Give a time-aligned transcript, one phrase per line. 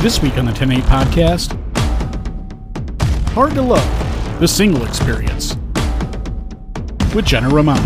[0.00, 1.58] This week on the 10-8 podcast,
[3.30, 5.56] Hard to Love, the single experience
[7.16, 7.84] with Jenna Romano.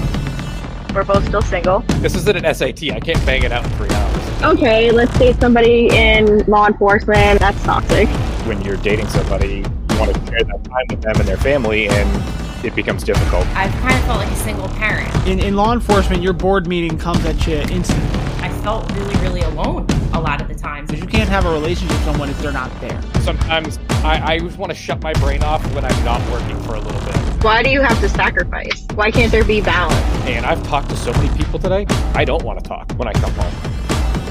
[0.95, 1.79] We're both still single.
[2.01, 2.91] This isn't an SAT.
[2.91, 4.43] I can't bang it out in three hours.
[4.59, 7.41] Okay, let's date somebody in law enforcement.
[7.41, 8.07] That's toxic.
[8.47, 11.89] When you're dating somebody, you want to share that time with them and their family,
[11.89, 13.47] and it becomes difficult.
[13.57, 15.27] I've kind of felt like a single parent.
[15.27, 18.21] In, in law enforcement, your board meeting comes at you instantly.
[18.43, 20.91] I felt really, really alone a lot of the times.
[20.91, 23.01] Because you can't have a relationship with someone if they're not there.
[23.23, 26.75] Sometimes I, I just want to shut my brain off when I'm not working for
[26.75, 27.45] a little bit.
[27.45, 28.87] Why do you have to sacrifice?
[28.95, 29.97] Why can't there be balance?
[30.27, 33.13] And I've talked to so many people today, I don't want to talk when I
[33.13, 33.73] come home.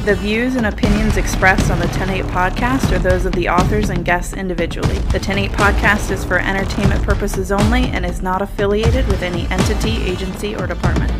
[0.05, 4.03] The views and opinions expressed on the 108 podcast are those of the authors and
[4.03, 4.97] guests individually.
[5.11, 10.01] The 108 podcast is for entertainment purposes only and is not affiliated with any entity,
[10.01, 11.11] agency, or department.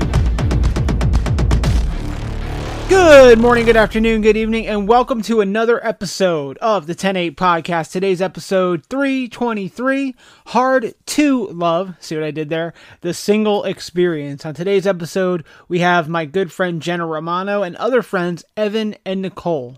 [2.92, 7.94] Good morning, good afternoon, good evening, and welcome to another episode of the 10-8 podcast.
[7.94, 10.14] Today's episode 323,
[10.48, 11.96] Hard to Love.
[12.02, 12.74] See what I did there?
[13.00, 14.46] The single experience.
[14.46, 19.22] On today's episode, we have my good friend Jenna Romano and other friends Evan and
[19.22, 19.78] Nicole.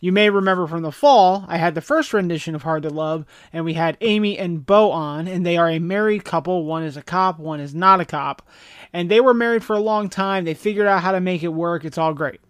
[0.00, 3.26] You may remember from the fall, I had the first rendition of Hard to Love,
[3.52, 6.64] and we had Amy and Bo on, and they are a married couple.
[6.64, 8.48] One is a cop, one is not a cop.
[8.94, 10.46] And they were married for a long time.
[10.46, 11.84] They figured out how to make it work.
[11.84, 12.40] It's all great.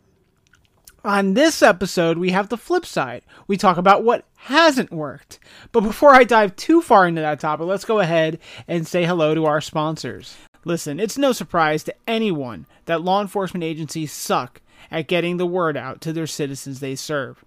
[1.07, 3.23] On this episode, we have the flip side.
[3.47, 5.39] We talk about what hasn't worked.
[5.71, 9.33] But before I dive too far into that topic, let's go ahead and say hello
[9.33, 10.37] to our sponsors.
[10.65, 15.77] Listen, it's no surprise to anyone that law enforcement agencies suck at getting the word
[15.77, 17.45] out to their citizens they serve.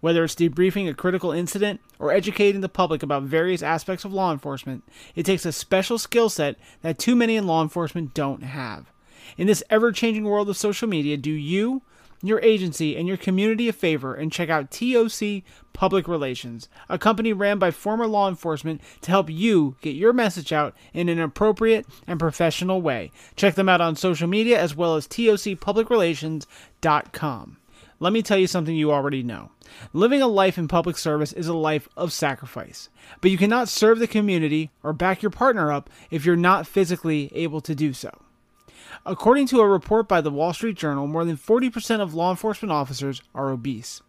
[0.00, 4.32] Whether it's debriefing a critical incident or educating the public about various aspects of law
[4.32, 8.90] enforcement, it takes a special skill set that too many in law enforcement don't have.
[9.36, 11.82] In this ever changing world of social media, do you,
[12.22, 15.42] your agency, and your community a favor and check out TOC
[15.72, 20.52] Public Relations, a company ran by former law enforcement to help you get your message
[20.52, 23.10] out in an appropriate and professional way.
[23.36, 27.56] Check them out on social media as well as tocpublicrelations.com.
[28.02, 29.52] Let me tell you something you already know.
[29.92, 32.88] Living a life in public service is a life of sacrifice,
[33.20, 37.30] but you cannot serve the community or back your partner up if you're not physically
[37.32, 38.10] able to do so.
[39.04, 42.70] According to a report by the Wall Street Journal, more than 40% of law enforcement
[42.70, 44.00] officers are obese.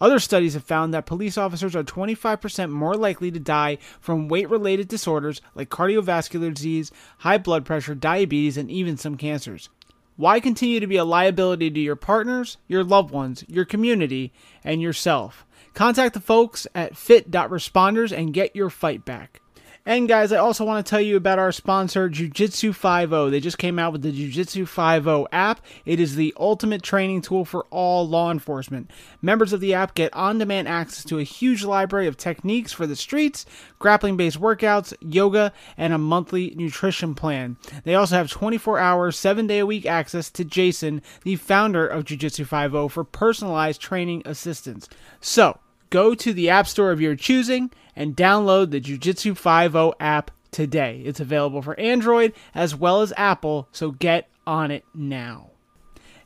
[0.00, 4.48] Other studies have found that police officers are 25% more likely to die from weight
[4.48, 9.68] related disorders like cardiovascular disease, high blood pressure, diabetes, and even some cancers.
[10.16, 14.32] Why continue to be a liability to your partners, your loved ones, your community,
[14.64, 15.44] and yourself?
[15.74, 19.42] Contact the folks at fit.responders and get your fight back.
[19.86, 23.30] And guys, I also want to tell you about our sponsor, Jiu-Jitsu 50.
[23.30, 25.62] They just came out with the Jiu-Jitsu 50 app.
[25.86, 28.90] It is the ultimate training tool for all law enforcement.
[29.22, 32.94] Members of the app get on-demand access to a huge library of techniques for the
[32.94, 33.46] streets,
[33.78, 37.56] grappling-based workouts, yoga, and a monthly nutrition plan.
[37.84, 43.80] They also have 24-hour, 7-day-a-week access to Jason, the founder of Jiu-Jitsu 50 for personalized
[43.80, 44.90] training assistance.
[45.22, 45.58] So,
[45.88, 50.30] go to the app store of your choosing and download the Jiu Jitsu 50 app
[50.50, 51.02] today.
[51.04, 55.50] It's available for Android as well as Apple, so get on it now.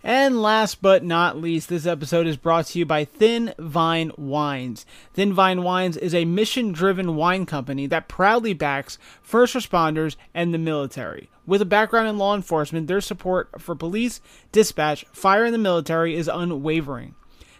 [0.06, 4.84] And last but not least, this episode is brought to you by Thin Vine Wines.
[5.14, 10.52] Thin Vine Wines is a mission driven wine company that proudly backs first responders and
[10.52, 11.30] the military.
[11.46, 14.20] With a background in law enforcement, their support for police,
[14.52, 17.14] dispatch, fire, and the military is unwavering.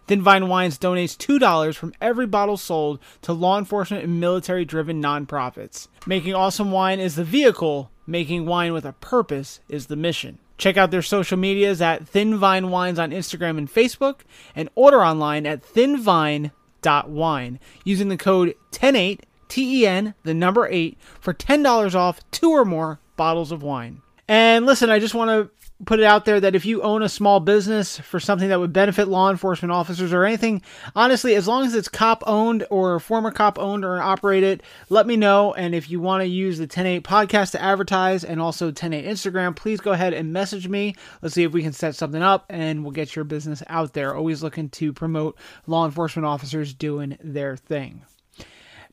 [0.06, 5.02] Thin Vine Wines donates $2 from every bottle sold to law enforcement and military driven
[5.02, 5.88] nonprofits.
[6.06, 10.38] Making awesome wine is the vehicle, making wine with a purpose is the mission.
[10.58, 14.20] Check out their social medias at Thin Vine Wines on Instagram and Facebook,
[14.54, 21.94] and order online at thinvine.wine using the code 108 TEN, the number 8, for $10
[21.94, 24.02] off two or more bottles of wine.
[24.26, 25.50] And listen, I just want to
[25.84, 28.72] put it out there that if you own a small business for something that would
[28.72, 30.62] benefit law enforcement officers or anything,
[30.94, 35.16] honestly, as long as it's cop owned or former cop owned or operated, let me
[35.16, 35.54] know.
[35.54, 39.56] And if you want to use the 108 podcast to advertise and also 108 Instagram,
[39.56, 40.94] please go ahead and message me.
[41.22, 44.14] Let's see if we can set something up and we'll get your business out there.
[44.14, 48.02] Always looking to promote law enforcement officers doing their thing.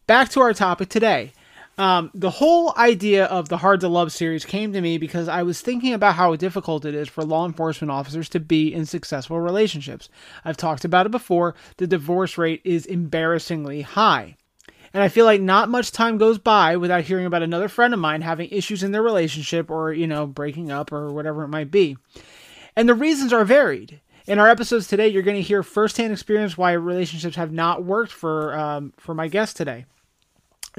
[0.07, 1.33] Back to our topic today.
[1.81, 5.41] Um, the whole idea of the Hard to Love series came to me because I
[5.41, 9.39] was thinking about how difficult it is for law enforcement officers to be in successful
[9.39, 10.07] relationships.
[10.45, 14.35] I've talked about it before, the divorce rate is embarrassingly high.
[14.93, 17.99] And I feel like not much time goes by without hearing about another friend of
[17.99, 21.71] mine having issues in their relationship or, you know, breaking up or whatever it might
[21.71, 21.97] be.
[22.75, 24.01] And the reasons are varied.
[24.27, 28.11] In our episodes today, you're going to hear firsthand experience why relationships have not worked
[28.11, 29.85] for um, for my guest today.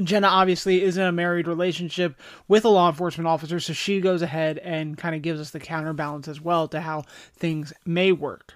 [0.03, 2.19] Jenna obviously is in a married relationship
[2.49, 5.61] with a law enforcement officer, so she goes ahead and kind of gives us the
[5.61, 7.05] counterbalance as well to how
[7.37, 8.55] things may work.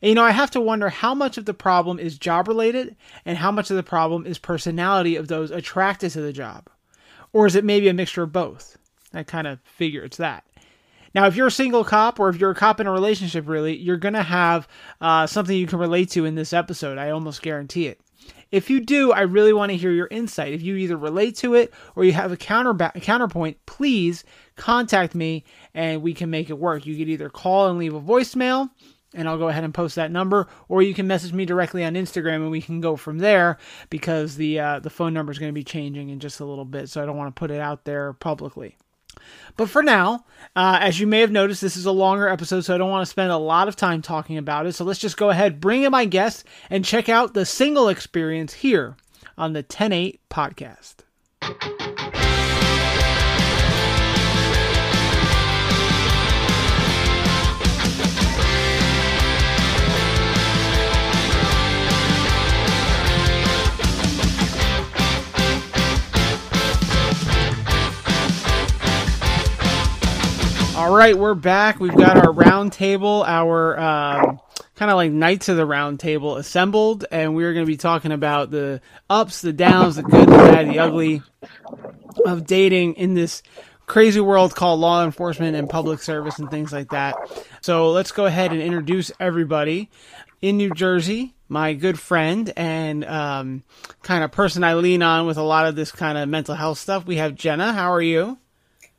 [0.00, 2.96] And, you know, I have to wonder how much of the problem is job related
[3.24, 6.68] and how much of the problem is personality of those attracted to the job.
[7.32, 8.78] Or is it maybe a mixture of both?
[9.12, 10.44] I kind of figure it's that.
[11.14, 13.76] Now, if you're a single cop or if you're a cop in a relationship, really,
[13.76, 14.68] you're going to have
[15.00, 16.98] uh, something you can relate to in this episode.
[16.98, 18.00] I almost guarantee it.
[18.54, 20.52] If you do, I really want to hear your insight.
[20.52, 24.22] If you either relate to it or you have a counter counterpoint, please
[24.54, 25.42] contact me
[25.74, 26.86] and we can make it work.
[26.86, 28.70] You could either call and leave a voicemail
[29.12, 31.94] and I'll go ahead and post that number, or you can message me directly on
[31.94, 33.58] Instagram and we can go from there
[33.90, 36.64] because the uh, the phone number is going to be changing in just a little
[36.64, 38.76] bit, so I don't want to put it out there publicly.
[39.56, 40.24] But for now,
[40.56, 43.02] uh, as you may have noticed, this is a longer episode, so I don't want
[43.02, 44.74] to spend a lot of time talking about it.
[44.74, 48.54] So let's just go ahead, bring in my guest, and check out the single experience
[48.54, 48.96] here
[49.36, 51.73] on the 10-8 podcast.
[70.76, 71.78] All right, we're back.
[71.78, 74.40] We've got our round table, our um,
[74.74, 78.10] kind of like knights of the round table assembled, and we're going to be talking
[78.10, 81.22] about the ups, the downs, the good, the bad, the ugly
[82.26, 83.44] of dating in this
[83.86, 87.14] crazy world called law enforcement and public service and things like that.
[87.60, 89.90] So let's go ahead and introduce everybody.
[90.42, 93.62] In New Jersey, my good friend and um,
[94.02, 96.78] kind of person I lean on with a lot of this kind of mental health
[96.78, 97.72] stuff, we have Jenna.
[97.72, 98.38] How are you?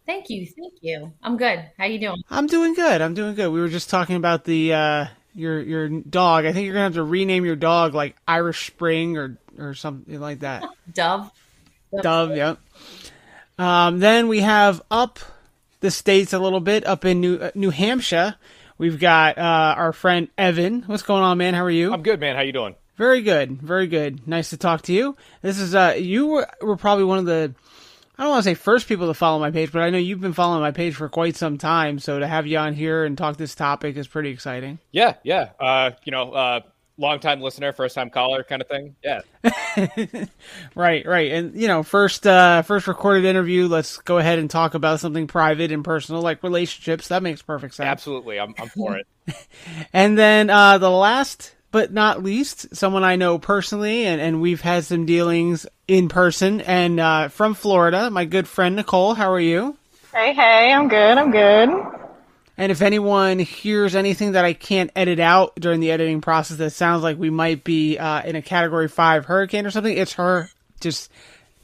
[0.06, 1.14] Thank you, thank you.
[1.24, 1.66] I'm good.
[1.78, 2.22] How you doing?
[2.30, 3.02] I'm doing good.
[3.02, 3.50] I'm doing good.
[3.50, 6.46] We were just talking about the uh, your your dog.
[6.46, 10.20] I think you're gonna have to rename your dog like Irish Spring or or something
[10.20, 10.64] like that.
[10.94, 11.32] Dove.
[12.02, 12.36] Dove.
[12.36, 12.60] Yep.
[13.58, 15.20] Um, then we have up
[15.80, 18.36] the states a little bit up in New uh, New Hampshire.
[18.78, 20.84] We've got uh, our friend Evan.
[20.84, 21.54] What's going on, man?
[21.54, 21.94] How are you?
[21.94, 22.36] I'm good, man.
[22.36, 22.76] How you doing?
[22.98, 23.62] Very good.
[23.62, 24.28] Very good.
[24.28, 25.18] Nice to talk to you.
[25.42, 27.54] This is uh, you were, were probably one of the
[28.18, 30.22] I don't want to say first people to follow my page, but I know you've
[30.22, 32.00] been following my page for quite some time.
[32.00, 34.80] So to have you on here and talk this topic is pretty exciting.
[34.92, 35.50] Yeah, yeah.
[35.60, 36.62] Uh, you know, uh,
[36.98, 38.96] long time listener, first time caller, kind of thing.
[39.04, 39.22] Yeah.
[40.76, 43.68] right, right, and you know, first uh, first recorded interview.
[43.68, 47.10] Let's go ahead and talk about something private and personal, like relationships.
[47.10, 47.88] That makes perfect sense.
[47.88, 49.08] Absolutely, I'm, I'm for it.
[49.94, 54.62] and then uh, the last but not least, someone I know personally, and, and we've
[54.62, 59.14] had some dealings in person, and uh, from Florida, my good friend Nicole.
[59.14, 59.76] How are you?
[60.14, 61.18] Hey, hey, I'm good.
[61.18, 61.70] I'm good.
[62.58, 66.70] And if anyone hears anything that I can't edit out during the editing process that
[66.70, 70.48] sounds like we might be uh, in a Category Five hurricane or something, it's her.
[70.80, 71.12] Just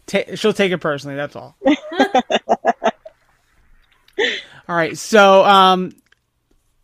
[0.07, 1.15] ta- she'll take it personally.
[1.15, 1.55] That's all.
[4.67, 4.97] all right.
[4.97, 5.95] So um,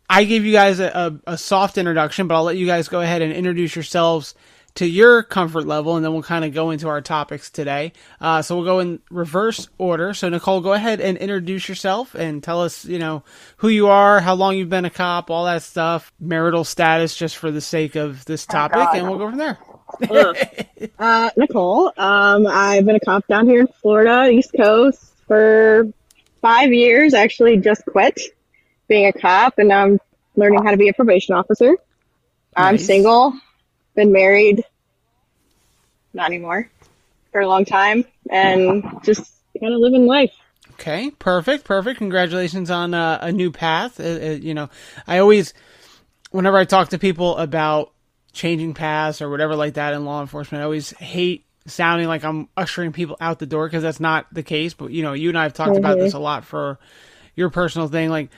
[0.08, 3.00] I gave you guys a, a, a, soft introduction, but I'll let you guys go
[3.00, 4.34] ahead and introduce yourselves
[4.76, 7.92] to your comfort level, and then we'll kind of go into our topics today.
[8.20, 10.14] Uh, so we'll go in reverse order.
[10.14, 13.24] So Nicole, go ahead and introduce yourself and tell us, you know,
[13.58, 17.36] who you are, how long you've been a cop, all that stuff, marital status, just
[17.36, 19.58] for the sake of this oh, topic, oh, and we'll go from there.
[20.98, 25.88] uh, Nicole, um, I've been a cop down here in Florida, East Coast, for
[26.40, 27.14] five years.
[27.14, 28.20] Actually, just quit
[28.88, 30.00] being a cop, and now I'm
[30.36, 31.70] learning how to be a probation officer.
[31.70, 31.78] Nice.
[32.56, 33.34] I'm single,
[33.94, 34.64] been married,
[36.14, 36.70] not anymore,
[37.32, 40.32] for a long time, and just kind of living life.
[40.74, 41.98] Okay, perfect, perfect.
[41.98, 43.98] Congratulations on uh, a new path.
[43.98, 44.70] Uh, uh, you know,
[45.06, 45.52] I always,
[46.30, 47.92] whenever I talk to people about
[48.32, 52.48] changing paths or whatever like that in law enforcement, I always hate sounding like I'm
[52.56, 54.74] ushering people out the door because that's not the case.
[54.74, 55.78] But you know, you and I have talked mm-hmm.
[55.78, 56.78] about this a lot for
[57.34, 58.08] your personal thing.
[58.10, 58.30] Like,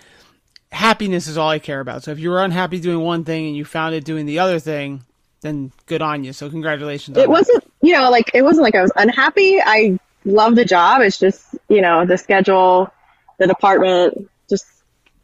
[0.72, 2.02] happiness is all I care about.
[2.02, 4.58] So if you were unhappy doing one thing and you found it doing the other
[4.58, 5.04] thing,
[5.40, 6.32] then good on you.
[6.32, 7.16] So congratulations.
[7.16, 7.86] It wasn't, that.
[7.86, 9.58] you know, like it wasn't like I was unhappy.
[9.60, 11.02] I love the job.
[11.02, 12.92] It's just, you know, the schedule,
[13.38, 14.66] the department just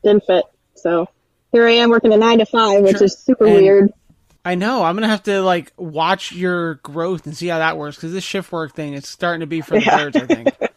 [0.02, 0.44] didn't fit.
[0.74, 1.08] So
[1.52, 3.04] here I am working a nine to five, which sure.
[3.04, 3.92] is super and weird.
[4.44, 4.84] I know.
[4.84, 8.22] I'm gonna have to like watch your growth and see how that works because this
[8.22, 10.04] shift work thing it's starting to be for the yeah.
[10.04, 10.16] birds.
[10.16, 10.48] I think.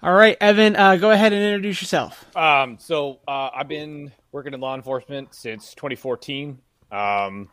[0.00, 2.24] All right, Evan, uh, go ahead and introduce yourself.
[2.36, 6.56] Um, so uh, I've been working in law enforcement since 2014.
[6.92, 7.48] Um,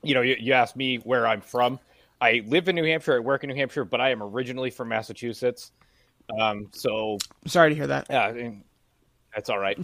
[0.00, 1.80] you know, you, you asked me where I'm from.
[2.20, 3.16] I live in New Hampshire.
[3.16, 5.72] I work in New Hampshire, but I am originally from Massachusetts.
[6.38, 8.06] Um, so sorry to hear that.
[8.08, 8.50] Yeah,
[9.34, 9.78] that's all right.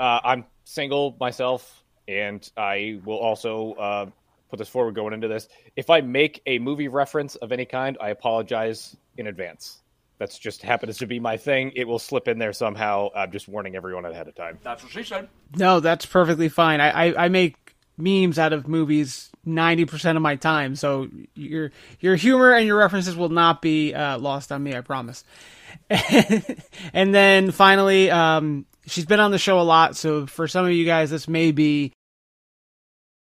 [0.00, 4.06] Uh, I'm single myself, and I will also uh,
[4.50, 5.48] put this forward going into this.
[5.76, 9.80] If I make a movie reference of any kind, I apologize in advance.
[10.20, 11.72] That's just happens to be my thing.
[11.74, 13.08] It will slip in there somehow.
[13.16, 14.58] I'm just warning everyone ahead of time.
[14.62, 15.28] That's what she said.
[15.56, 16.82] No, that's perfectly fine.
[16.82, 21.70] I, I, I make memes out of movies ninety percent of my time, so your
[22.00, 24.76] your humor and your references will not be uh, lost on me.
[24.76, 25.24] I promise.
[26.92, 30.72] and then finally, um, she's been on the show a lot, so for some of
[30.72, 31.94] you guys, this may be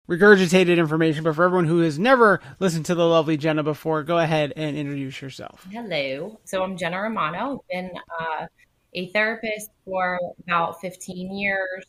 [0.09, 4.17] regurgitated information, but for everyone who has never listened to the lovely Jenna before, go
[4.17, 5.67] ahead and introduce yourself.
[5.69, 6.39] Hello.
[6.45, 7.61] So I'm Jenna Romano.
[7.63, 8.47] I've been uh,
[8.93, 11.85] a therapist for about 15 years.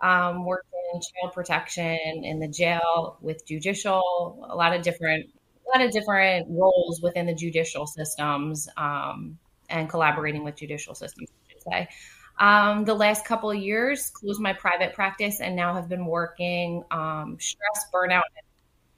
[0.00, 5.30] Um, worked in child protection in the jail with judicial, a lot of different,
[5.66, 9.38] a lot of different roles within the judicial systems, um,
[9.70, 11.88] and collaborating with judicial systems, I should say.
[12.38, 16.84] Um, the last couple of years, closed my private practice and now have been working
[16.90, 18.22] um, stress, burnout,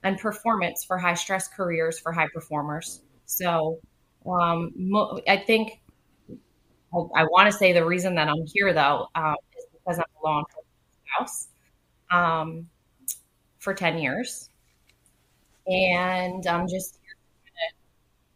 [0.03, 3.01] and performance for high stress careers for high performers.
[3.25, 3.79] So
[4.25, 5.81] um, mo- I think
[6.93, 10.05] I, I want to say the reason that I'm here though uh, is because I'm
[10.23, 10.67] a law enforcement
[11.17, 11.47] spouse
[12.11, 12.67] um,
[13.59, 14.49] for 10 years.
[15.67, 16.99] And I'm just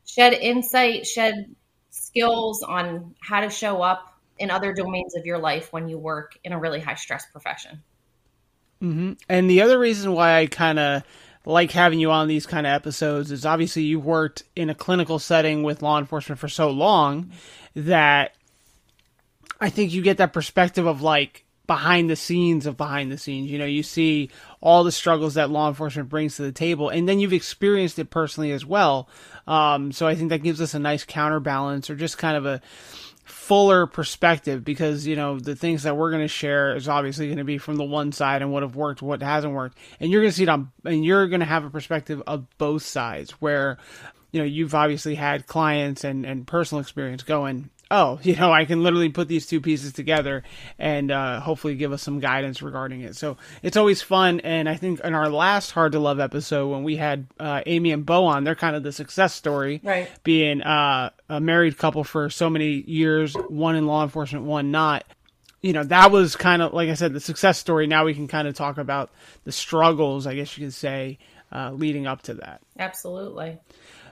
[0.06, 1.56] shed insight, shed
[1.90, 6.38] skills on how to show up in other domains of your life when you work
[6.44, 7.84] in a really high stress profession.
[8.82, 9.14] Mm-hmm.
[9.30, 11.04] And the other reason why I kind of
[11.46, 15.20] like having you on these kind of episodes is obviously you've worked in a clinical
[15.20, 17.32] setting with law enforcement for so long
[17.76, 18.34] that
[19.60, 23.50] I think you get that perspective of like behind the scenes of behind the scenes.
[23.50, 24.30] You know, you see
[24.62, 28.10] all the struggles that law enforcement brings to the table, and then you've experienced it
[28.10, 29.08] personally as well.
[29.48, 32.62] Um, so I think that gives us a nice counterbalance or just kind of a
[33.24, 37.38] fuller perspective because you know the things that we're going to share is obviously going
[37.38, 39.78] to be from the one side and what have worked what hasn't worked.
[40.00, 42.46] And you're going to see it on and you're going to have a perspective of
[42.58, 43.78] both sides where
[44.32, 48.66] you know you've obviously had clients and and personal experience going oh, you know, I
[48.66, 50.44] can literally put these two pieces together
[50.78, 53.16] and uh, hopefully give us some guidance regarding it.
[53.16, 54.42] So it's always fun.
[54.42, 57.92] And I think in our last Hard to Love episode, when we had uh, Amy
[57.92, 60.10] and Bo on, they're kind of the success story, right?
[60.24, 65.06] Being uh, a married couple for so many years, one in law enforcement, one not.
[65.62, 67.88] You know, that was kind of, like I said, the success story.
[67.88, 69.12] Now we can kind of talk about
[69.46, 71.20] the struggles, I guess you could say,
[71.54, 72.60] uh, leading up to that.
[72.78, 73.60] Absolutely.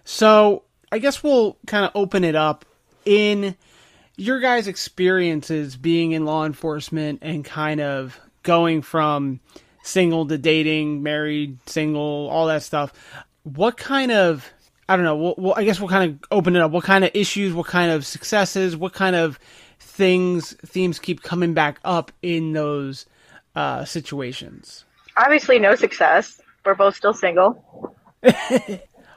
[0.05, 2.63] So I guess we'll kind of open it up
[3.03, 3.57] in
[4.21, 9.39] your guys' experiences being in law enforcement and kind of going from
[9.81, 12.93] single to dating, married, single, all that stuff.
[13.43, 14.47] What kind of
[14.87, 15.15] I don't know.
[15.15, 16.71] Well, well, I guess we'll kind of open it up.
[16.71, 17.53] What kind of issues?
[17.53, 18.75] What kind of successes?
[18.75, 19.39] What kind of
[19.79, 23.05] things themes keep coming back up in those
[23.55, 24.83] uh, situations?
[25.15, 26.41] Obviously, no success.
[26.65, 27.95] We're both still single.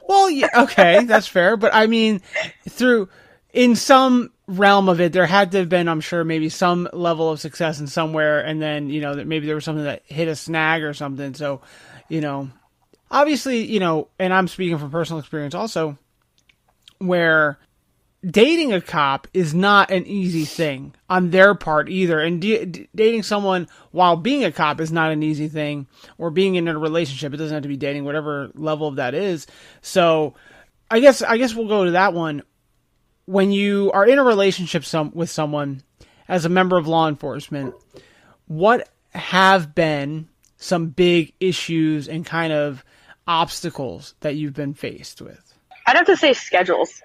[0.07, 1.57] well, yeah, okay, that's fair.
[1.57, 2.21] But I mean,
[2.69, 3.09] through
[3.53, 7.31] in some realm of it, there had to have been, I'm sure, maybe some level
[7.31, 10.27] of success in somewhere, and then you know that maybe there was something that hit
[10.27, 11.33] a snag or something.
[11.33, 11.61] So,
[12.09, 12.49] you know,
[13.09, 15.97] obviously, you know, and I'm speaking from personal experience also,
[16.99, 17.59] where
[18.25, 22.19] dating a cop is not an easy thing on their part either.
[22.19, 25.85] And d- dating someone while being a cop is not an easy thing
[26.17, 29.13] or being in a relationship it doesn't have to be dating whatever level of that
[29.13, 29.45] is.
[29.81, 30.33] So
[30.91, 32.43] i guess i guess we'll go to that one
[33.25, 35.81] when you are in a relationship some, with someone
[36.27, 37.73] as a member of law enforcement
[38.47, 40.27] what have been
[40.57, 42.83] some big issues and kind of
[43.27, 45.45] obstacles that you've been faced with
[45.85, 47.01] I'd have to say schedules,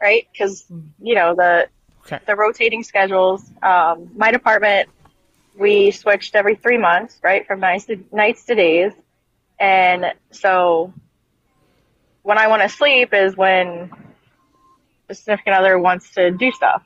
[0.00, 0.28] right?
[0.32, 0.64] Because
[1.00, 1.68] you know the
[2.02, 3.42] okay the rotating schedules.
[3.62, 4.88] Um, my department,
[5.56, 8.92] we switched every three months, right, from nights to nights to days,
[9.58, 10.92] and so
[12.22, 13.90] when I want to sleep is when
[15.14, 16.82] significant other wants to do stuff,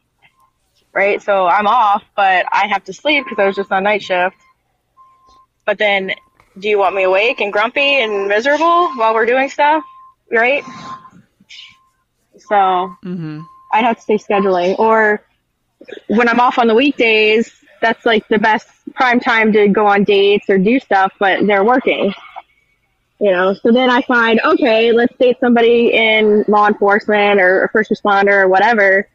[0.93, 1.21] right?
[1.23, 4.37] So I'm off, but I have to sleep because I was just on night shift.
[5.65, 6.13] But then,
[6.59, 9.85] do you want me awake and grumpy and miserable while we're doing stuff,
[10.31, 10.65] right?
[12.37, 12.55] So
[13.05, 13.41] mm-hmm.
[13.73, 14.79] I'd have to say scheduling.
[14.79, 15.25] Or
[16.09, 20.05] when I'm off on the weekdays, that's like the best prime time to go on
[20.05, 22.15] dates or do stuff, but they're working.
[23.23, 27.69] You know, so then I find, okay, let's date somebody in law enforcement or, or
[27.69, 29.09] first responder or whatever,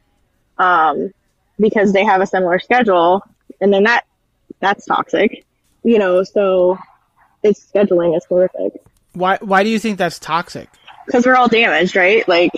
[0.57, 1.11] um,
[1.59, 3.21] because they have a similar schedule.
[3.59, 4.05] And then that,
[4.61, 5.43] that's toxic,
[5.83, 6.77] you know, so
[7.43, 8.81] it's scheduling is horrific.
[9.11, 10.69] why why do you think that's toxic
[11.11, 12.25] Cause we're all damaged, right?
[12.29, 12.51] Like,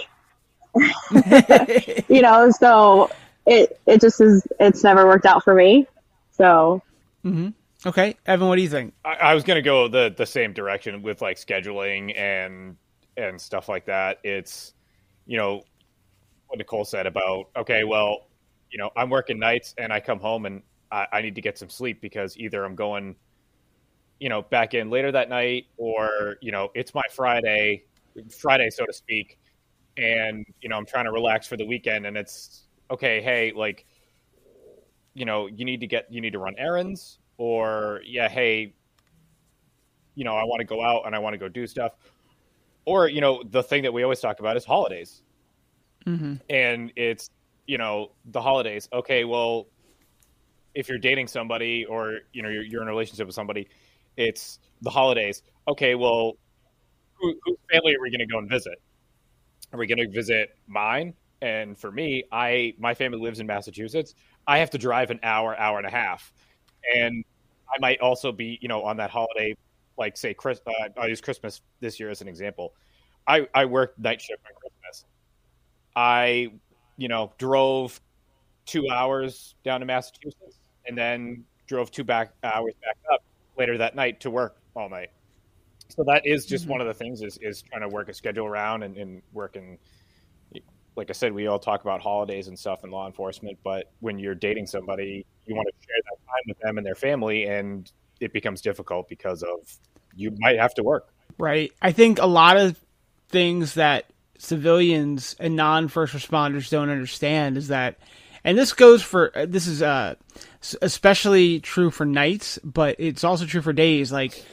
[2.10, 3.10] you know, so
[3.48, 5.88] it it just is it's never worked out for me.
[6.32, 6.84] So
[7.26, 7.50] Mm-hmm.
[7.86, 8.94] Okay, Evan, what do you think?
[9.06, 12.76] I, I was going to go the the same direction with like scheduling and
[13.16, 14.20] and stuff like that.
[14.24, 14.74] It's
[15.26, 15.64] you know
[16.48, 18.28] what Nicole said about okay, well,
[18.70, 21.58] you know, I'm working nights and I come home and I, I need to get
[21.58, 23.16] some sleep because either I'm going,
[24.20, 27.86] you know, back in later that night or you know it's my Friday,
[28.30, 29.40] Friday so to speak,
[29.96, 33.22] and you know I'm trying to relax for the weekend and it's okay.
[33.22, 33.86] Hey, like
[35.14, 38.74] you know you need to get you need to run errands or yeah hey
[40.14, 41.94] you know i want to go out and i want to go do stuff.
[42.86, 45.24] Or you know the thing that we always talk about is holidays.
[46.06, 46.36] Mm-hmm.
[46.50, 47.30] and it's
[47.66, 48.88] you know the holidays.
[48.92, 49.68] Okay well
[50.76, 53.68] if you're dating somebody or you know you're, you're in a relationship with somebody
[54.18, 55.42] it's the holidays.
[55.68, 56.34] Okay well
[57.16, 58.82] who, whose family are we going to go and visit?
[59.72, 61.14] Are we going to visit mine?
[61.42, 64.16] And for me i my family lives in massachusetts.
[64.48, 66.34] I have to drive an hour hour and a half
[66.96, 67.24] and
[67.70, 69.56] I might also be, you know, on that holiday,
[69.98, 70.60] like say, Chris.
[70.66, 72.74] Uh, I'll use Christmas this year as an example.
[73.28, 75.06] I I worked night shift on Christmas.
[75.96, 76.52] I,
[76.98, 78.00] you know, drove
[78.66, 83.24] two hours down to Massachusetts and then drove two back hours back up
[83.58, 85.10] later that night to work all night.
[85.90, 86.74] So that is just mm-hmm.
[86.74, 89.78] one of the things is is trying to work a schedule around and, and working
[91.00, 94.20] like I said, we all talk about holidays and stuff in law enforcement, but when
[94.20, 97.90] you're dating somebody, you want to share that time with them and their family, and
[98.20, 99.80] it becomes difficult because of
[100.14, 101.08] you might have to work.
[101.38, 101.72] Right.
[101.82, 102.78] I think a lot of
[103.30, 107.98] things that civilians and non first responders don't understand is that,
[108.44, 110.16] and this goes for this is uh,
[110.82, 114.12] especially true for nights, but it's also true for days.
[114.12, 114.44] Like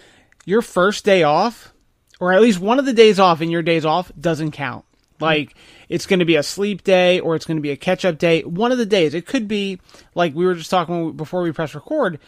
[0.45, 1.73] your first day off,
[2.21, 4.86] or at least one of the days off in your days off, doesn't count.
[5.21, 5.55] Like
[5.89, 8.19] it's going to be a sleep day or it's going to be a catch up
[8.19, 8.43] day.
[8.43, 9.15] One of the days.
[9.15, 9.81] It could be
[10.15, 12.19] like we were just talking before we press record.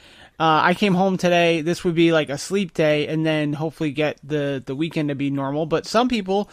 [0.40, 1.62] Uh, I came home today.
[1.62, 5.16] This would be like a sleep day, and then hopefully get the the weekend to
[5.16, 5.66] be normal.
[5.66, 6.48] But some people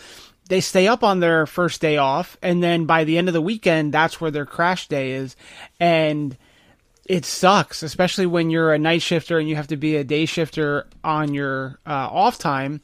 [0.48, 3.41] they stay up on their first day off, and then by the end of the
[3.41, 5.36] weekend, that's where their crash day is,
[5.80, 6.38] and
[7.06, 10.26] it sucks, especially when you're a night shifter and you have to be a day
[10.26, 12.82] shifter on your uh, off time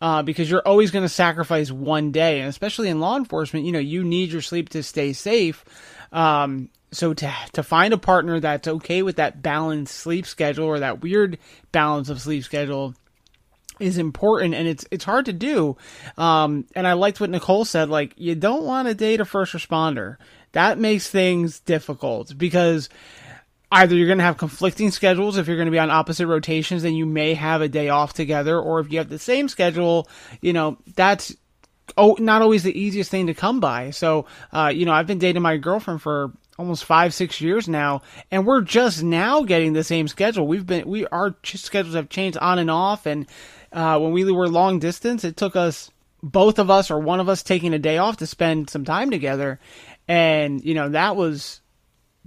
[0.00, 3.72] uh, because you're always going to sacrifice one day, and especially in law enforcement, you
[3.72, 5.64] know, you need your sleep to stay safe.
[6.12, 10.80] Um, so to to find a partner that's okay with that balanced sleep schedule or
[10.80, 11.38] that weird
[11.70, 12.94] balance of sleep schedule
[13.78, 15.76] is important and it's it's hard to do.
[16.18, 19.52] Um, and I liked what Nicole said, like you don't want to date a first
[19.54, 20.16] responder.
[20.52, 22.88] That makes things difficult because
[23.72, 26.82] either you're going to have conflicting schedules if you're going to be on opposite rotations
[26.82, 30.08] then you may have a day off together or if you have the same schedule
[30.40, 31.34] you know that's
[31.96, 33.90] oh not always the easiest thing to come by.
[33.90, 38.02] So uh, you know i've been dating my girlfriend for almost five six years now
[38.30, 40.46] and we're just now getting the same schedule.
[40.46, 43.26] We've been we our schedules have changed on and off and
[43.72, 45.90] uh, when we were long distance it took us
[46.22, 49.10] both of us or one of us taking a day off to spend some time
[49.10, 49.58] together.
[50.06, 51.60] And you know that was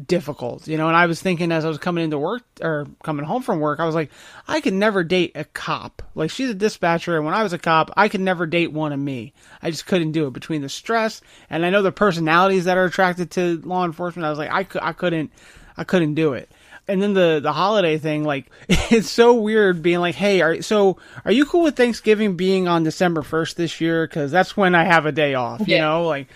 [0.04, 0.88] difficult, you know.
[0.88, 3.80] And I was thinking as I was coming into work or coming home from work,
[3.80, 4.12] I was like,
[4.48, 6.02] I could never date a cop.
[6.16, 8.92] Like she's a dispatcher, and when I was a cop, I could never date one
[8.92, 9.34] of me.
[9.62, 12.86] I just couldn't do it between the stress and I know the personalities that are
[12.86, 14.26] attracted to law enforcement.
[14.26, 15.32] I was like, I, I couldn't,
[15.78, 16.52] I couldn't do it.
[16.86, 20.98] And then the the holiday thing, like it's so weird being like, hey, are so
[21.24, 24.06] are you cool with Thanksgiving being on December first this year?
[24.06, 25.62] Because that's when I have a day off.
[25.62, 25.82] You yeah.
[25.82, 26.28] know, like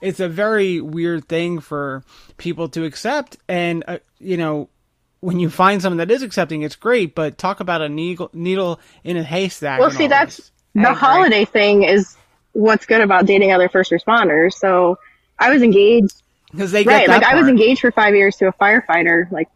[0.00, 2.02] it's a very weird thing for
[2.36, 3.36] people to accept.
[3.48, 4.68] And, uh, you know,
[5.20, 8.80] when you find someone that is accepting, it's great, but talk about a needle, needle
[9.04, 9.80] in a haystack.
[9.80, 12.16] Well, see, that's the holiday thing is
[12.52, 14.54] what's good about dating other first responders.
[14.54, 14.98] So
[15.38, 16.22] I was engaged.
[16.52, 17.34] Because they right, like part.
[17.34, 19.48] I was engaged for five years to a firefighter, like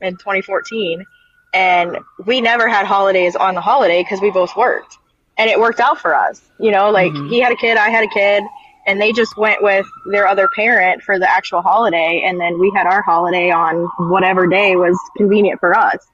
[0.00, 1.04] in 2014,
[1.52, 4.96] and we never had holidays on the holiday because we both worked,
[5.36, 6.40] and it worked out for us.
[6.58, 7.28] You know, like mm-hmm.
[7.28, 8.44] he had a kid, I had a kid,
[8.86, 12.72] and they just went with their other parent for the actual holiday and then we
[12.74, 16.06] had our holiday on whatever day was convenient for us.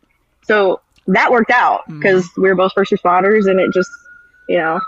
[0.44, 2.42] So that worked out because mm-hmm.
[2.42, 3.90] we were both first responders and it just
[4.48, 4.80] you know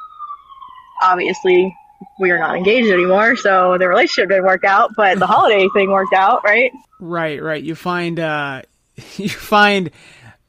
[1.03, 1.77] obviously
[2.20, 5.90] we are not engaged anymore so the relationship didn't work out but the holiday thing
[5.90, 6.73] worked out right?
[7.01, 7.62] Right right.
[7.62, 8.62] You find uh
[9.16, 9.90] you find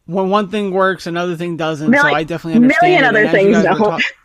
[0.05, 4.03] when one thing works another thing doesn't so i definitely understand million other things don't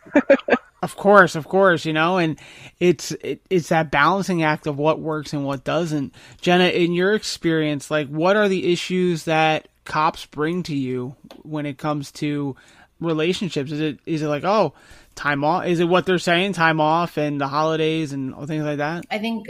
[0.83, 2.39] Of course, of course, you know, and
[2.79, 6.15] it's it, it's that balancing act of what works and what doesn't.
[6.41, 11.67] Jenna, in your experience, like what are the issues that cops bring to you when
[11.67, 12.55] it comes to
[12.99, 13.71] relationships?
[13.71, 14.73] Is it is it like oh,
[15.13, 15.67] time off?
[15.67, 19.05] Is it what they're saying, time off and the holidays and things like that?
[19.11, 19.45] I think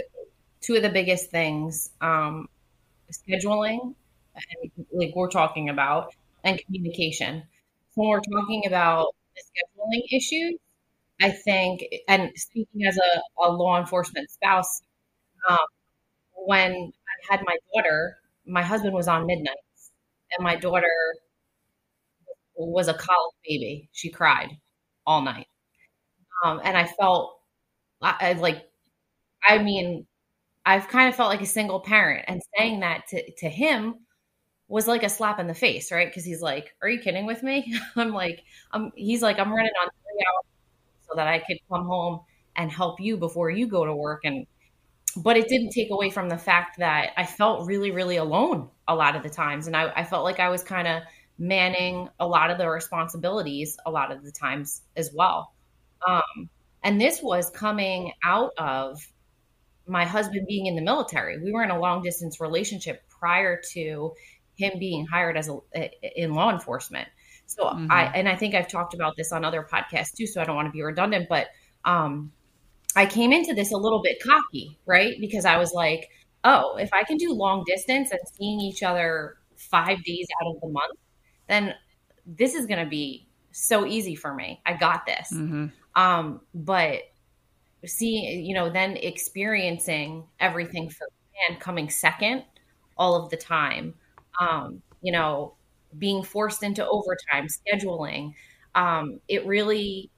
[0.60, 2.50] two of the biggest things, um,
[3.10, 3.95] scheduling,
[4.91, 7.43] like we're talking about, and communication.
[7.95, 10.60] When we're talking about scheduling issues,
[11.22, 14.82] I think, and speaking as a, a law enforcement spouse,
[15.50, 15.60] um,
[16.48, 18.17] when I had my daughter,
[18.48, 19.58] my husband was on midnight,
[20.38, 20.88] and my daughter
[22.56, 23.89] was a colic baby.
[23.91, 24.50] She cried
[25.06, 25.48] all night,
[26.44, 27.39] um, and I felt
[28.02, 28.63] I, I like,
[29.48, 30.08] I mean,
[30.65, 33.96] I've kind of felt like a single parent, and saying that to to him
[34.71, 36.07] was like a slap in the face, right?
[36.07, 39.71] Because he's like, "Are you kidding with me?" I'm like, "I'm." He's like, "I'm running
[39.84, 40.45] on three hours
[41.10, 42.21] so that I could come home
[42.55, 44.47] and help you before you go to work." And
[45.17, 48.95] but it didn't take away from the fact that I felt really, really alone a
[48.95, 51.03] lot of the times, and I, I felt like I was kind of
[51.38, 55.53] manning a lot of the responsibilities a lot of the times as well.
[56.07, 56.49] Um,
[56.84, 59.05] and this was coming out of
[59.88, 61.39] my husband being in the military.
[61.43, 64.13] We were in a long distance relationship prior to
[64.56, 65.60] him being hired as a
[66.16, 67.08] in law enforcement.
[67.46, 67.92] So mm-hmm.
[67.92, 70.28] I and I think I've talked about this on other podcasts too.
[70.28, 71.48] So I don't want to be redundant, but
[71.86, 72.32] um,
[72.96, 75.16] I came into this a little bit cocky, right?
[75.20, 76.10] Because I was like,
[76.44, 80.62] oh, if I can do long distance and seeing each other five days out of
[80.62, 80.98] the month,
[81.48, 81.76] then
[82.26, 84.62] this is going to be so easy for me.
[84.66, 85.32] I got this.
[85.34, 85.68] Mm-hmm.
[85.96, 87.02] Um, but
[87.86, 91.08] seeing, you know, then experiencing everything for
[91.50, 92.44] and coming second
[92.98, 93.96] all of the time,
[94.39, 95.56] um, you know,
[95.98, 98.34] being forced into overtime, scheduling,
[98.76, 100.10] um, it really,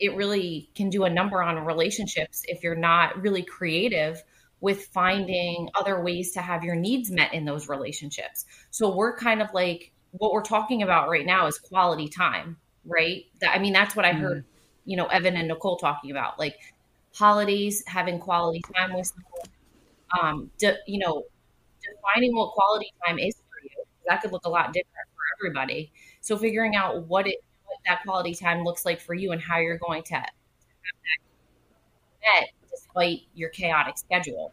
[0.00, 4.22] it really can do a number on relationships if you're not really creative
[4.60, 8.46] with finding other ways to have your needs met in those relationships.
[8.70, 13.24] So we're kind of like what we're talking about right now is quality time, right?
[13.40, 14.44] That, I mean, that's what I heard, mm.
[14.84, 16.56] you know, Evan and Nicole talking about, like
[17.12, 21.24] holidays, having quality time with someone, um, de, you know,
[21.82, 23.34] defining what quality time is.
[24.08, 25.92] That could look a lot different for everybody.
[26.20, 29.58] So figuring out what it, what that quality time looks like for you and how
[29.58, 30.14] you're going to
[32.22, 34.52] met despite your chaotic schedule.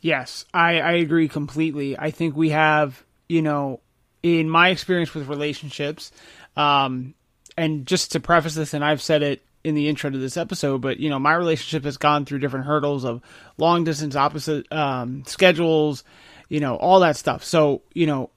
[0.00, 1.98] Yes, I, I agree completely.
[1.98, 3.80] I think we have, you know,
[4.22, 6.10] in my experience with relationships,
[6.56, 7.14] um,
[7.56, 10.80] and just to preface this, and I've said it in the intro to this episode,
[10.80, 13.20] but you know, my relationship has gone through different hurdles of
[13.58, 16.02] long distance, opposite um, schedules,
[16.48, 17.44] you know, all that stuff.
[17.44, 18.30] So, you know,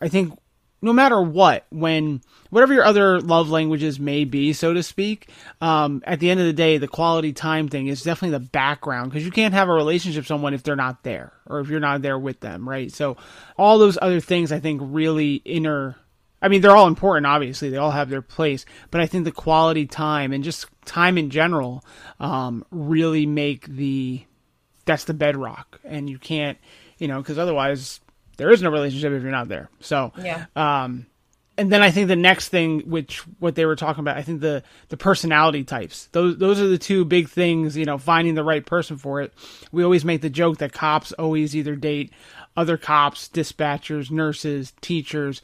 [0.00, 0.38] I think
[0.80, 5.28] no matter what, when whatever your other love languages may be, so to speak,
[5.60, 9.10] um, at the end of the day, the quality time thing is definitely the background
[9.10, 11.80] because you can't have a relationship with someone if they're not there or if you're
[11.80, 12.92] not there with them, right?
[12.92, 13.16] So
[13.56, 15.96] all those other things I think really inner.
[16.40, 17.68] I mean, they're all important, obviously.
[17.70, 21.30] They all have their place, but I think the quality time and just time in
[21.30, 21.84] general
[22.20, 24.24] um, really make the
[24.84, 26.56] that's the bedrock, and you can't,
[26.96, 28.00] you know, because otherwise
[28.38, 29.68] there is no relationship if you're not there.
[29.80, 30.46] So, yeah.
[30.56, 31.06] Um,
[31.58, 34.40] and then I think the next thing, which what they were talking about, I think
[34.40, 36.08] the the personality types.
[36.12, 37.76] Those those are the two big things.
[37.76, 39.34] You know, finding the right person for it.
[39.72, 42.12] We always make the joke that cops always either date
[42.58, 45.40] other cops, dispatchers, nurses, teachers,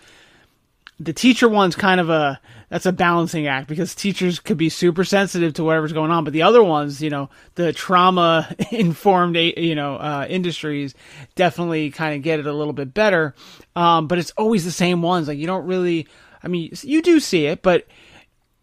[1.00, 5.04] the teacher one's kind of a that's a balancing act because teachers could be super
[5.04, 9.74] sensitive to whatever's going on, but the other ones, you know, the trauma informed, you
[9.74, 10.94] know, uh, industries
[11.34, 13.34] definitely kind of get it a little bit better.
[13.76, 15.28] Um, but it's always the same ones.
[15.28, 16.08] Like you don't really,
[16.42, 17.86] I mean, you do see it, but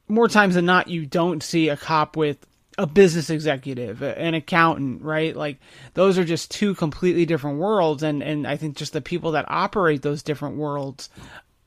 [0.07, 2.45] more times than not, you don't see a cop with
[2.77, 5.35] a business executive, an accountant, right?
[5.35, 5.57] Like
[5.93, 9.45] those are just two completely different worlds, and and I think just the people that
[9.49, 11.09] operate those different worlds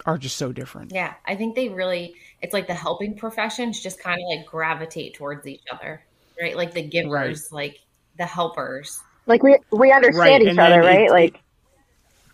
[0.07, 0.93] are just so different.
[0.93, 5.15] Yeah, I think they really it's like the helping professions just kind of like gravitate
[5.15, 6.03] towards each other,
[6.41, 6.57] right?
[6.57, 7.57] Like the givers, right.
[7.57, 7.81] like
[8.19, 9.01] the helpers.
[9.27, 10.43] Like we we understand right.
[10.43, 11.07] each and other, right?
[11.07, 11.41] It, like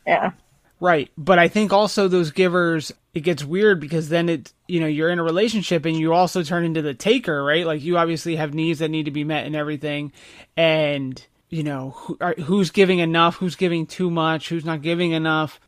[0.06, 0.33] yeah.
[0.80, 1.11] Right.
[1.18, 5.11] But I think also those givers it gets weird because then it you know, you're
[5.11, 7.66] in a relationship and you also turn into the taker, right?
[7.66, 10.12] Like you obviously have needs that need to be met and everything
[10.56, 15.11] and you know who, are, who's giving enough who's giving too much who's not giving
[15.11, 15.61] enough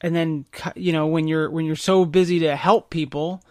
[0.00, 3.42] and then you know when you're when you're so busy to help people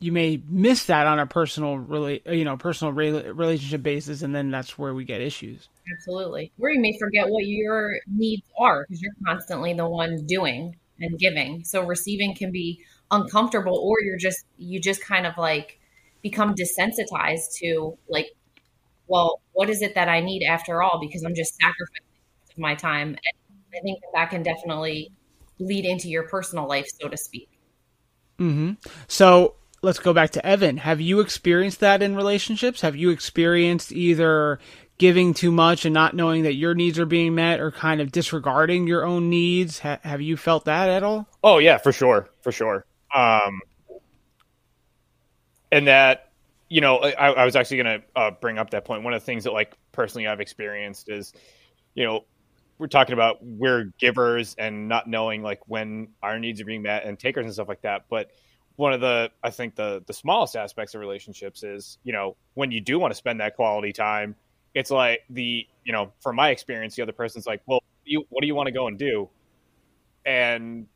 [0.00, 4.34] you may miss that on a personal really you know personal re- relationship basis and
[4.34, 5.68] then that's where we get issues.
[5.92, 6.52] Absolutely.
[6.56, 11.18] Where you may forget what your needs are because you're constantly the one doing and
[11.18, 11.64] giving.
[11.64, 15.78] So receiving can be uncomfortable or you're just you just kind of like
[16.22, 18.28] become desensitized to like
[19.06, 20.98] well what is it that i need after all?
[20.98, 22.06] Because i'm just sacrificing
[22.56, 23.08] my time.
[23.08, 25.12] And i think that, that can definitely
[25.60, 27.48] lead into your personal life, so to speak.
[28.38, 28.72] Mm-hmm.
[29.06, 30.78] So let's go back to Evan.
[30.78, 32.80] Have you experienced that in relationships?
[32.80, 34.58] Have you experienced either
[34.98, 38.12] giving too much and not knowing that your needs are being met, or kind of
[38.12, 39.78] disregarding your own needs?
[39.78, 41.26] Ha- have you felt that at all?
[41.42, 42.84] Oh yeah, for sure, for sure.
[43.14, 43.60] Um,
[45.72, 46.32] and that,
[46.68, 49.02] you know, I, I was actually going to uh, bring up that point.
[49.02, 51.32] One of the things that, like, personally I've experienced is,
[51.94, 52.24] you know,
[52.80, 57.04] we're talking about we're givers and not knowing like when our needs are being met
[57.04, 58.06] and takers and stuff like that.
[58.08, 58.30] But
[58.76, 62.70] one of the I think the the smallest aspects of relationships is you know when
[62.70, 64.34] you do want to spend that quality time,
[64.74, 68.40] it's like the you know from my experience, the other person's like, well, you what
[68.40, 69.28] do you want to go and do,
[70.24, 70.86] and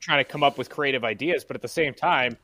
[0.00, 2.34] trying to come up with creative ideas, but at the same time,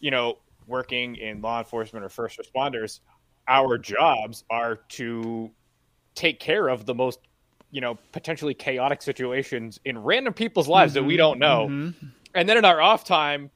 [0.00, 3.00] you know, working in law enforcement or first responders,
[3.46, 5.50] our jobs are to
[6.14, 7.18] take care of the most
[7.70, 12.06] you know potentially chaotic situations in random people's lives mm-hmm, that we don't know mm-hmm.
[12.34, 13.50] and then in our off time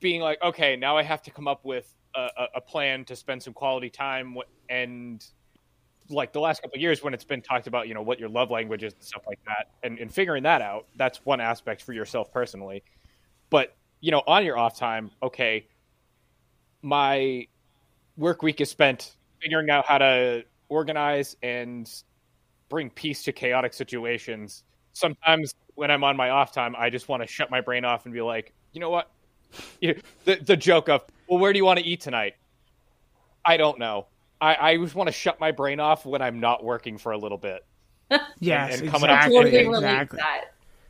[0.00, 3.42] being like okay now i have to come up with a, a plan to spend
[3.42, 4.36] some quality time
[4.68, 5.26] and
[6.08, 8.28] like the last couple of years when it's been talked about you know what your
[8.28, 11.82] love language is and stuff like that and, and figuring that out that's one aspect
[11.82, 12.82] for yourself personally
[13.48, 15.66] but you know on your off time okay
[16.82, 17.46] my
[18.16, 22.02] work week is spent figuring out how to organize and
[22.70, 24.64] bring peace to chaotic situations.
[24.94, 28.06] Sometimes when I'm on my off time, I just want to shut my brain off
[28.06, 29.10] and be like, you know what?
[29.80, 32.36] the the joke of, well, where do you want to eat tonight?
[33.44, 34.06] I don't know.
[34.40, 37.18] I, I just want to shut my brain off when I'm not working for a
[37.18, 37.64] little bit.
[38.40, 40.16] yes, and, and coming exactly, up totally exactly.
[40.18, 40.44] That.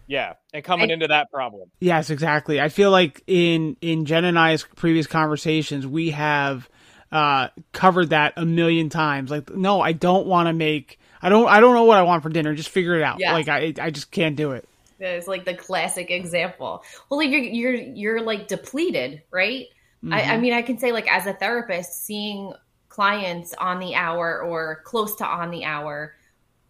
[0.07, 1.71] Yeah, and coming I, into that problem.
[1.81, 2.61] Yes, exactly.
[2.61, 6.69] I feel like in in Jen and I's previous conversations, we have
[7.13, 9.31] uh, covered that a million times.
[9.31, 10.99] Like, no, I don't want to make.
[11.23, 11.49] I don't.
[11.49, 12.55] I don't know what I want for dinner.
[12.55, 13.21] Just figure it out.
[13.21, 13.33] Yeah.
[13.33, 13.75] Like, I.
[13.81, 14.67] I just can't do it.
[14.99, 16.85] It's like the classic example.
[17.09, 19.67] Well, like you're you're you're like depleted, right?
[20.05, 20.13] Mm-hmm.
[20.13, 20.43] I, I mm-hmm.
[20.43, 22.53] mean, I can say like as a therapist, seeing
[22.89, 26.15] clients on the hour or close to on the hour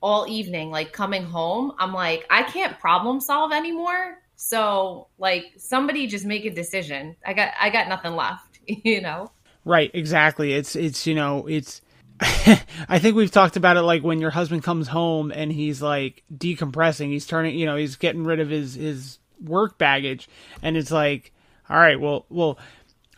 [0.02, 4.18] all evening, like coming home, I'm like, I can't problem solve anymore.
[4.36, 7.16] So like somebody just make a decision.
[7.26, 9.30] I got I got nothing left, you know.
[9.64, 10.52] Right, exactly.
[10.54, 11.82] It's it's you know, it's
[12.88, 16.22] I think we've talked about it like when your husband comes home and he's like
[16.34, 20.28] decompressing, he's turning, you know, he's getting rid of his his work baggage
[20.62, 21.32] and it's like,
[21.68, 22.58] all right, well, well,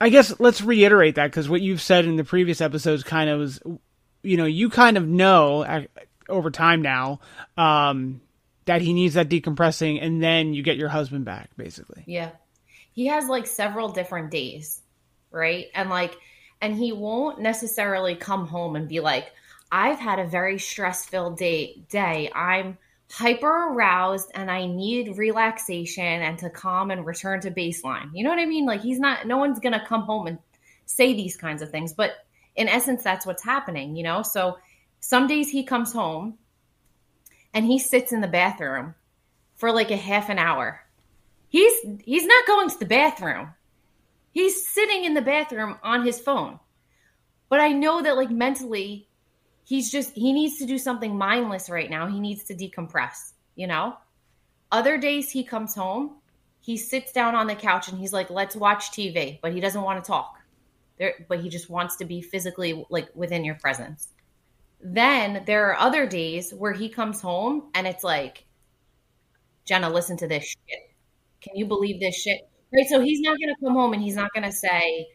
[0.00, 3.40] I guess let's reiterate that cuz what you've said in the previous episodes kind of
[3.40, 3.60] was
[4.22, 5.82] you know, you kind of know uh,
[6.28, 7.18] over time now
[7.56, 8.20] um
[8.66, 12.04] that he needs that decompressing and then you get your husband back basically.
[12.06, 12.30] Yeah.
[12.92, 14.80] He has like several different days,
[15.32, 15.66] right?
[15.74, 16.16] And like
[16.62, 19.32] and he won't necessarily come home and be like,
[19.70, 22.30] I've had a very stress filled day, day.
[22.32, 22.78] I'm
[23.10, 28.10] hyper aroused and I need relaxation and to calm and return to baseline.
[28.14, 28.64] You know what I mean?
[28.64, 30.38] Like he's not, no one's going to come home and
[30.86, 31.92] say these kinds of things.
[31.92, 32.12] But
[32.54, 34.22] in essence, that's what's happening, you know?
[34.22, 34.58] So
[35.00, 36.38] some days he comes home
[37.52, 38.94] and he sits in the bathroom
[39.56, 40.80] for like a half an hour.
[41.48, 43.50] He's he's not going to the bathroom.
[44.32, 46.58] He's sitting in the bathroom on his phone.
[47.48, 49.08] But I know that like mentally
[49.64, 52.06] he's just he needs to do something mindless right now.
[52.06, 53.96] He needs to decompress, you know?
[54.70, 56.16] Other days he comes home,
[56.60, 59.82] he sits down on the couch and he's like, "Let's watch TV," but he doesn't
[59.82, 60.38] want to talk.
[60.98, 64.08] There but he just wants to be physically like within your presence.
[64.80, 68.46] Then there are other days where he comes home and it's like,
[69.64, 70.94] Jenna, listen to this shit.
[71.40, 72.48] Can you believe this shit?
[72.72, 72.86] Right.
[72.86, 75.08] So he's not going to come home and he's not going to say,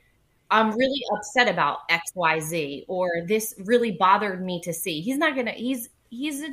[0.50, 5.02] I'm really upset about XYZ or this really bothered me to see.
[5.02, 6.50] He's not going to, he's, he's a,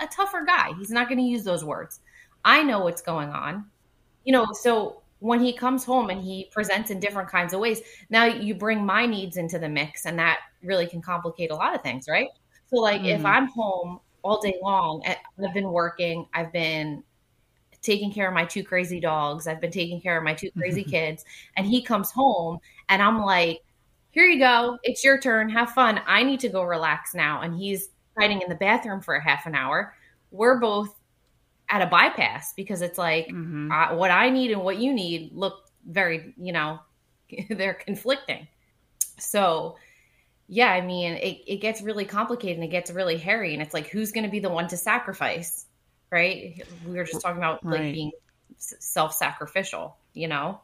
[0.00, 0.72] a tougher guy.
[0.78, 2.00] He's not going to use those words.
[2.44, 3.66] I know what's going on.
[4.24, 7.80] You know, so when he comes home and he presents in different kinds of ways,
[8.10, 11.74] now you bring my needs into the mix and that really can complicate a lot
[11.74, 12.28] of things, right?
[12.66, 13.18] So, like, mm.
[13.18, 15.16] if I'm home all day long, and
[15.46, 17.02] I've been working, I've been
[17.88, 19.46] taking care of my two crazy dogs.
[19.46, 21.24] I've been taking care of my two crazy kids.
[21.56, 23.62] And he comes home and I'm like,
[24.10, 24.78] here you go.
[24.82, 25.48] It's your turn.
[25.48, 26.00] Have fun.
[26.06, 27.40] I need to go relax now.
[27.40, 29.94] And he's hiding in the bathroom for a half an hour.
[30.30, 30.94] We're both
[31.70, 33.70] at a bypass because it's like mm-hmm.
[33.70, 36.80] uh, what I need and what you need look very, you know,
[37.50, 38.48] they're conflicting.
[39.18, 39.76] So,
[40.46, 43.54] yeah, I mean, it, it gets really complicated and it gets really hairy.
[43.54, 45.66] And it's like, who's going to be the one to sacrifice?
[46.10, 46.62] Right?
[46.86, 48.12] We were just talking about like being
[48.56, 50.60] self-sacrificial, you know.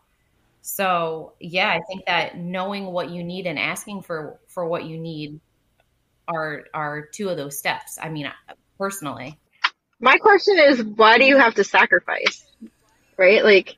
[0.63, 4.99] So yeah, I think that knowing what you need and asking for for what you
[4.99, 5.41] need
[6.27, 7.99] are are two of those steps.
[8.01, 8.31] I mean,
[8.79, 9.39] personally.
[10.01, 12.45] My question is, why do you have to sacrifice?
[13.17, 13.45] Right?
[13.45, 13.77] Like,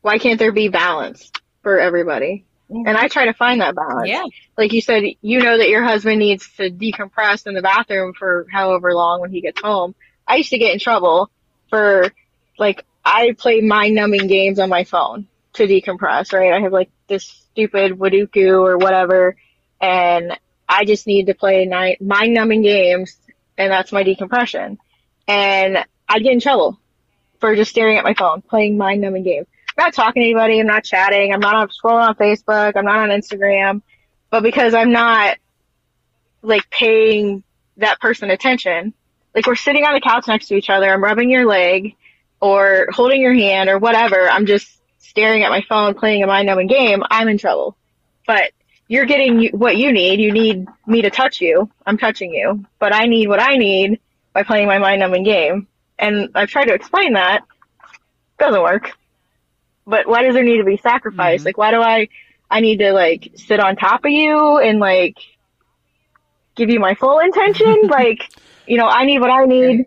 [0.00, 1.30] why can't there be balance
[1.62, 2.44] for everybody?
[2.70, 2.86] Mm-hmm.
[2.86, 4.08] And I try to find that balance.
[4.08, 4.24] Yeah.
[4.56, 8.46] Like you said, you know that your husband needs to decompress in the bathroom for
[8.50, 9.94] however long when he gets home.
[10.30, 11.28] I used to get in trouble
[11.70, 12.12] for
[12.56, 16.52] like I play mind numbing games on my phone to decompress, right?
[16.52, 19.34] I have like this stupid Waduku or whatever,
[19.80, 20.38] and
[20.68, 23.16] I just need to play mind numbing games,
[23.58, 24.78] and that's my decompression.
[25.26, 26.78] And I'd get in trouble
[27.40, 29.48] for just staring at my phone, playing mind numbing games.
[29.76, 32.84] I'm not talking to anybody, I'm not chatting, I'm not on, scrolling on Facebook, I'm
[32.84, 33.82] not on Instagram,
[34.30, 35.38] but because I'm not
[36.42, 37.42] like paying
[37.78, 38.94] that person attention,
[39.34, 41.96] like we're sitting on the couch next to each other, I'm rubbing your leg
[42.40, 46.46] or holding your hand or whatever, I'm just staring at my phone playing a mind
[46.46, 47.76] numbing game, I'm in trouble.
[48.26, 48.52] But
[48.90, 50.18] you're getting what you need.
[50.18, 51.70] You need me to touch you.
[51.86, 52.64] I'm touching you.
[52.80, 54.00] But I need what I need
[54.32, 55.68] by playing my mind numbing game.
[55.96, 57.44] And I've tried to explain that.
[58.40, 58.90] Doesn't work.
[59.86, 61.40] But why does there need to be sacrifice?
[61.40, 61.46] Mm-hmm.
[61.46, 62.08] Like, why do I,
[62.50, 65.18] I need to like sit on top of you and like
[66.56, 67.82] give you my full intention?
[67.88, 68.28] like,
[68.70, 69.86] you know, I need what I need.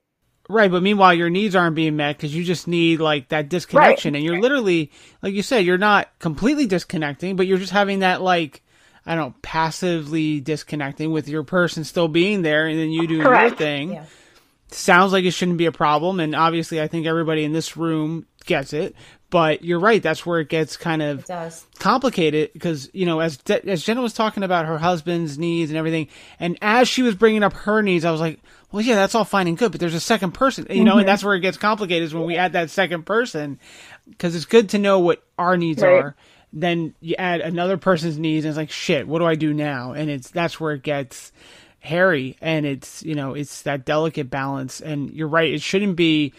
[0.50, 4.14] Right, but meanwhile, your needs aren't being met because you just need like that disconnection,
[4.14, 4.20] right.
[4.20, 4.92] and you're literally,
[5.22, 8.62] like you said, you're not completely disconnecting, but you're just having that like,
[9.06, 13.24] I don't know, passively disconnecting with your person still being there, and then you do
[13.24, 13.52] Correct.
[13.52, 13.94] your thing.
[13.94, 14.06] Yeah.
[14.68, 18.28] Sounds like it shouldn't be a problem, and obviously, I think everybody in this room
[18.46, 18.96] gets it.
[19.30, 21.26] But you're right; that's where it gets kind of
[21.80, 25.78] complicated because you know, as De- as Jenna was talking about her husband's needs and
[25.78, 28.40] everything, and as she was bringing up her needs, I was like,
[28.74, 31.02] well, yeah, that's all fine and good, but there's a second person, you know, mm-hmm.
[31.02, 33.60] and that's where it gets complicated is when we add that second person,
[34.10, 35.92] because it's good to know what our needs right.
[35.92, 36.16] are.
[36.52, 39.94] Then you add another person's needs, and it's like, shit, what do I do now?
[39.94, 41.32] And it's that's where it gets
[41.82, 44.82] hairy, and it's you know, it's that delicate balance.
[44.82, 46.34] And you're right, it shouldn't be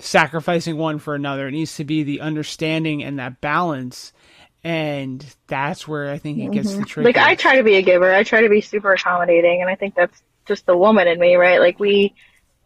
[0.00, 1.46] sacrificing one for another.
[1.46, 4.12] It needs to be the understanding and that balance.
[4.64, 6.80] And that's where I think it gets mm-hmm.
[6.80, 7.04] the trick.
[7.04, 8.12] Like I try to be a giver.
[8.12, 11.36] I try to be super accommodating, and I think that's just the woman in me,
[11.36, 11.60] right?
[11.60, 12.14] Like we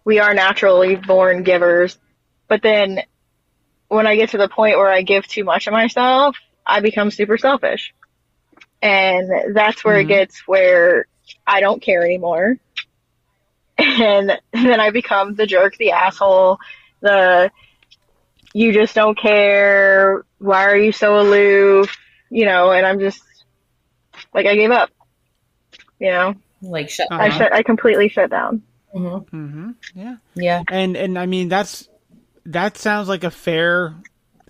[0.05, 1.99] we are naturally born givers.
[2.49, 3.03] But then
[3.88, 7.11] when I get to the point where I give too much of myself, I become
[7.11, 7.95] super selfish.
[8.83, 10.11] And that's where mm-hmm.
[10.11, 11.07] it gets where
[11.47, 12.57] I don't care anymore.
[13.79, 16.59] And then I become the jerk, the asshole,
[17.01, 17.51] the
[18.53, 20.25] you just don't care.
[20.38, 21.97] Why are you so aloof?
[22.31, 23.23] You know, and I'm just
[24.35, 24.90] like I gave up.
[25.99, 27.09] You know like shut.
[27.11, 27.23] Uh-huh.
[27.23, 27.53] I shut.
[27.53, 28.62] I completely shut down.
[28.94, 29.37] Mm-hmm.
[29.37, 29.70] Mm-hmm.
[29.94, 30.16] Yeah.
[30.35, 30.62] Yeah.
[30.68, 31.88] And and I mean that's
[32.46, 33.94] that sounds like a fair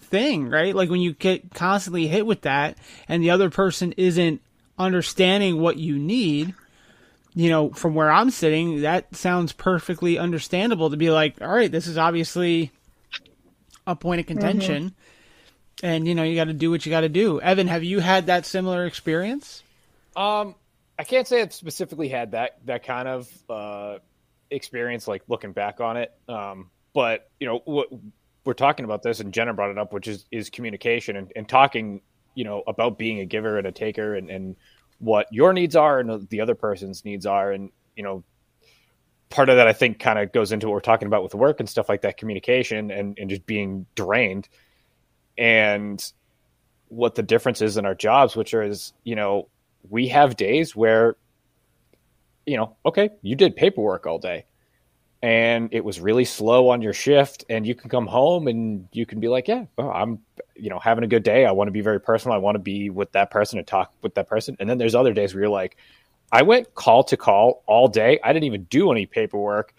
[0.00, 0.74] thing, right?
[0.74, 2.76] Like when you get constantly hit with that,
[3.08, 4.40] and the other person isn't
[4.78, 6.54] understanding what you need.
[7.32, 11.70] You know, from where I'm sitting, that sounds perfectly understandable to be like, all right,
[11.70, 12.72] this is obviously
[13.86, 14.84] a point of contention.
[14.84, 15.86] Mm-hmm.
[15.86, 17.40] And you know, you got to do what you got to do.
[17.40, 19.62] Evan, have you had that similar experience?
[20.16, 20.56] Um,
[21.00, 23.98] I can't say I've specifically had that that kind of uh,
[24.50, 26.12] experience, like looking back on it.
[26.28, 27.86] Um, but you know,
[28.44, 31.48] we're talking about this, and Jenna brought it up, which is is communication and, and
[31.48, 32.02] talking,
[32.34, 34.56] you know, about being a giver and a taker, and, and
[34.98, 38.22] what your needs are and the other person's needs are, and you know,
[39.30, 41.60] part of that I think kind of goes into what we're talking about with work
[41.60, 44.50] and stuff like that, communication and and just being drained,
[45.38, 46.12] and
[46.88, 49.48] what the difference is in our jobs, which is you know
[49.88, 51.16] we have days where,
[52.46, 54.44] you know, okay, you did paperwork all day
[55.22, 59.04] and it was really slow on your shift and you can come home and you
[59.04, 60.20] can be like, yeah, well, I'm,
[60.56, 61.44] you know, having a good day.
[61.44, 62.34] I want to be very personal.
[62.34, 64.56] I want to be with that person and talk with that person.
[64.58, 65.76] And then there's other days where you're like,
[66.32, 68.18] I went call to call all day.
[68.24, 69.74] I didn't even do any paperwork.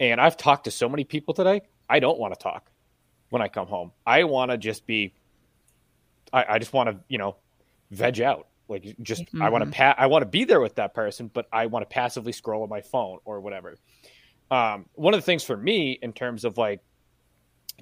[0.00, 1.62] And I've talked to so many people today.
[1.88, 2.68] I don't want to talk
[3.30, 3.92] when I come home.
[4.04, 5.14] I want to just be,
[6.32, 7.36] I, I just want to, you know,
[7.90, 8.48] veg out.
[8.72, 9.42] Like just mm-hmm.
[9.42, 11.88] I want to pa- I want to be there with that person, but I want
[11.88, 13.76] to passively scroll on my phone or whatever.
[14.50, 16.80] Um, one of the things for me in terms of like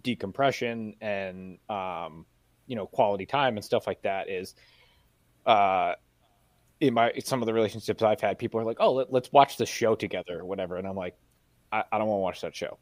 [0.02, 2.26] decompression and um,
[2.66, 4.54] you know quality time and stuff like that is
[5.46, 5.94] uh,
[6.80, 9.56] in my some of the relationships I've had, people are like, "Oh, let, us watch
[9.56, 11.16] the show together or whatever," and I'm like,
[11.72, 12.78] "I, I don't want to watch that show.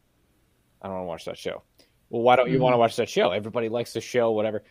[0.83, 1.63] I don't want to watch that show."
[2.11, 2.63] Well, why don't you mm-hmm.
[2.63, 3.31] want to watch that show?
[3.33, 4.65] Everybody likes the show, whatever.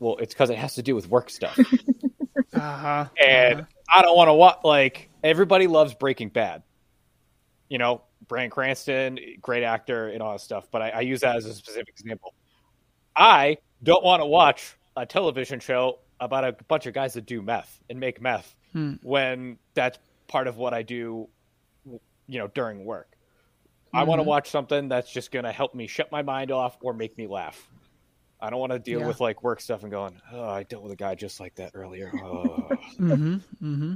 [0.00, 1.58] Well, it's because it has to do with work stuff.
[2.52, 3.06] Uh-huh.
[3.24, 3.66] And uh-huh.
[3.92, 6.62] I don't want to watch like everybody loves Breaking Bad.
[7.68, 10.66] You know, Bryan Cranston, great actor and all that stuff.
[10.70, 12.34] But I, I use that as a specific example.
[13.16, 17.40] I don't want to watch a television show about a bunch of guys that do
[17.40, 18.94] meth and make meth hmm.
[19.02, 19.98] when that's
[20.28, 21.28] part of what I do,
[21.86, 23.10] you know, during work.
[23.12, 23.96] Mm-hmm.
[23.98, 26.76] I want to watch something that's just going to help me shut my mind off
[26.82, 27.68] or make me laugh.
[28.42, 29.06] I don't want to deal yeah.
[29.06, 31.72] with like work stuff and going, oh, I dealt with a guy just like that
[31.74, 32.10] earlier.
[32.22, 32.68] Oh.
[32.98, 33.94] mm-hmm, mm-hmm.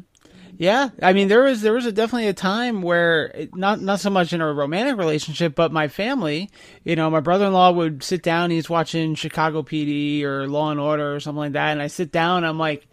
[0.57, 4.01] Yeah, I mean there was there was a, definitely a time where it, not not
[4.01, 6.51] so much in a romantic relationship, but my family,
[6.85, 10.71] you know, my brother in law would sit down, he's watching Chicago PD or Law
[10.71, 12.87] and Order or something like that, and I sit down, I'm like,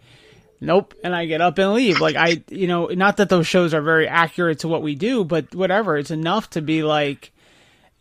[0.60, 2.00] nope, and I get up and leave.
[2.00, 5.24] Like I, you know, not that those shows are very accurate to what we do,
[5.24, 7.32] but whatever, it's enough to be like,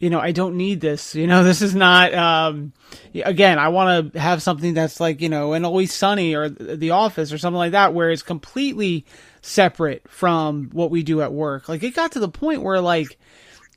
[0.01, 1.15] you know, I don't need this.
[1.15, 2.13] You know, this is not.
[2.13, 2.73] Um,
[3.13, 6.89] again, I want to have something that's like you know, an Always Sunny or The
[6.89, 9.05] Office or something like that, where it's completely
[9.41, 11.69] separate from what we do at work.
[11.69, 13.17] Like it got to the point where like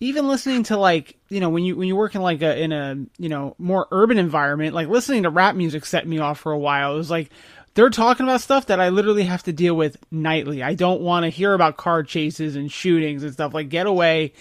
[0.01, 2.73] even listening to like you know when you when you work in like a in
[2.73, 6.53] a you know more urban environment, like listening to rap music set me off for
[6.53, 6.95] a while.
[6.95, 7.31] It was like
[7.75, 10.63] they're talking about stuff that I literally have to deal with nightly.
[10.63, 13.53] I don't want to hear about car chases and shootings and stuff.
[13.53, 14.33] Like get away.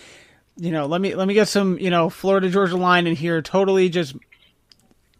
[0.55, 3.41] You know, let me let me get some, you know, Florida Georgia line in here
[3.41, 4.15] totally just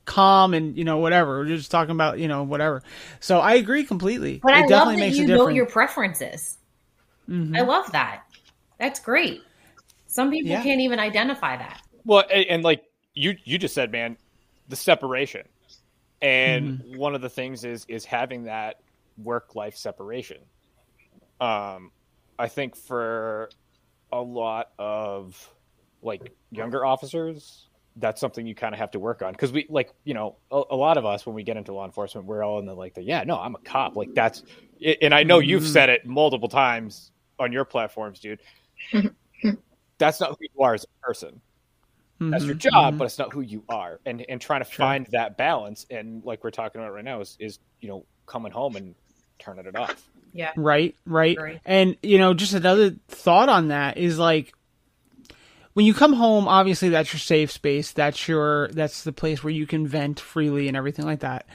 [0.05, 1.39] calm and you know whatever.
[1.39, 2.83] We're just talking about you know whatever.
[3.19, 4.39] So I agree completely.
[4.43, 6.57] But it I love that you know your preferences.
[7.29, 7.55] Mm-hmm.
[7.55, 8.23] I love that.
[8.79, 9.41] That's great.
[10.07, 10.63] Some people yeah.
[10.63, 11.81] can't even identify that.
[12.05, 14.17] Well, and, and, like you you just said, man,
[14.67, 15.47] the separation,
[16.21, 16.97] and mm-hmm.
[16.97, 18.81] one of the things is is having that
[19.17, 20.37] work life separation.
[21.39, 21.91] Um,
[22.37, 23.49] I think for
[24.13, 25.53] a lot of
[26.03, 29.91] like younger officers that's something you kind of have to work on because we like
[30.03, 32.59] you know a, a, lot of us when we get into law enforcement we're all
[32.59, 34.43] in the like the yeah no i'm a cop like that's
[35.01, 35.71] and i know you've mm-hmm.
[35.71, 38.39] said it multiple times on your platforms dude
[39.97, 41.41] that's not who you are as a person
[42.19, 42.69] that's your mm-hmm.
[42.69, 42.97] job mm-hmm.
[42.97, 44.77] but it's not who you are and and trying to sure.
[44.77, 48.51] find that balance and like we're talking about right now is is you know coming
[48.51, 48.95] home and
[49.39, 54.19] turning it off yeah right right and you know just another thought on that is
[54.19, 54.53] like
[55.73, 57.91] when you come home, obviously that's your safe space.
[57.91, 61.47] That's your that's the place where you can vent freely and everything like that.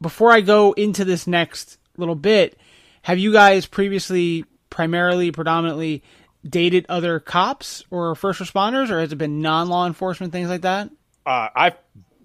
[0.00, 2.58] Before I go into this next little bit,
[3.02, 6.02] have you guys previously primarily predominantly
[6.48, 10.90] dated other cops or first responders or has it been non-law enforcement things like that?
[11.26, 11.76] Uh, I've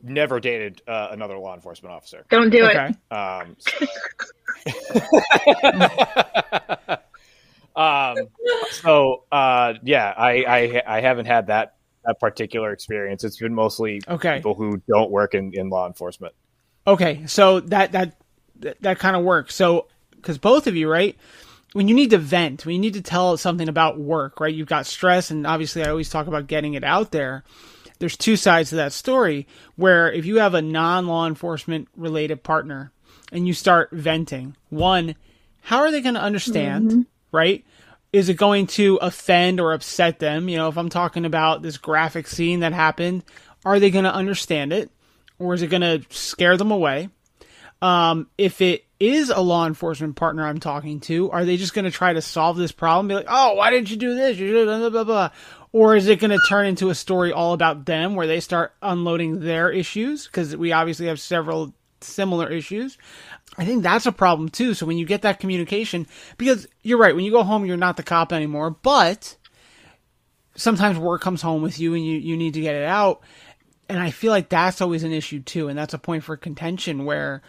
[0.03, 2.25] never dated uh, another law enforcement officer.
[2.29, 2.89] Don't do okay.
[2.89, 3.13] it.
[3.13, 3.55] Um,
[7.79, 8.27] Um,
[8.71, 11.75] so uh, yeah, I, I I haven't had that
[12.05, 13.23] that particular experience.
[13.23, 14.35] It's been mostly okay.
[14.37, 16.33] people who don't work in, in law enforcement.
[16.85, 18.17] Okay, so that that
[18.57, 19.55] that, that kind of works.
[19.55, 21.17] So because both of you, right?
[21.73, 24.53] When you need to vent, when you need to tell something about work, right?
[24.53, 27.45] You've got stress, and obviously, I always talk about getting it out there.
[27.99, 29.47] There's two sides to that story.
[29.75, 32.91] Where if you have a non law enforcement related partner
[33.31, 35.15] and you start venting, one,
[35.61, 36.89] how are they going to understand?
[36.91, 37.65] Mm-hmm right?
[38.11, 40.49] Is it going to offend or upset them?
[40.49, 43.23] You know, if I'm talking about this graphic scene that happened,
[43.65, 44.89] are they going to understand it?
[45.37, 47.09] Or is it going to scare them away?
[47.81, 51.85] Um, if it is a law enforcement partner I'm talking to, are they just going
[51.85, 53.07] to try to solve this problem?
[53.07, 54.37] Be like, oh, why didn't you do this?
[54.37, 55.29] Blah, blah, blah.
[55.71, 58.73] Or is it going to turn into a story all about them where they start
[58.81, 60.25] unloading their issues?
[60.25, 62.97] Because we obviously have several similar issues.
[63.57, 64.73] I think that's a problem too.
[64.73, 66.07] So when you get that communication,
[66.37, 69.35] because you're right, when you go home, you're not the cop anymore, but
[70.55, 73.21] sometimes work comes home with you and you, you need to get it out.
[73.87, 75.67] And I feel like that's always an issue too.
[75.67, 77.41] And that's a point for contention where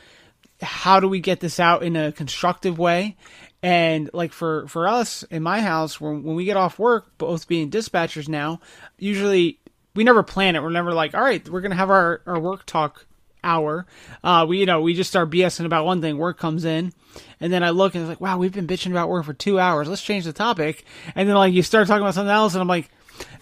[0.63, 3.17] how do we get this out in a constructive way?
[3.63, 7.47] And like for, for us in my house, when, when we get off work, both
[7.47, 8.61] being dispatchers now,
[8.99, 9.61] usually
[9.95, 10.63] we never plan it.
[10.63, 13.07] We're never like, all right, we're going to have our, our work talk
[13.45, 13.87] hour.
[14.23, 16.19] Uh, we, you know, we just start BSing about one thing.
[16.19, 16.93] Work comes in,
[17.41, 19.59] and then I look and it's like, wow, we've been bitching about work for two
[19.59, 19.89] hours.
[19.89, 20.85] Let's change the topic.
[21.15, 22.91] And then like you start talking about something else, and I'm like,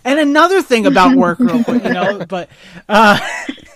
[0.04, 2.24] and another thing about work, real quick, you know.
[2.28, 2.50] But,
[2.88, 3.18] uh,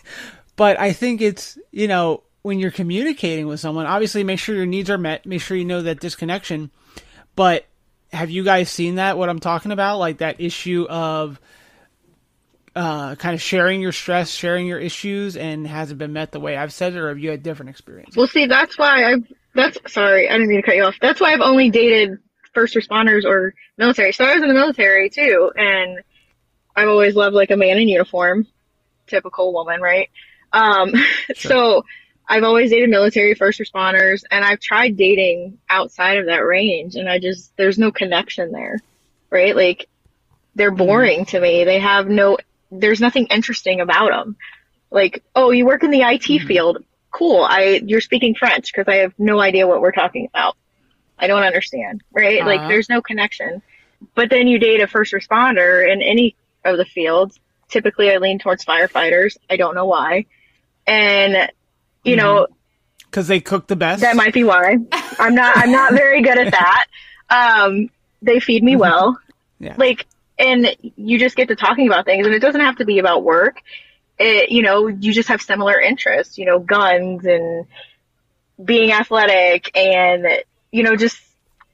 [0.56, 4.66] but I think it's you know when you're communicating with someone, obviously make sure your
[4.66, 5.24] needs are met.
[5.24, 6.70] Make sure you know that disconnection.
[7.36, 7.66] But
[8.12, 9.16] have you guys seen that?
[9.16, 11.40] What I'm talking about, like that issue of
[12.74, 16.56] uh, kind of sharing your stress, sharing your issues, and hasn't been met the way
[16.56, 18.16] I've said it, or have you had different experiences?
[18.16, 19.32] Well, see, that's why I've.
[19.54, 20.94] That's sorry, I didn't mean to cut you off.
[21.00, 22.18] That's why I've only dated
[22.54, 24.12] first responders or military.
[24.12, 26.00] So I was in the military too, and
[26.74, 28.46] I've always loved like a man in uniform,
[29.06, 30.08] typical woman, right?
[30.52, 30.94] Um,
[31.34, 31.50] sure.
[31.50, 31.84] so
[32.26, 37.08] I've always dated military first responders, and I've tried dating outside of that range, and
[37.08, 38.78] I just there's no connection there,
[39.30, 39.54] right?
[39.54, 39.88] Like
[40.54, 40.86] they're mm-hmm.
[40.86, 41.64] boring to me.
[41.64, 42.38] They have no
[42.70, 44.36] there's nothing interesting about them.
[44.90, 46.46] Like, oh, you work in the IT mm-hmm.
[46.46, 46.84] field.
[47.10, 47.46] Cool.
[47.48, 50.56] I you're speaking French because I have no idea what we're talking about.
[51.18, 52.40] I don't understand, right?
[52.40, 52.48] Uh-huh.
[52.48, 53.62] Like, there's no connection.
[54.14, 57.38] But then you date a first responder in any of the fields.
[57.68, 59.36] Typically, I lean towards firefighters.
[59.48, 60.26] I don't know why.
[60.86, 61.50] And
[62.04, 62.24] you mm-hmm.
[62.24, 62.46] know,
[63.06, 64.00] because they cook the best.
[64.00, 64.78] That might be why.
[65.18, 65.56] I'm not.
[65.56, 66.86] I'm not very good at that.
[67.28, 67.90] Um,
[68.22, 69.18] they feed me well.
[69.58, 69.74] Yeah.
[69.76, 70.06] Like,
[70.38, 73.22] and you just get to talking about things, and it doesn't have to be about
[73.22, 73.60] work.
[74.18, 76.38] It, you know, you just have similar interests.
[76.38, 77.66] You know, guns and
[78.62, 80.26] being athletic, and
[80.70, 81.20] you know, just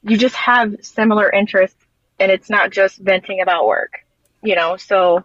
[0.02, 1.78] you just have similar interests,
[2.18, 4.04] and it's not just venting about work.
[4.42, 5.24] You know, so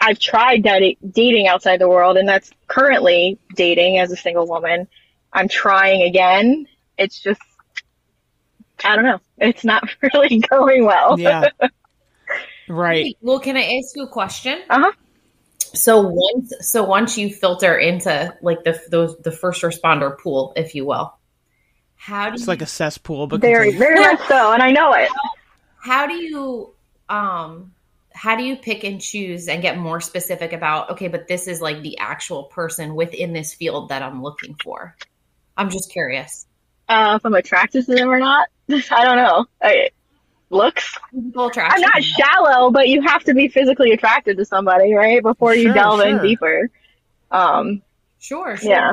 [0.00, 4.88] I've tried dating, dating outside the world, and that's currently dating as a single woman.
[5.32, 6.66] I'm trying again.
[6.98, 7.40] It's just,
[8.84, 9.20] I don't know.
[9.38, 11.18] It's not really going well.
[11.18, 11.48] Yeah.
[12.68, 13.16] Right.
[13.20, 14.62] Well, can I ask you a question?
[14.68, 14.92] Uh huh.
[15.74, 20.74] So once, so once you filter into like the those the first responder pool, if
[20.74, 21.18] you will,
[21.96, 23.78] how do It's you, like a cesspool, but Very, continue.
[23.78, 25.10] very much so, and I know it.
[25.76, 26.74] how do you
[27.08, 27.75] um
[28.16, 31.60] how do you pick and choose and get more specific about okay, but this is
[31.60, 34.96] like the actual person within this field that I'm looking for?
[35.56, 36.46] I'm just curious.
[36.88, 39.46] Uh, if I'm attracted to them or not, I don't know.
[39.62, 39.90] I,
[40.50, 40.96] looks.
[41.12, 45.22] Physical I'm not shallow, but you have to be physically attracted to somebody, right?
[45.22, 46.70] Before you Sure, delve in deeper.
[47.30, 47.82] Um,
[48.18, 48.70] Sure, sure.
[48.70, 48.92] yeah.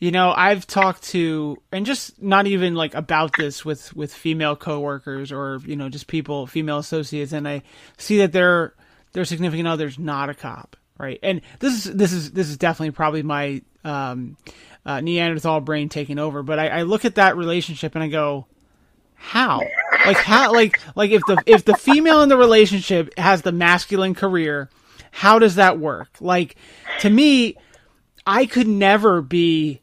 [0.00, 4.56] You know, I've talked to and just not even like about this with with female
[4.56, 7.62] coworkers or you know just people, female associates, and I
[7.98, 8.74] see that their
[9.12, 11.18] their significant other's not a cop, right?
[11.22, 14.38] And this is this is this is definitely probably my um,
[14.86, 18.46] uh, Neanderthal brain taking over, but I, I look at that relationship and I go,
[19.16, 19.60] how?
[20.06, 20.52] Like how?
[20.52, 24.70] Like like if the if the female in the relationship has the masculine career,
[25.10, 26.08] how does that work?
[26.20, 26.56] Like
[27.00, 27.56] to me,
[28.26, 29.79] I could never be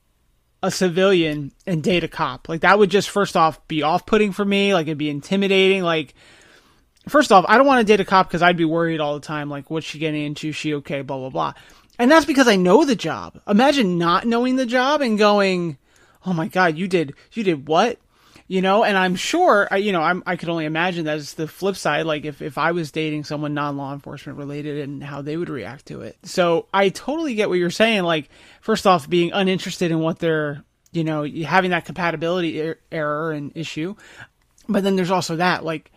[0.68, 2.49] a civilian and date a cop.
[2.49, 4.74] Like that would just first off be off-putting for me.
[4.74, 5.82] Like it'd be intimidating.
[5.82, 6.13] Like
[7.07, 9.26] first off, I don't want to date a cop because I'd be worried all the
[9.26, 9.49] time.
[9.49, 10.51] Like what's she getting into?
[10.51, 11.01] She okay?
[11.01, 11.53] Blah blah blah.
[11.97, 13.39] And that's because I know the job.
[13.47, 15.78] Imagine not knowing the job and going,
[16.26, 17.97] "Oh my god, you did you did what?"
[18.49, 21.33] You know, and I'm sure, I, you know, I'm, I could only imagine that it's
[21.33, 22.05] the flip side.
[22.05, 25.49] Like if, if I was dating someone non law enforcement related and how they would
[25.49, 26.17] react to it.
[26.23, 28.03] So I totally get what you're saying.
[28.03, 28.29] Like,
[28.61, 33.51] first off, being uninterested in what they're, you know, having that compatibility er- error and
[33.53, 33.95] issue.
[34.69, 35.91] But then there's also that, like,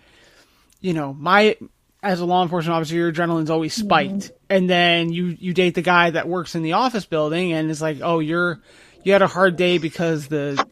[0.81, 1.57] you know, my,
[2.03, 4.33] as a law enforcement officer, your adrenaline's always spiked.
[4.49, 7.81] And then you, you date the guy that works in the office building and it's
[7.81, 8.61] like, oh, you're,
[9.05, 10.67] you had a hard day because the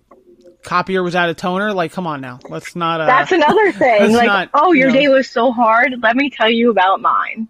[0.62, 1.72] copier was out of toner.
[1.72, 2.40] Like, come on now.
[2.48, 4.12] Let's not, uh, That's another thing.
[4.12, 5.94] Like, not, oh, your you know- day was so hard.
[6.02, 7.48] Let me tell you about mine.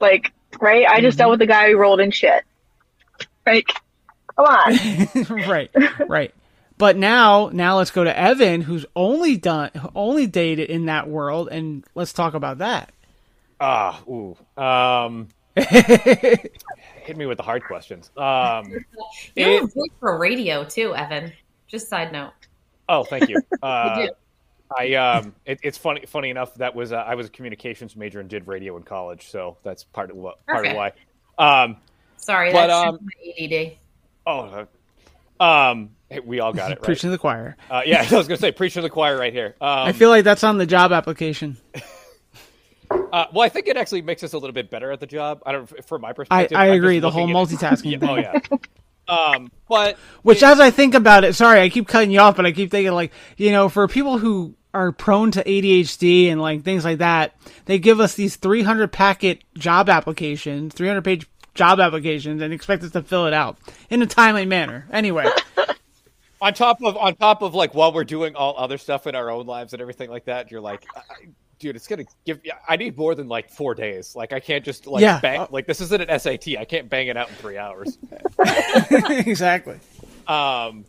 [0.00, 0.86] Like, right?
[0.86, 2.44] I just dealt with the guy who rolled in shit.
[3.46, 3.68] Like,
[4.36, 5.48] come on.
[5.48, 5.70] right,
[6.08, 6.34] right.
[6.76, 11.48] But now, now let's go to Evan, who's only done, only dated in that world,
[11.50, 12.90] and let's talk about that.
[13.60, 14.36] Ah, ooh.
[14.60, 18.10] Um, hit me with the hard questions.
[18.16, 18.72] Um,
[19.36, 21.32] You have a it- voice for radio too, Evan.
[21.74, 22.30] Just side note.
[22.88, 23.40] oh, thank you.
[23.62, 24.06] Uh.
[24.76, 26.06] I um, it, it's funny.
[26.06, 29.28] Funny enough, that was uh, I was a communications major and did radio in college,
[29.28, 30.92] so that's part of what part of why.
[31.36, 31.76] Um,
[32.16, 33.72] Sorry, But, that's um, my ADD.
[34.26, 34.66] oh,
[35.40, 36.82] uh, um, hey, we all got it right.
[36.82, 37.56] Preaching the choir.
[37.68, 39.56] Uh, yeah, I was gonna say preaching the choir right here.
[39.60, 41.56] Um, I feel like that's on the job application.
[42.90, 45.40] Uh, well, I think it actually makes us a little bit better at the job.
[45.46, 46.56] I don't, from my perspective.
[46.56, 46.98] I I'm agree.
[46.98, 48.58] The whole looking at- multitasking Yeah, oh yeah.
[49.08, 52.46] Um, but Which, as I think about it, sorry, I keep cutting you off, but
[52.46, 56.62] I keep thinking like, you know, for people who are prone to ADHD and like
[56.62, 57.34] things like that,
[57.66, 62.90] they give us these 300 packet job applications, 300 page job applications, and expect us
[62.92, 63.58] to fill it out
[63.90, 64.86] in a timely manner.
[64.90, 65.26] Anyway,
[66.40, 69.30] on top of on top of like while we're doing all other stuff in our
[69.30, 71.28] own lives and everything like that, you're like, I, I-
[71.58, 72.40] dude, it's gonna give.
[72.68, 74.14] I need more than like four days.
[74.16, 75.20] Like I can't just like Yeah.
[75.20, 75.46] bang.
[75.50, 76.56] Like this isn't an SAT.
[76.58, 77.98] I can't bang it out in three hours.
[79.08, 79.78] exactly.
[80.26, 80.84] um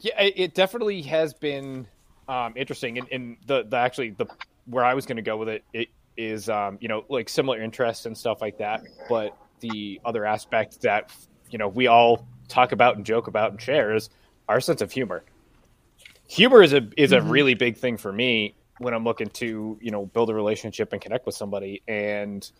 [0.00, 1.86] yeah it, it definitely has been
[2.28, 4.26] um interesting and, and the the actually the
[4.66, 7.60] where i was going to go with it it is um you know like similar
[7.60, 11.10] interests and stuff like that but the other aspect that
[11.50, 14.10] you know we all talk about and joke about and share is
[14.48, 15.24] our sense of humor
[16.28, 19.90] humor is a is a really big thing for me when i'm looking to you
[19.90, 22.50] know build a relationship and connect with somebody and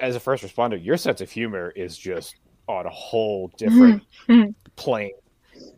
[0.00, 2.36] as a first responder your sense of humor is just
[2.68, 4.02] on a whole different
[4.76, 5.12] plane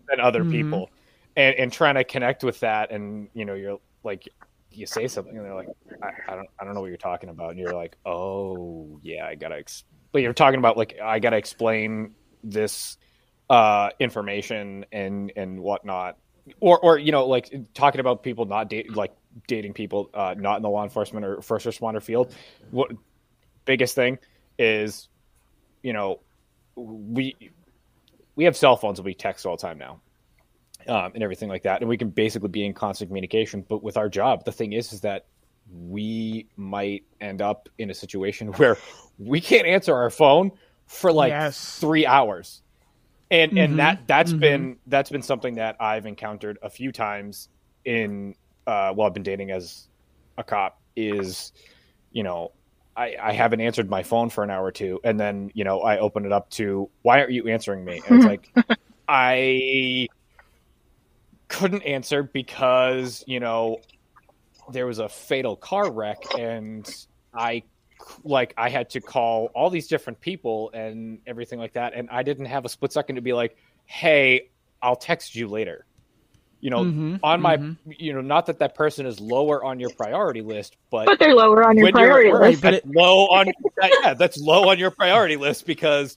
[0.08, 0.50] than other Mhm.
[0.50, 0.90] people
[1.36, 4.28] and and trying to connect with that and you know you're like
[4.70, 5.68] you say something and they're like
[6.02, 9.26] I, I don't I don't know what you're talking about and you're like oh yeah
[9.26, 9.84] I gotta ex-.
[10.12, 12.14] but you're talking about like I gotta explain
[12.44, 12.96] this
[13.50, 16.16] uh information and and whatnot
[16.60, 19.12] or or you know like talking about people not date like
[19.46, 22.34] dating people uh not in the law enforcement or first responder field
[22.70, 22.90] what
[23.64, 24.18] biggest thing
[24.58, 25.08] is
[25.82, 26.20] you know
[26.76, 27.36] we
[28.36, 30.00] we have cell phones and we text all the time now
[30.86, 33.64] um, and everything like that, and we can basically be in constant communication.
[33.68, 35.26] But with our job, the thing is, is that
[35.70, 38.78] we might end up in a situation where
[39.18, 40.52] we can't answer our phone
[40.86, 41.78] for like Yes.
[41.78, 42.62] three hours
[43.30, 43.58] and Mhm.
[43.64, 44.40] and that that's Mhm.
[44.40, 47.48] been that's been something that I've encountered a few times
[47.84, 48.34] in
[48.68, 49.88] uh while I've been dating as
[50.36, 51.52] a cop is
[52.12, 52.52] you know
[52.98, 54.98] I, I haven't answered my phone for an hour or two.
[55.04, 58.02] And then you know I open it up to why aren't you answering me?
[58.08, 58.52] And it's like
[59.08, 60.08] I
[61.46, 63.78] couldn't answer because you know
[64.72, 67.62] there was a fatal car wreck and I
[68.24, 71.94] like I had to call all these different people and everything like that.
[71.94, 74.50] And I didn't have a split second to be like hey
[74.82, 75.86] I'll text you later
[76.60, 77.76] you know Mhm, on my mhm.
[77.86, 81.34] you know not that that person is lower on your priority list but But they're
[81.34, 82.62] lower on your when you're at priority work, list.
[82.62, 83.46] but that's low on
[83.76, 86.16] that, yeah that's low on your priority list because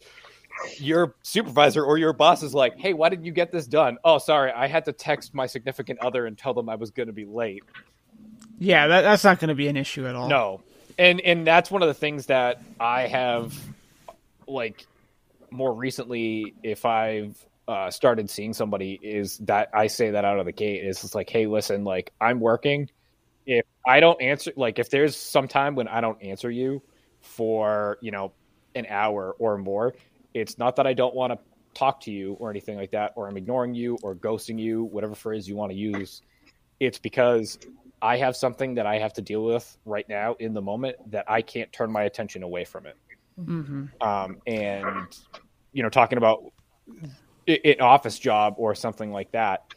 [0.79, 4.17] your supervisor or your boss is like hey why didn't you get this done oh
[4.17, 7.13] sorry i had to text my significant other and tell them i was going to
[7.13, 7.63] be late
[8.59, 10.27] Yeah, that, that's not going to be an issue at all.
[10.29, 10.61] no
[10.97, 13.55] and and that's one of the things that i have
[14.47, 14.85] like
[15.51, 17.37] more recently if i've
[17.71, 21.15] uh, started seeing somebody is that i say that out of the gate is it's
[21.15, 22.89] like hey listen like i'm working.
[23.45, 26.83] If i don't answer like if there's some time when i don't answer you
[27.21, 28.33] for you know
[28.75, 29.95] an hour or more
[30.33, 31.39] it's not that i don't want to
[31.73, 35.15] talk to you or anything like that or i'm ignoring you or ghosting you whatever
[35.15, 36.21] phrase you want to use.
[36.81, 37.57] It's because
[38.01, 41.23] i have something that i have to deal with right now in the moment that
[41.29, 42.97] i can't turn my attention away from it.
[43.37, 45.07] Hmm um, and
[45.71, 46.43] you know talking about
[47.63, 49.73] an office job or something like that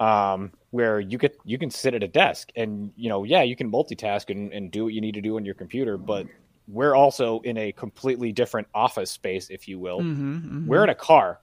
[0.00, 3.56] um, where you could you can sit at a desk and you know yeah you
[3.56, 6.26] can multitask and, and do what you need to do on your computer but
[6.66, 10.02] we're also in a completely different office space if you will.
[10.02, 11.40] Hmm we're in a car.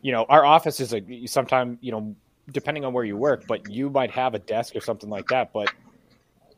[0.00, 2.14] You know our office is a sometimes you know
[2.50, 5.52] depending on where you work but you might have a desk or something like that
[5.52, 5.72] but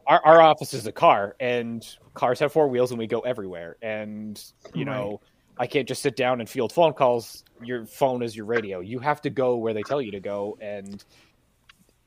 [0.07, 3.77] our, our office is a car and cars have four wheels and we go everywhere.
[3.83, 4.43] And
[4.75, 5.21] you know
[5.59, 7.45] i can't just sit down and field phone calls.
[7.63, 8.81] Your phone is your radio.
[8.81, 11.03] You have to go where they tell you to go and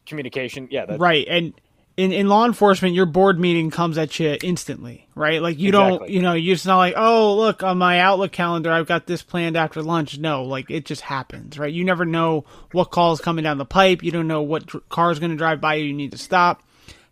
[0.06, 1.54] communication yeah that, right and
[1.98, 5.42] in, in law enforcement your board meeting comes at you instantly right?
[5.42, 8.72] Like you don't you know you're just not like oh look on my outlook calendar
[8.72, 10.18] i've got this planned after lunch.
[10.18, 11.74] No like it just happens right?
[11.74, 14.04] You never know what call is coming down the pipe.
[14.04, 15.86] You don't know what dr- car is going to drive by you.
[15.86, 16.64] You need to stop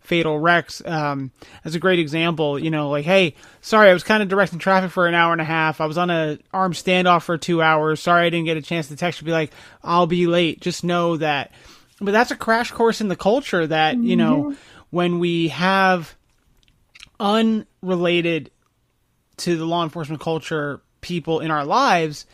[0.05, 1.31] fatal wrecks um,
[1.63, 4.91] as a great example you know like hey sorry i was kind of directing traffic
[4.91, 5.81] for an hour and a half.
[5.81, 7.99] I was on a armed standoff for two hours.
[7.99, 9.51] Sorry i didn't get a chance to text you be like
[9.83, 10.61] i'll be late.
[10.61, 11.51] Just know that
[12.01, 14.55] but that's a crash course in the culture that you know
[14.89, 16.15] when we have
[17.19, 18.51] unrelated
[19.37, 22.25] to the law enforcement culture people in our lives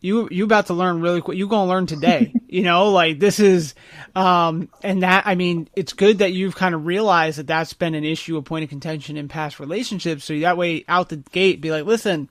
[0.00, 3.40] you you about to learn really quick you gonna learn today you know like this
[3.40, 3.74] is
[4.14, 7.94] um and that i mean it's good that you've kind of realized that that's been
[7.94, 11.60] an issue a point of contention in past relationships so that way out the gate
[11.60, 12.28] be like listen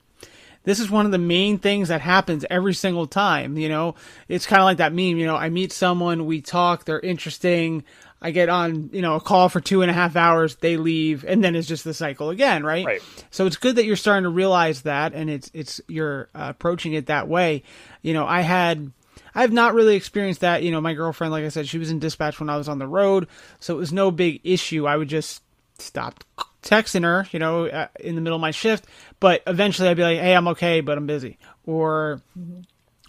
[0.66, 3.58] this is one of the main things that happens every single time.
[3.58, 3.96] You know,
[4.28, 5.18] it's kind of like that meme.
[5.18, 7.84] You know, I meet someone, we talk, they're interesting.
[8.22, 11.26] I get on, you know, a call for two and a half hours, they leave,
[11.26, 12.86] and then it's just the cycle again, right?
[12.86, 13.02] Right.
[13.30, 16.94] So it's good that you're starting to realize that, and it's it's you're uh, approaching
[16.94, 17.64] it that way.
[18.02, 18.92] You know, I had.
[19.38, 20.64] I've not really experienced that.
[20.64, 22.80] You know, my girlfriend, like I said, she was in dispatch when I was on
[22.80, 23.28] the road,
[23.60, 24.88] so it was no big issue.
[24.88, 25.44] I would just
[25.78, 26.24] stop
[26.64, 28.86] texting her, you know, uh, in the middle of my shift,
[29.20, 32.22] but eventually I'd be like, "Hey, I'm okay, but I'm busy." Or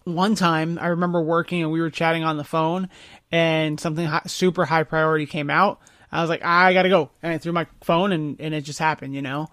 [0.06, 2.88] one time I remember working and we were chatting on the phone
[3.32, 5.80] and something hi- super high priority came out.
[6.10, 7.10] I was like, ah, I gotta go.
[7.22, 9.48] And I threw my phone and, and it just happened, you know?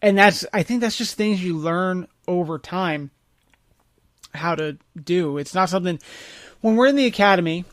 [0.00, 3.10] And that's, I think that's just things you learn over time
[4.34, 5.38] how to do.
[5.38, 5.98] It's not something,
[6.60, 7.64] when we're in the academy,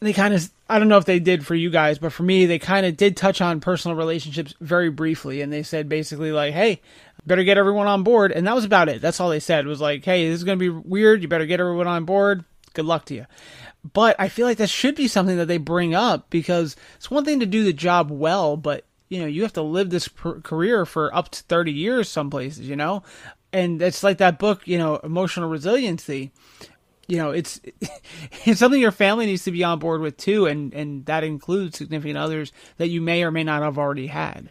[0.00, 2.46] they kind of, I don't know if they did for you guys, but for me,
[2.46, 5.40] they kind of did touch on personal relationships very briefly.
[5.40, 6.80] And they said basically, like, hey,
[7.24, 8.32] better get everyone on board.
[8.32, 9.00] And that was about it.
[9.00, 11.22] That's all they said was like, hey, this is going to be weird.
[11.22, 12.44] You better get everyone on board.
[12.74, 13.26] Good luck to you.
[13.92, 17.24] But I feel like that should be something that they bring up because it's one
[17.24, 20.40] thing to do the job well, but you know, you have to live this per-
[20.40, 23.02] career for up to 30 years some places, you know?
[23.52, 26.32] And it's like that book, you know, emotional resiliency.
[27.06, 27.60] You know, it's
[28.44, 31.78] it's something your family needs to be on board with too, and and that includes
[31.78, 34.50] significant others that you may or may not have already had.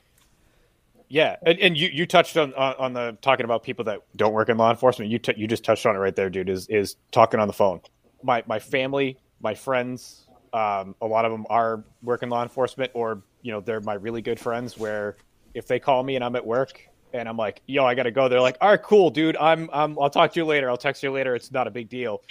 [1.09, 4.33] Yeah, and, and you, you touched on, on on the talking about people that don't
[4.33, 5.11] work in law enforcement.
[5.11, 6.49] You t- you just touched on it right there, dude.
[6.49, 7.81] Is is talking on the phone.
[8.23, 13.21] My my family, my friends, um, a lot of them are working law enforcement, or
[13.43, 14.77] you know they're my really good friends.
[14.77, 15.17] Where
[15.53, 16.81] if they call me and I'm at work
[17.13, 19.37] and I'm like, yo, I gotta go, they're like, all right, cool, dude.
[19.37, 20.67] I'm I'm I'll talk to you later.
[20.69, 21.35] I'll text you later.
[21.35, 22.23] It's not a big deal.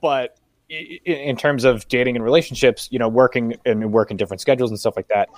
[0.00, 4.78] But in terms of dating and relationships, you know, working and working different schedules and
[4.78, 5.28] stuff like that.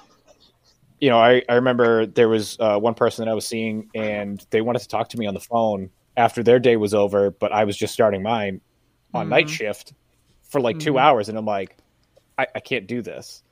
[1.01, 4.47] You know, I, I remember there was uh, one person that I was seeing, and
[4.51, 7.53] they wanted to talk to me on the phone after their day was over, but
[7.53, 8.61] I was just starting mine
[9.13, 9.31] on mm-hmm.
[9.31, 9.93] night shift
[10.49, 10.87] for like mm-hmm.
[10.87, 11.77] two hours, and I'm like,
[12.39, 13.43] I, I can't do this.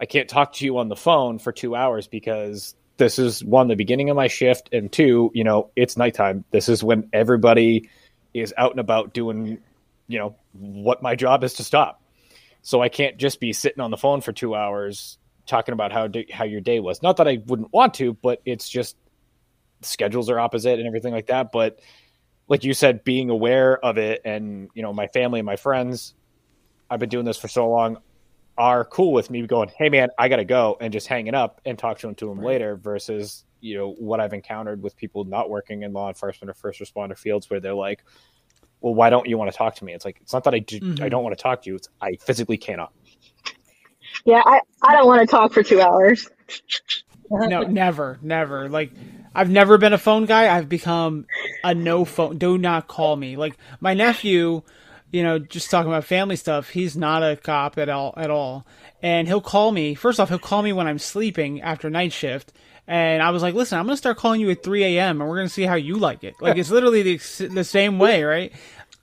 [0.00, 3.68] I can't talk to you on the phone for two hours because this is one
[3.68, 6.44] the beginning of my shift, and two, you know, it's nighttime.
[6.50, 7.88] This is when everybody
[8.34, 9.58] is out and about doing
[10.08, 12.02] you know what my job is to stop.
[12.62, 16.08] So I can't just be sitting on the phone for two hours talking about how
[16.32, 17.02] how your day was.
[17.02, 18.96] Not that I wouldn't want to, but it's just
[19.82, 21.52] schedules are opposite and everything like that.
[21.52, 21.80] But
[22.48, 26.14] like you said, being aware of it, and you know, my family and my friends,
[26.90, 27.98] I've been doing this for so long,
[28.56, 31.78] are cool with me going, "Hey, man, I gotta go," and just hanging up and
[31.78, 32.46] talk to them to them right.
[32.46, 32.76] later.
[32.76, 36.80] Versus you know what I've encountered with people not working in law enforcement or first
[36.80, 38.04] responder fields, where they're like,
[38.80, 39.92] well, why don't you want to talk to me?
[39.92, 41.04] It's like it's not that I do, mm-hmm.
[41.04, 41.76] I don't want to talk to you.
[41.76, 42.92] It's I physically cannot.
[44.24, 46.28] Yeah, I, I don't want to talk for two hours.
[47.30, 48.68] no, never, never.
[48.68, 48.92] Like
[49.34, 50.54] I've never been a phone guy.
[50.54, 51.26] I've become
[51.64, 52.38] a no phone.
[52.38, 53.36] Do not call me.
[53.36, 54.62] Like my nephew,
[55.10, 56.70] you know, just talking about family stuff.
[56.70, 58.66] He's not a cop at all, at all.
[59.02, 59.94] And he'll call me.
[59.94, 62.52] First off, he'll call me when I'm sleeping after night shift.
[62.86, 65.20] And I was like, listen, I'm going to start calling you at 3 a.m.
[65.20, 66.34] and we're going to see how you like it.
[66.40, 68.50] Like, it's literally the, the same way, right?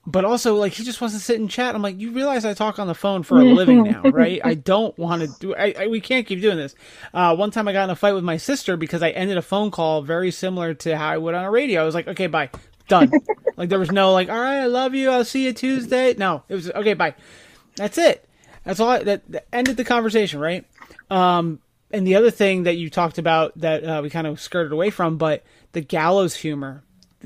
[0.07, 1.75] But also, like, he just wants to sit and chat.
[1.75, 4.41] I'm like, you realize I talk on the phone for a living now, right?
[4.43, 6.75] I don't want to do, I, I, we can't keep doing this.
[7.13, 9.41] Uh, one time I got in a fight with my sister because I ended a
[9.43, 11.81] phone call very similar to how I would on a radio.
[11.81, 12.49] I was like, okay, bye.
[12.87, 13.11] Done.
[13.57, 15.09] like, there was no, like, all right, I love you.
[15.09, 16.13] I'll see you Tuesday.
[16.17, 17.15] No, it was, okay, bye.
[17.75, 18.27] That's it.
[18.63, 18.89] That's all.
[18.89, 20.65] I, that, that ended the conversation, right?
[21.09, 21.59] Um,
[21.91, 24.89] and the other thing that you talked about that uh, we kind of skirted away
[24.89, 26.83] from, but the gallows humor.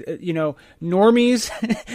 [0.08, 1.50] Uh, you know, normies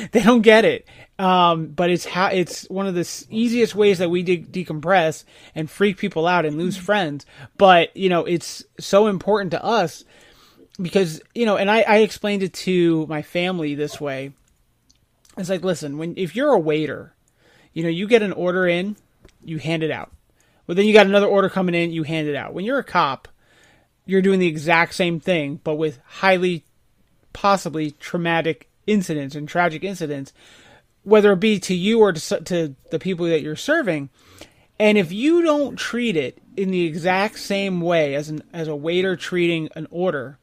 [0.10, 0.86] they don't get it,
[1.18, 5.70] um, but it's how it's one of the easiest ways that we de- decompress and
[5.70, 7.24] freak people out and lose friends.
[7.56, 10.04] But you know, it's so important to us
[10.80, 14.32] because you know, and I, I explained it to my family this way.
[15.36, 17.14] It's like, listen, when if you're a waiter,
[17.72, 18.96] you know, you get an order in,
[19.44, 20.10] you hand it out
[20.66, 22.54] but then you got another order coming in, you hand it out.
[22.54, 23.28] When you're a cop,
[24.06, 26.64] you're doing the exact same thing, but with highly,
[27.32, 30.32] possibly traumatic incidents and tragic incidents,
[31.02, 34.08] whether it be to you or to, to the people that you're serving.
[34.78, 38.74] And if you don't treat it in the exact same way as an as a
[38.74, 40.38] waiter treating an order,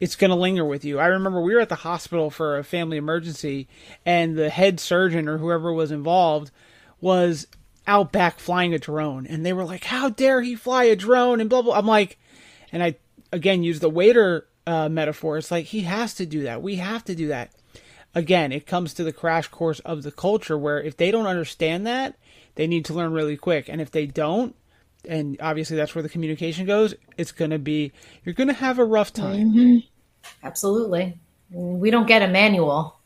[0.00, 0.98] it's going to linger with you.
[0.98, 3.68] I remember we were at the hospital for a family emergency,
[4.04, 6.50] and the head surgeon or whoever was involved
[7.00, 7.46] was
[7.86, 11.40] out back flying a drone, and they were like, "How dare he fly a drone?"
[11.40, 11.76] and blah blah.
[11.76, 12.18] I'm like,
[12.72, 12.96] and I
[13.30, 15.36] again use the waiter uh, metaphor.
[15.36, 16.62] It's like he has to do that.
[16.62, 17.52] We have to do that.
[18.14, 21.86] Again, it comes to the crash course of the culture where if they don't understand
[21.86, 22.16] that,
[22.56, 24.56] they need to learn really quick, and if they don't,
[25.06, 27.92] and obviously that's where the communication goes, it's going to be
[28.24, 29.50] you're going to have a rough time.
[29.50, 29.78] Mm-hmm.
[30.42, 31.18] Absolutely,
[31.50, 32.98] we don't get a manual.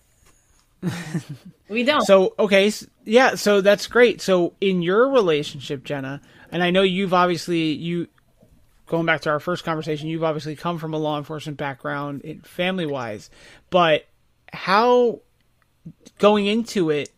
[1.68, 2.02] we don't.
[2.02, 2.70] So okay,
[3.04, 4.20] yeah, so that's great.
[4.20, 6.20] So in your relationship, Jenna,
[6.52, 8.08] and I know you've obviously you
[8.86, 12.86] going back to our first conversation, you've obviously come from a law enforcement background, family
[12.86, 13.30] wise,
[13.70, 14.06] but
[14.52, 15.20] how
[16.18, 17.10] going into it,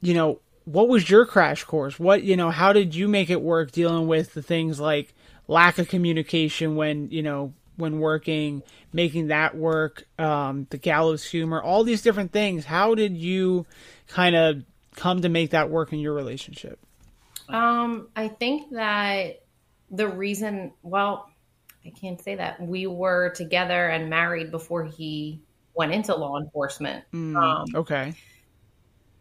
[0.00, 1.98] you know, what was your crash course?
[1.98, 5.14] What you know, how did you make it work dealing with the things like
[5.48, 8.62] lack of communication when you know when working,
[8.92, 12.64] making that work, um, the gallows humor, all these different things.
[12.64, 13.66] How did you
[14.08, 14.62] kind of
[14.94, 16.78] come to make that work in your relationship?
[17.48, 19.42] Um, I think that
[19.90, 21.30] the reason, well,
[21.84, 25.40] I can't say that we were together and married before he
[25.74, 27.04] went into law enforcement.
[27.12, 28.14] Mm, um, okay.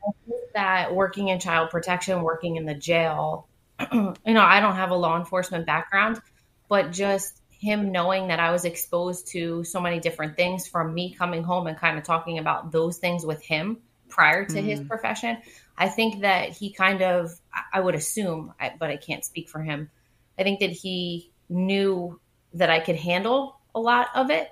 [0.08, 3.47] I think that working in child protection, working in the jail,
[3.91, 6.22] you know, I don't have a law enforcement background,
[6.70, 11.16] but just him knowing that I was exposed to so many different things from me
[11.16, 14.63] coming home and kind of talking about those things with him prior to mm.
[14.63, 15.38] his profession.
[15.76, 17.32] I think that he kind of,
[17.74, 19.89] I would assume, but I can't speak for him.
[20.38, 22.20] I think that he knew
[22.53, 24.49] that I could handle a lot of it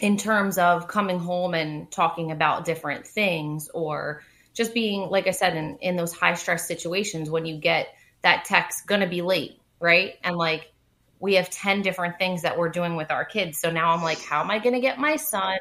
[0.00, 4.22] in terms of coming home and talking about different things or
[4.54, 7.88] just being, like I said, in, in those high stress situations when you get
[8.22, 10.14] that text, gonna be late, right?
[10.24, 10.72] And like,
[11.20, 13.58] we have 10 different things that we're doing with our kids.
[13.58, 15.58] So now I'm like, how am I going to get my son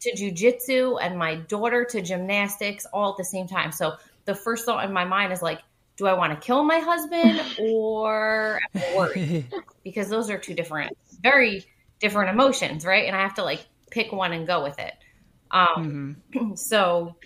[0.00, 3.72] to jujitsu and my daughter to gymnastics all at the same time?
[3.72, 3.94] So
[4.26, 5.60] the first thought in my mind is like,
[5.96, 8.60] do I want to kill my husband or
[8.94, 9.48] worry?
[9.82, 11.64] because those are two different, very
[12.00, 13.06] different emotions, right?
[13.06, 14.92] And I have to like pick one and go with it.
[15.50, 16.54] Um, mm-hmm.
[16.54, 17.16] So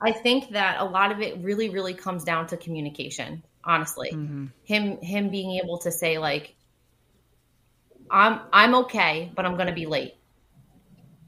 [0.00, 3.42] I think that a lot of it really, really comes down to communication.
[3.64, 4.46] Honestly, mm-hmm.
[4.64, 6.54] him him being able to say like,
[8.10, 10.14] "I'm I'm okay, but I'm going to be late."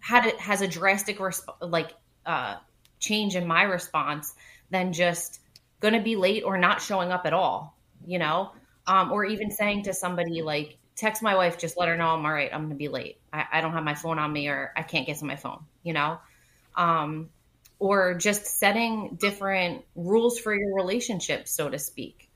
[0.00, 2.56] Had it has a drastic resp- like uh,
[2.98, 4.34] change in my response
[4.70, 5.40] than just
[5.80, 7.76] going to be late or not showing up at all.
[8.06, 8.52] You know,
[8.86, 12.24] um, or even saying to somebody like, "Text my wife, just let her know I'm
[12.24, 12.50] all right.
[12.52, 13.18] I'm going to be late.
[13.32, 15.62] I, I don't have my phone on me, or I can't get to my phone."
[15.82, 16.18] You know.
[16.76, 17.28] Um,
[17.82, 22.30] or just setting different rules for your relationship, so to speak.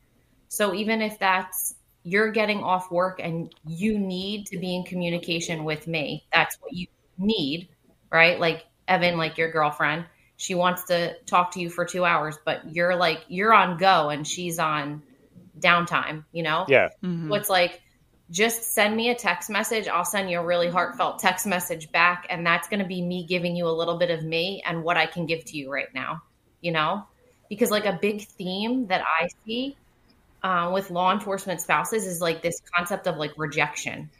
[0.49, 5.63] So even if that's you're getting off work and you need to be in communication
[5.63, 7.69] with me, that's what you need,
[8.11, 8.41] right?
[8.41, 12.75] Like Evan, like your girlfriend, she wants to talk to you for two hours, but
[12.75, 15.01] you're like, you're on go and she's on
[15.61, 16.65] downtime, you know?
[16.67, 16.89] Yeah.
[17.05, 17.29] Mm-hmm.
[17.29, 17.83] So it's like,
[18.31, 19.87] just send me a text message.
[19.87, 22.27] I'll send you a really heartfelt text message back.
[22.29, 24.97] And that's going to be me giving you a little bit of me and what
[24.97, 26.23] I can give to you right now,
[26.61, 27.07] you know?
[27.49, 29.77] Because, like, a big theme that I see
[30.43, 34.11] uh, with law enforcement spouses is like this concept of like rejection.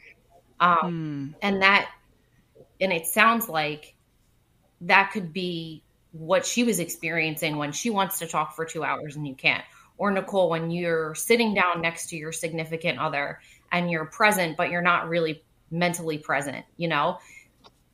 [0.59, 1.37] Um, mm.
[1.41, 1.89] And that,
[2.81, 3.95] and it sounds like
[4.81, 9.15] that could be what she was experiencing when she wants to talk for two hours
[9.15, 9.63] and you can't.
[9.97, 13.39] Or Nicole, when you're sitting down next to your significant other
[13.71, 17.19] and you're present, but you're not really mentally present, you know?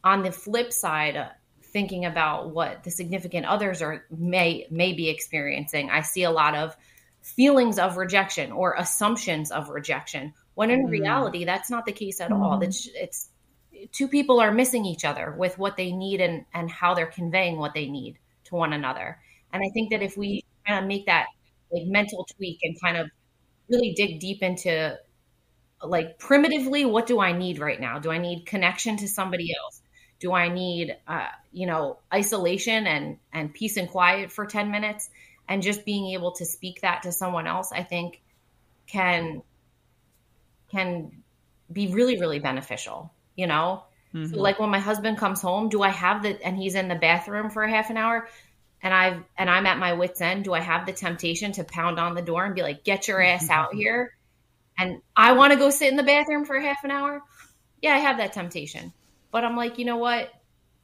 [0.03, 1.29] On the flip side, uh,
[1.61, 6.55] thinking about what the significant others are may may be experiencing, I see a lot
[6.55, 6.77] of
[7.21, 10.33] feelings of rejection or assumptions of rejection.
[10.55, 10.91] When in mm.
[10.91, 12.39] reality, that's not the case at mm.
[12.39, 12.61] all.
[12.61, 13.29] It's it's
[13.91, 17.57] two people are missing each other with what they need and and how they're conveying
[17.57, 19.17] what they need to one another.
[19.51, 21.27] And I think that if we kind of make that
[21.71, 23.09] like mental tweak and kind of
[23.69, 24.97] really dig deep into
[25.83, 27.99] like primitively what do i need right now?
[27.99, 29.81] Do i need connection to somebody else?
[30.19, 35.09] Do i need uh, you know isolation and and peace and quiet for 10 minutes?
[35.47, 38.21] And just being able to speak that to someone else i think
[38.87, 39.41] can
[40.71, 41.11] can
[41.71, 43.83] be really really beneficial you know?
[44.13, 44.35] Mm-hmm.
[44.35, 46.95] so like when my husband comes home do i have the and he's in the
[46.95, 48.27] bathroom for a half an hour
[48.83, 51.99] and i've and i'm at my wits end do i have the temptation to pound
[51.99, 54.15] on the door and be like get your ass out here
[54.77, 57.21] and I want to go sit in the bathroom for half an hour,
[57.81, 58.93] yeah, I have that temptation.
[59.31, 60.31] But I'm like, you know what?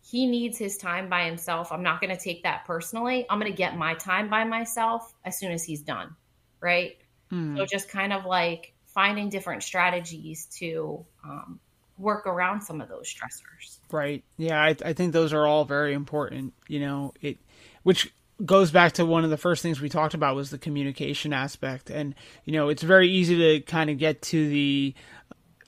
[0.01, 1.71] He needs his time by himself.
[1.71, 3.25] I'm not going to take that personally.
[3.29, 6.15] I'm going to get my time by myself as soon as he's done.
[6.59, 6.97] Right.
[7.31, 7.57] Mm.
[7.57, 11.59] So just kind of like finding different strategies to um,
[11.97, 13.79] work around some of those stressors.
[13.91, 14.23] Right.
[14.37, 14.59] Yeah.
[14.59, 16.53] I, I think those are all very important.
[16.67, 17.37] You know, it,
[17.83, 18.11] which
[18.45, 21.89] goes back to one of the first things we talked about was the communication aspect.
[21.89, 22.15] And
[22.45, 24.93] you know it's very easy to kind of get to the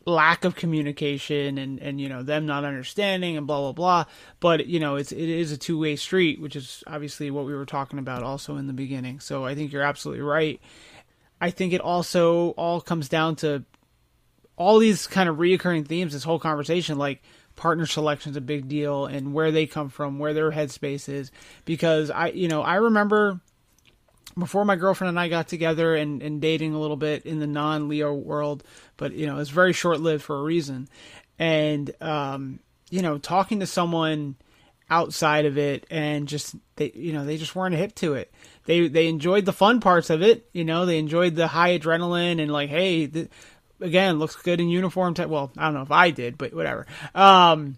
[0.06, 4.06] lack of communication and and you know them not understanding and blah blah blah.
[4.40, 7.66] But you know it's it is a two-way street which is obviously what we were
[7.66, 9.20] talking about also in the beginning.
[9.20, 10.60] So i think you're absolutely right.
[11.40, 13.66] I think it also all comes down to
[14.58, 17.22] all these kind of reoccurring themes this whole conversation like
[17.62, 21.32] partner selection is a big deal and where they come from, where their headspace is.
[21.64, 23.40] Because I, you know, I remember
[24.36, 27.46] before my girlfriend and I got together and, and dating a little bit in the
[27.46, 28.64] non Leo world,
[28.98, 30.90] but you know, it's very short lived for a reason.
[31.38, 34.38] And, um, you know, talking to someone
[34.90, 38.30] outside of it and just they you know they just weren't hip to it
[38.66, 42.42] they they enjoyed the fun parts of it you know they enjoyed the high adrenaline
[42.42, 43.30] and like hey th-
[43.82, 45.14] again looks good in uniform.
[45.18, 46.86] Well, I don't know if I did, but whatever.
[47.14, 47.78] Um,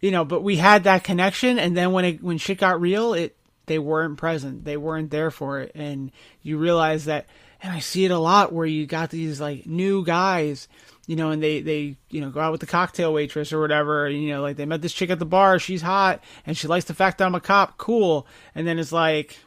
[0.00, 3.14] you know, but we had that connection, and then when it when shit got real,
[3.14, 4.64] it they weren't present.
[4.64, 6.12] They weren't there for it, and
[6.42, 7.26] you realize that.
[7.62, 10.68] And I see it a lot where you got these like new guys,
[11.06, 14.08] you know, and they they you know go out with the cocktail waitress or whatever.
[14.10, 15.58] You know, like they met this chick at the bar.
[15.58, 17.78] She's hot, and she likes the fact that I'm a cop.
[17.78, 18.26] Cool.
[18.54, 19.38] And then it's like,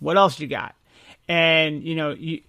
[0.00, 0.74] what else you got?
[1.28, 2.42] And you know you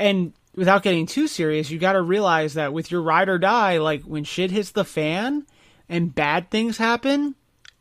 [0.00, 3.78] and without getting too serious, you got to realize that with your ride or die,
[3.78, 5.46] like when shit hits the fan
[5.88, 7.36] and bad things happen,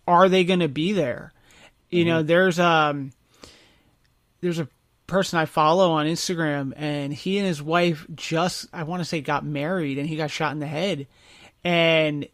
[0.07, 1.33] are they going to be there?
[1.89, 2.09] You mm-hmm.
[2.09, 3.11] know, there's um
[4.41, 4.69] there's a
[5.07, 9.21] person I follow on Instagram and he and his wife just I want to say
[9.21, 11.07] got married and he got shot in the head
[11.63, 12.27] and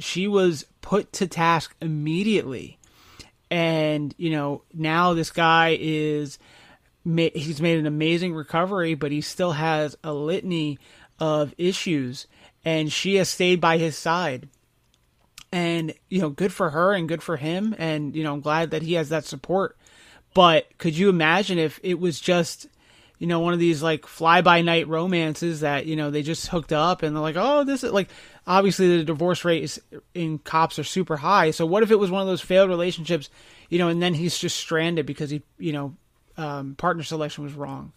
[0.00, 2.78] she was put to task immediately.
[3.48, 6.38] And you know, now this guy is
[7.34, 10.78] he's made an amazing recovery, but he still has a litany
[11.18, 12.26] of issues,
[12.64, 14.48] and she has stayed by his side.
[15.50, 18.70] And you know, good for her and good for him, and you know, I'm glad
[18.70, 19.76] that he has that support.
[20.34, 22.68] But could you imagine if it was just
[23.18, 26.46] you know, one of these like fly by night romances that, you know, they just
[26.46, 28.08] hooked up and they're like, oh, this is like,
[28.46, 29.78] obviously the divorce rates
[30.14, 31.50] in cops are super high.
[31.50, 33.28] So what if it was one of those failed relationships,
[33.68, 35.96] you know, and then he's just stranded because he, you know,
[36.38, 37.92] um, partner selection was wrong.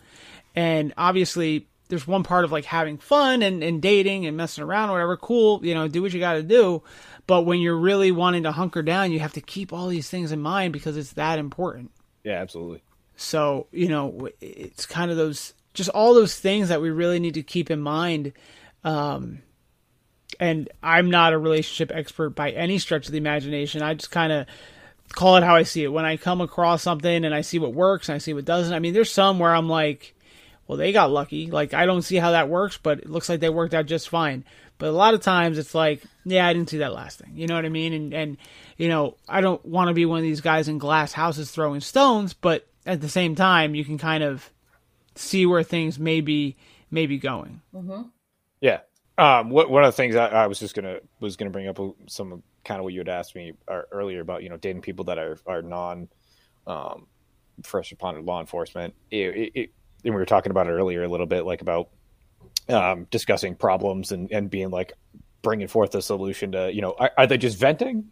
[0.56, 4.90] And obviously there's one part of like having fun and, and dating and messing around
[4.90, 5.16] or whatever.
[5.18, 6.84] Cool, you know, do what you got to do.
[7.28, 10.32] But when you're really wanting to hunker down, you have to keep all these things
[10.32, 11.92] in mind because it's that important.
[12.24, 12.82] Yeah, absolutely.
[13.16, 17.36] So, you know, it's kind of those, just all those things that we really need
[17.36, 18.34] to keep in mind.
[18.84, 19.44] Um,
[20.40, 23.84] and I'm not a relationship expert by any stretch of the imagination.
[23.84, 24.48] I just kind of
[25.14, 25.92] call it how I see it.
[25.92, 28.74] When I come across something and I see what works and I see what doesn't,
[28.74, 30.16] I mean, there's some where I'm like,
[30.68, 31.52] well, they got lucky.
[31.52, 34.10] Like, I don't see how that works, but it looks like they worked out just
[34.10, 34.46] fine.
[34.78, 37.34] But a lot of times it's like, yeah, I didn't see that last thing.
[37.36, 37.94] You know what I mean?
[37.94, 38.38] And, and
[38.78, 41.82] you know, I don't want to be one of these guys in glass houses throwing
[41.82, 44.50] stones, but at the same time, you can kind of
[45.16, 46.56] see where things may be,
[46.90, 47.62] may be going.
[47.76, 48.04] Mm-hmm.
[48.60, 48.80] Yeah.
[49.18, 51.80] Um, what, one of the things I, I, was just gonna was gonna bring up
[52.08, 55.06] some kind of what you had asked me uh, earlier about you know dating people
[55.06, 56.08] that are are non
[56.68, 57.08] um,
[57.64, 58.94] first responder law enforcement.
[59.10, 61.90] It, it, it, and we were talking about it earlier a little bit, like about
[62.70, 64.94] um, discussing problems and and being like
[65.42, 68.10] bringing forth a solution to you know are, are they just venting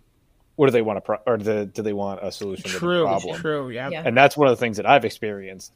[0.58, 3.00] or do they want a pro- or do, do they want a solution true, to
[3.00, 3.40] the problem?
[3.40, 3.90] True, yeah.
[3.90, 4.04] yeah.
[4.06, 5.74] And that's one of the things that I've experienced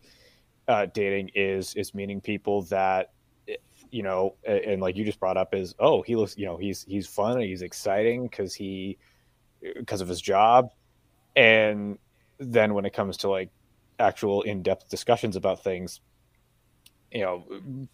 [0.68, 3.12] uh, dating is is meeting people that
[3.94, 6.84] you know, and like you just brought up is oh he looks you know he's
[6.84, 8.98] he's fun and he's exciting because he
[9.62, 10.72] because of his job,
[11.36, 12.00] and
[12.40, 13.50] then when it comes to like
[14.00, 16.02] actual in depth discussions about things,
[17.12, 17.46] you know,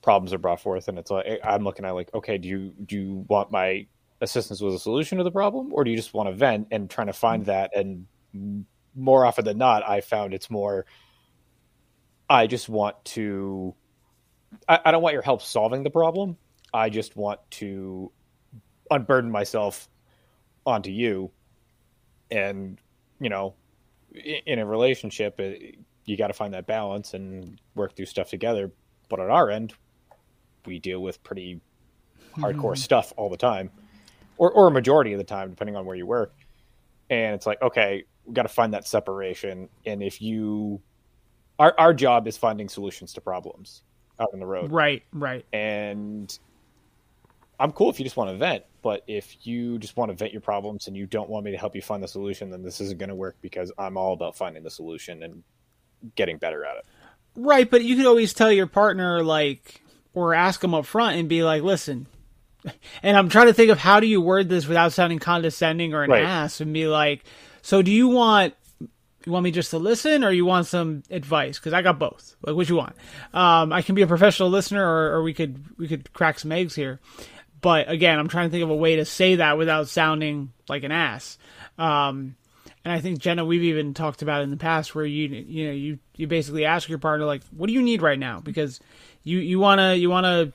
[0.02, 2.74] problems are brought forth, and it's like eh, I'm looking at like okay, do you
[2.86, 3.86] do you want my
[4.22, 6.90] assistance with a solution to the problem, or do you just want to vent and
[6.90, 7.52] trying to find mm-hmm.
[7.52, 7.76] that?
[7.76, 10.86] And more often than not, I found it's more.
[12.30, 13.76] I just want to.
[14.68, 16.38] I, I don't want your help solving the problem.
[16.74, 18.12] I just want to
[18.92, 19.90] unburden myself
[20.66, 21.32] onto you,
[22.30, 22.78] and
[23.20, 23.56] you know,
[24.14, 25.40] in a relationship,
[26.06, 28.72] you got to find that balance and work through stuff together.
[29.10, 29.74] But on our end,
[30.66, 31.62] we deal with pretty
[32.36, 32.76] hardcore mm-hmm.
[32.76, 33.72] stuff all the time
[34.38, 36.34] or, or a majority of the time, depending on where you work.
[37.10, 39.70] And it's like, okay, we got to find that separation.
[39.86, 40.82] And if you,
[41.60, 43.84] our, our job is finding solutions to problems
[44.20, 44.72] out on the road.
[44.72, 45.46] Right, right.
[45.54, 46.38] And
[47.60, 50.32] I'm cool if you just want to vent, but if you just want to vent
[50.32, 52.80] your problems and you don't want me to help you find the solution, then this
[52.82, 55.44] isn't going to work because I'm all about finding the solution and
[56.16, 56.86] getting better at it.
[57.36, 59.82] Right, but you could always tell your partner, like,
[60.14, 62.08] or ask them up front and be like, listen,
[63.04, 66.04] and I'm trying to think of how do you word this without sounding condescending or
[66.04, 66.24] an right.
[66.24, 67.24] ass and be like,
[67.62, 68.54] so do you want
[69.26, 71.60] you want me just to listen or you want some advice?
[71.60, 72.36] Because I got both.
[72.42, 72.96] Like, what you want?
[73.34, 76.52] Um, I can be a professional listener, or, or we could we could crack some
[76.52, 77.00] eggs here.
[77.62, 80.84] But again, I'm trying to think of a way to say that without sounding like
[80.84, 81.38] an ass.
[81.78, 82.36] Um,
[82.86, 85.74] and I think Jenna, we've even talked about in the past where you you know
[85.74, 88.40] you you basically ask your partner like, what do you need right now?
[88.40, 88.80] Because
[89.24, 90.54] you you wanna you wanna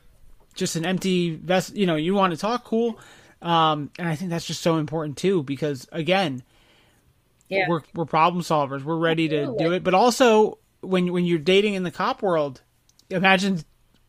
[0.54, 1.76] just an empty vest.
[1.76, 2.98] You know, you want to talk, cool.
[3.42, 6.42] Um, and I think that's just so important too, because again,
[7.48, 7.66] yeah.
[7.68, 8.82] we're we're problem solvers.
[8.82, 9.84] We're ready to do it.
[9.84, 12.62] But also, when when you're dating in the cop world,
[13.10, 13.62] imagine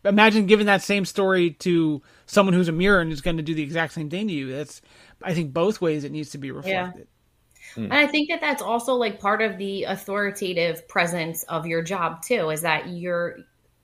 [0.03, 3.53] imagine giving that same story to someone who's a mirror and is going to do
[3.53, 4.51] the exact same thing to you.
[4.51, 4.81] That's
[5.21, 7.07] I think both ways it needs to be reflected.
[7.07, 7.75] Yeah.
[7.75, 7.83] Hmm.
[7.86, 12.21] And I think that that's also like part of the authoritative presence of your job
[12.21, 13.38] too, is that you're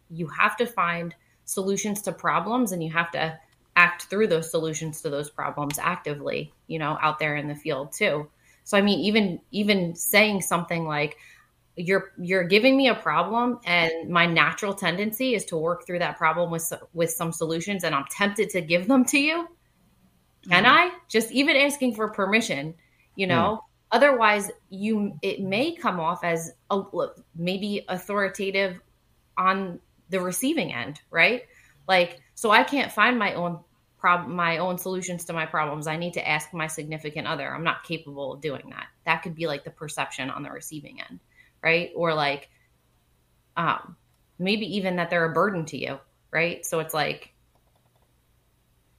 [0.10, 3.38] you have to find solutions to problems and you have to
[3.76, 7.92] act through those solutions to those problems actively you know out there in the field
[7.94, 8.30] too
[8.64, 11.18] so i mean even even saying something like
[11.76, 16.18] you're you're giving me a problem and my natural tendency is to work through that
[16.18, 19.48] problem with with some solutions and i'm tempted to give them to you
[20.50, 20.74] can mm-hmm.
[20.74, 22.74] i just even asking for permission
[23.16, 23.68] you know mm.
[23.92, 26.82] otherwise you it may come off as a,
[27.36, 28.80] maybe authoritative
[29.38, 29.80] on
[30.12, 31.44] the receiving end, right?
[31.88, 33.60] Like, so I can't find my own
[34.02, 35.88] problem, my own solutions to my problems.
[35.88, 37.48] I need to ask my significant other.
[37.54, 38.88] I'm not capable of doing that.
[39.06, 41.20] That could be like the perception on the receiving end,
[41.64, 41.92] right?
[41.96, 42.50] Or like,
[43.56, 43.96] um,
[44.40, 46.00] maybe even that they're a burden to you,
[46.32, 46.66] right?
[46.66, 47.32] So it's like,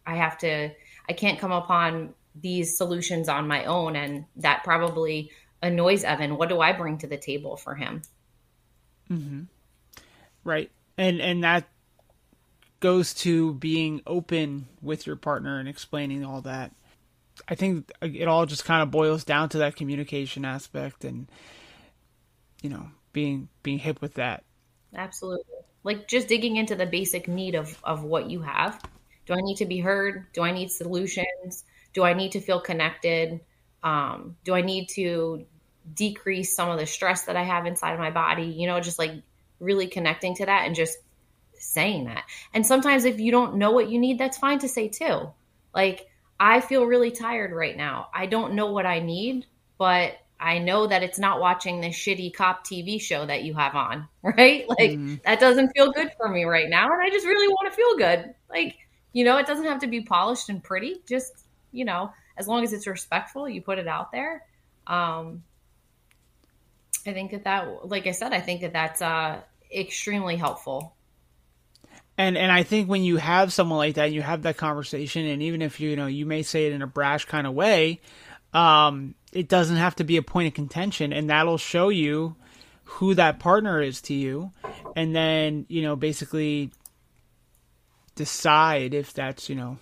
[0.07, 0.71] I have to,
[1.09, 3.97] I can't come upon these solutions on my own.
[3.97, 6.37] And that probably annoys Evan.
[6.37, 8.03] What do I bring to the table for him?
[9.11, 9.43] Mm-hmm.
[10.45, 11.65] Right and and that
[12.83, 16.73] goes to being open with your partner and explaining all that.
[17.49, 21.31] I think it all just kind of boils down to that communication aspect and
[22.61, 24.45] you know being being hip with that.
[24.95, 25.45] Absolutely.
[25.85, 28.83] like just digging into the basic need of of what you have.
[29.25, 30.27] Do I need to be heard?
[30.35, 31.65] Do I need solutions?
[31.95, 33.41] Do I need to feel connected?
[33.83, 35.47] Um, do I need to
[35.95, 38.47] decrease some of the stress that I have inside of my body?
[38.47, 39.13] You know, just like
[39.61, 40.99] really connecting to that and just
[41.63, 42.25] saying that.
[42.53, 45.31] And sometimes if you don't know what you need, that's fine to say too.
[45.75, 46.07] Like,
[46.39, 48.09] I feel really tired right now.
[48.13, 49.47] I don't know what I need,
[49.79, 53.77] but I know that it's not watching this shitty cop TV show that you have
[53.77, 54.69] on, right?
[54.69, 55.23] Like mm.
[55.23, 56.93] that doesn't feel good for me right now.
[56.93, 58.35] And I just really want to feel good.
[58.51, 58.77] Like,
[59.13, 61.01] you know, it doesn't have to be polished and pretty.
[61.09, 61.33] Just,
[61.71, 64.45] you know, as long as it's respectful, you put it out there.
[64.87, 65.45] Um,
[67.07, 69.41] I think that that, like I said, I think that that's uh,
[69.73, 70.97] extremely helpful.
[72.19, 75.43] And and I think when you have someone like that, you have that conversation, and
[75.43, 78.01] even if you, know you may say it in a brash kind of way,
[78.53, 82.37] um, it doesn't have to be a point of contention, and that'll show you
[82.85, 84.53] who that partner is to you,
[84.95, 86.71] and then you know basically
[88.15, 89.79] decide if that's you know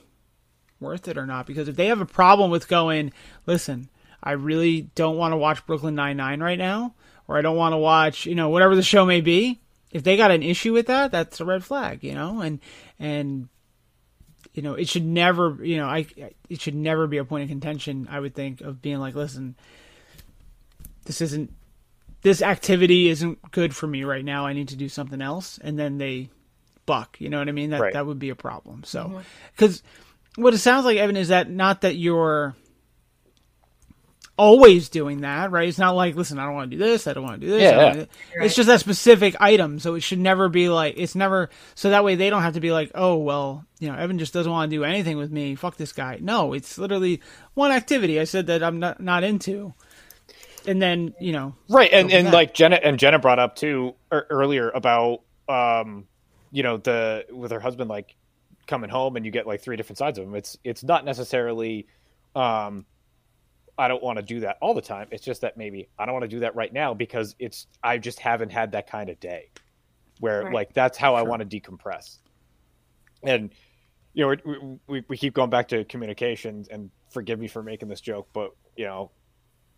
[0.79, 1.47] worth it or not.
[1.47, 3.13] Because if they have a problem with going,
[3.45, 3.89] listen,
[4.23, 6.95] I really don't want to watch Brooklyn Nine Nine right now,
[7.27, 9.61] or I don't want to watch you know whatever the show may be.
[9.91, 12.61] If they got an issue with that, that's a red flag, you know, and
[12.99, 13.49] and
[14.53, 16.07] you know, it should never, you know, I
[16.49, 18.09] it should never be a point of contention.
[18.11, 19.57] I would think of being like, listen,
[21.05, 21.53] this isn't
[22.23, 24.47] this activity isn't good for me right now.
[24.47, 26.29] I need to do something else, and then they
[26.87, 27.17] buck.
[27.21, 27.71] You know what I mean?
[27.71, 27.93] That right.
[27.93, 28.85] that would be a problem.
[28.85, 29.23] So,
[29.53, 30.43] because mm-hmm.
[30.43, 32.55] what it sounds like, Evan, is that not that you're
[34.41, 35.69] always doing that, right?
[35.69, 37.53] It's not like, listen, I don't want to do this, I don't want to do
[37.53, 37.63] this.
[37.63, 38.45] Yeah, yeah.
[38.45, 42.05] It's just that specific item, so it should never be like it's never so that
[42.05, 44.71] way they don't have to be like, oh well, you know, Evan just doesn't want
[44.71, 45.55] to do anything with me.
[45.55, 46.19] Fuck this guy.
[46.21, 47.21] No, it's literally
[47.55, 49.75] one activity I said that I'm not not into,
[50.67, 52.33] and then you know, right, and and that.
[52.33, 56.07] like Jenna and Jenna brought up too er, earlier about um,
[56.51, 58.17] you know, the with her husband like
[58.67, 60.35] coming home and you get like three different sides of him.
[60.35, 61.87] It's it's not necessarily
[62.35, 62.87] um
[63.81, 65.09] I don't want to do that all the time.
[65.11, 67.99] It's just that maybe I don't want to do that right now because it's I
[67.99, 69.51] just haven't had that kind of day
[70.21, 70.55] where right.
[70.55, 71.19] like that's how sure.
[71.19, 72.19] I want to decompress.
[73.23, 73.51] And
[74.13, 77.89] you know, we, we, we keep going back to communications and forgive me for making
[77.89, 79.11] this joke, but you know,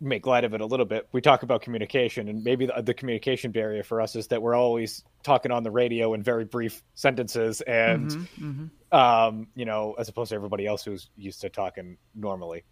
[0.01, 1.07] make light of it a little bit.
[1.11, 4.55] We talk about communication, and maybe the, the, communication barrier for us is that we're
[4.55, 8.65] always talking on the radio in very brief sentences, and mm-hmm, mm-hmm.
[8.95, 12.63] Um, you know, as opposed to everybody else who's used to talking normally.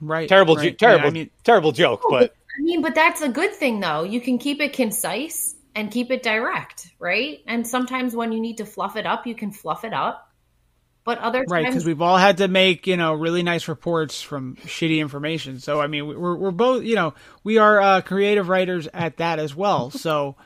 [0.00, 0.28] Right.
[0.28, 0.76] Terrible, right.
[0.78, 4.02] terrible, yeah, I mean, terrible joke, but I mean, but that's a good thing though.
[4.02, 7.40] You can keep it concise and keep it direct, right?
[7.46, 10.22] And sometimes when you need to fluff it up, you can fluff it up.
[11.04, 14.22] But other times, right, because we've all had to make you know really nice reports
[14.22, 15.60] from shitty information.
[15.60, 19.38] So I mean, we're we're both you know we are uh, creative writers at that
[19.38, 19.92] as well.
[20.06, 20.36] So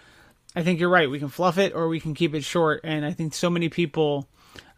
[0.54, 1.08] I think you're right.
[1.08, 2.80] We can fluff it or we can keep it short.
[2.84, 4.28] And I think so many people,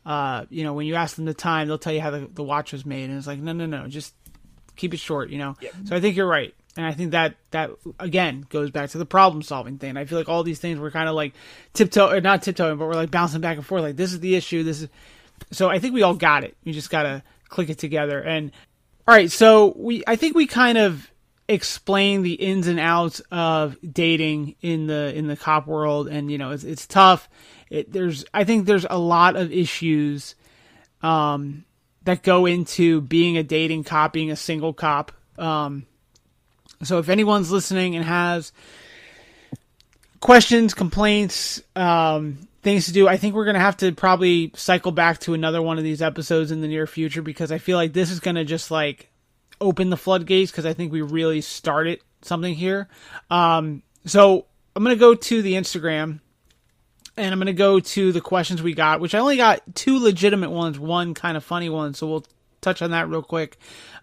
[0.05, 2.43] uh, you know, when you ask them the time, they'll tell you how the, the
[2.43, 4.15] watch was made, and it's like no, no, no, just
[4.77, 5.57] keep it short, you know.
[5.61, 5.75] Yep.
[5.85, 9.07] So I think you're right, and I think that that again goes back to the
[9.07, 9.97] problem solving thing.
[9.97, 11.35] I feel like all these things we're kind of like
[11.75, 13.83] tiptoe or not tiptoeing, but we're like bouncing back and forth.
[13.83, 14.63] Like this is the issue.
[14.63, 14.89] This is
[15.51, 16.57] so I think we all got it.
[16.65, 18.21] We just gotta click it together.
[18.21, 18.53] And
[19.07, 21.11] all right, so we I think we kind of
[21.49, 26.39] explain the ins and outs of dating in the in the cop world and you
[26.39, 27.29] know it's it's tough
[27.69, 30.37] it, there's i think there's a lot of issues
[31.03, 31.65] um
[32.05, 35.13] that go into being a dating cop, being a single cop.
[35.39, 35.87] Um,
[36.83, 38.53] so if anyone's listening and has
[40.21, 44.93] questions, complaints, um, things to do, I think we're going to have to probably cycle
[44.93, 47.93] back to another one of these episodes in the near future because I feel like
[47.93, 49.09] this is going to just like
[49.61, 52.89] open the floodgates because I think we really started something here.
[53.31, 56.21] Um, so I'm going to go to the Instagram
[57.17, 59.99] and I'm going to go to the questions we got, which I only got two
[59.99, 61.95] legitimate ones, one kind of funny one.
[61.95, 62.27] So we'll
[62.61, 63.59] touch on that real quick.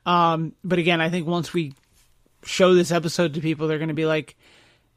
[0.05, 1.73] Um, but again, I think once we
[2.43, 4.35] show this episode to people, they're going to be like,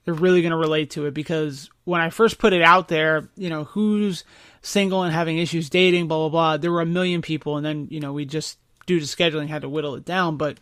[0.05, 3.29] they're really going to relate to it because when I first put it out there,
[3.37, 4.25] you know, who's
[4.61, 7.57] single and having issues dating, blah, blah, blah, there were a million people.
[7.57, 10.37] And then, you know, we just, due to scheduling, had to whittle it down.
[10.37, 10.59] But,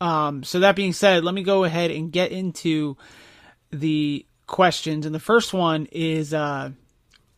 [0.00, 2.96] um, so that being said, let me go ahead and get into
[3.70, 5.06] the questions.
[5.06, 6.70] And the first one is, uh,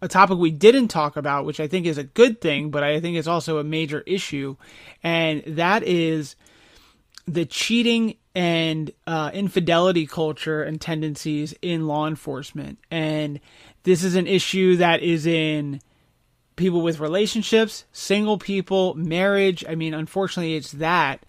[0.02, 3.00] a topic we didn't talk about, which I think is a good thing, but I
[3.00, 4.56] think it's also a major issue,
[5.02, 6.36] and that is
[7.26, 12.78] the cheating and uh, infidelity culture and tendencies in law enforcement.
[12.90, 13.40] And
[13.82, 15.80] this is an issue that is in
[16.54, 19.64] people with relationships, single people, marriage.
[19.66, 21.24] I mean, unfortunately, it's that.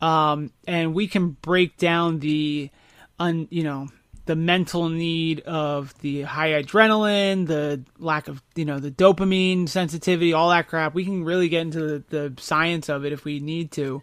[0.00, 2.70] Um, and we can break down the,
[3.18, 3.88] un, you know,
[4.26, 10.32] the mental need of the high adrenaline, the lack of you know the dopamine sensitivity,
[10.32, 10.94] all that crap.
[10.94, 14.02] We can really get into the, the science of it if we need to.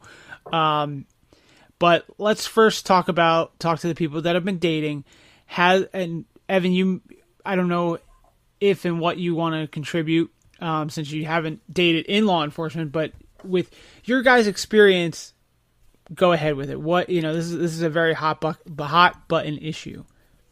[0.51, 1.05] Um,
[1.77, 5.03] but let's first talk about talk to the people that have been dating.
[5.45, 7.01] Has and Evan, you
[7.45, 7.99] I don't know
[8.61, 10.31] if and what you want to contribute
[10.61, 13.11] um, since you haven't dated in law enforcement, but
[13.43, 13.69] with
[14.05, 15.33] your guys' experience,
[16.13, 16.79] go ahead with it.
[16.79, 20.05] What you know, this is this is a very hot bu- hot button issue.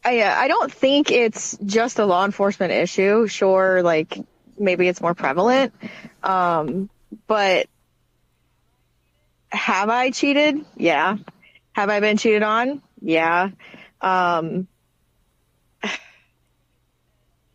[0.04, 3.26] I, uh, I don't think it's just a law enforcement issue.
[3.26, 4.18] Sure, like
[4.58, 5.72] maybe it's more prevalent,
[6.22, 6.90] um,
[7.26, 7.66] but
[9.50, 10.64] have I cheated?
[10.76, 11.16] Yeah.
[11.72, 12.82] Have I been cheated on?
[13.00, 13.50] Yeah.
[14.00, 14.66] Um,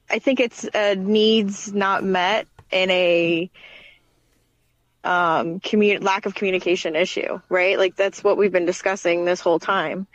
[0.10, 3.52] I think it's a needs not met in a
[5.04, 7.78] um, commu- lack of communication issue, right?
[7.78, 10.08] Like that's what we've been discussing this whole time.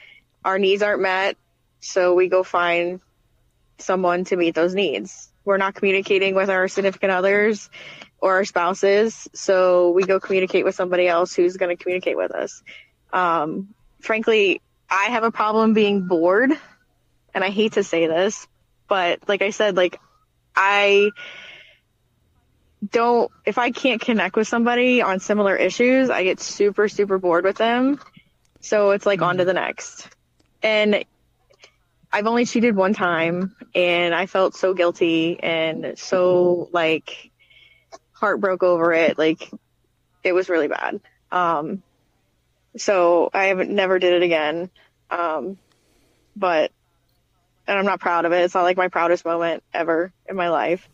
[0.44, 1.36] Our needs aren't met,
[1.82, 3.00] so we go find
[3.78, 5.30] someone to meet those needs.
[5.44, 7.68] We're not communicating with our significant others
[8.20, 12.30] or our spouses, so we go communicate with somebody else who's going to communicate with
[12.30, 12.62] us.
[13.12, 16.52] Um, frankly, I have a problem being bored,
[17.34, 18.46] and I hate to say this,
[18.88, 19.98] but like I said, like
[20.54, 21.10] I
[22.90, 27.44] don't if I can't connect with somebody on similar issues, I get super super bored
[27.44, 27.98] with them.
[28.60, 29.30] So it's like mm-hmm.
[29.30, 30.08] on to the next.
[30.62, 31.04] And
[32.12, 37.30] I've only cheated one time and I felt so guilty and so like
[38.12, 39.16] heart broke over it.
[39.18, 39.50] Like
[40.22, 41.00] it was really bad.
[41.30, 41.82] Um
[42.76, 44.70] so I have never did it again.
[45.10, 45.58] Um
[46.36, 46.70] but
[47.66, 48.44] and I'm not proud of it.
[48.44, 50.88] It's not like my proudest moment ever in my life.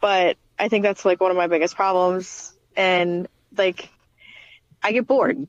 [0.00, 2.52] But I think that's like one of my biggest problems.
[2.76, 3.88] And like,
[4.82, 5.46] I get bored.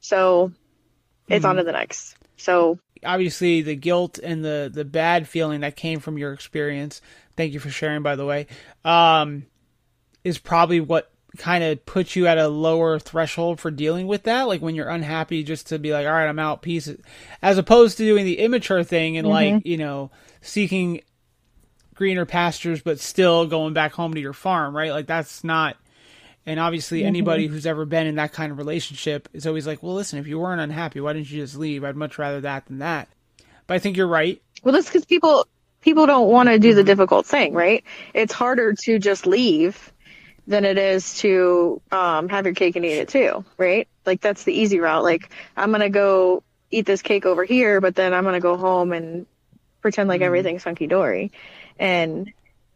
[0.00, 0.52] So
[1.28, 1.50] it's mm-hmm.
[1.50, 2.16] on to the next.
[2.36, 7.00] So obviously the guilt and the, the bad feeling that came from your experience.
[7.36, 8.46] Thank you for sharing, by the way.
[8.84, 9.46] Um,
[10.24, 14.48] is probably what kind of puts you at a lower threshold for dealing with that.
[14.48, 16.88] Like when you're unhappy, just to be like, all right, I'm out, peace.
[17.40, 19.54] As opposed to doing the immature thing and mm-hmm.
[19.54, 20.10] like, you know,
[20.40, 21.02] seeking
[21.94, 24.90] greener pastures, but still going back home to your farm, right?
[24.90, 25.76] Like that's not.
[26.50, 27.06] And obviously, mm-hmm.
[27.06, 30.26] anybody who's ever been in that kind of relationship is always like, well, listen, if
[30.26, 31.84] you weren't unhappy, why didn't you just leave?
[31.84, 33.08] I'd much rather that than that.
[33.68, 34.42] But I think you're right.
[34.64, 35.46] Well, that's because people
[35.80, 37.84] people don't want to do the difficult thing, right?
[38.14, 39.92] It's harder to just leave
[40.48, 43.86] than it is to um, have your cake and eat it too, right?
[44.04, 45.04] Like that's the easy route.
[45.04, 48.92] Like I'm gonna go eat this cake over here, but then I'm gonna go home
[48.92, 49.24] and
[49.82, 50.26] pretend like mm-hmm.
[50.26, 51.30] everything's hunky dory.
[51.78, 52.32] And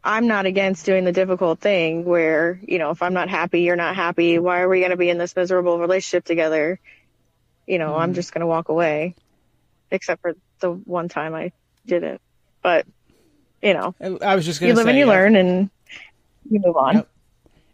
[0.07, 3.75] I'm not against doing the difficult thing where, you know, if I'm not happy, you're
[3.75, 4.39] not happy.
[4.39, 6.79] Why are we going to be in this miserable relationship together?
[7.67, 7.99] You know, mm.
[7.99, 8.17] I'm mm-hmm.
[8.17, 9.15] just going to walk away,
[9.91, 11.53] except for the one time I
[11.87, 12.21] didn't.
[12.61, 12.87] But,
[13.63, 15.11] you know, I was just going to You live say, and you yeah.
[15.11, 15.71] learn and
[16.51, 16.97] you move on.
[16.97, 17.09] Yep.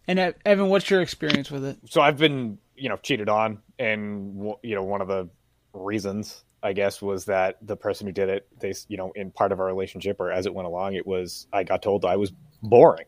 [0.07, 1.79] And Evan, what's your experience with it?
[1.89, 3.59] So I've been, you know, cheated on.
[3.77, 5.29] And, you know, one of the
[5.73, 9.53] reasons I guess, was that the person who did it, they, you know, in part
[9.53, 12.33] of our relationship or as it went along, it was, I got told I was
[12.63, 13.07] boring.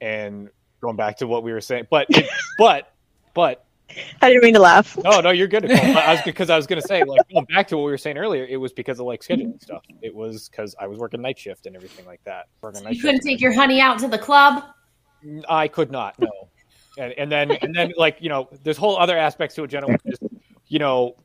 [0.00, 2.28] And going back to what we were saying, but, it,
[2.58, 2.92] but,
[3.32, 3.64] but,
[4.22, 4.96] I didn't mean to laugh.
[5.04, 5.70] No, no, you're good.
[5.70, 7.98] I was because I was going to say, like, going back to what we were
[7.98, 9.84] saying earlier, it was because of like scheduling stuff.
[10.02, 12.46] It was because I was working night shift and everything like that.
[12.62, 14.64] Working you couldn't take your honey out to the club.
[15.48, 16.18] I could not.
[16.18, 16.28] No.
[16.98, 19.98] And, and then and then like you know, there's whole other aspects to it, Jenna.
[20.06, 20.22] Just
[20.68, 21.16] you know,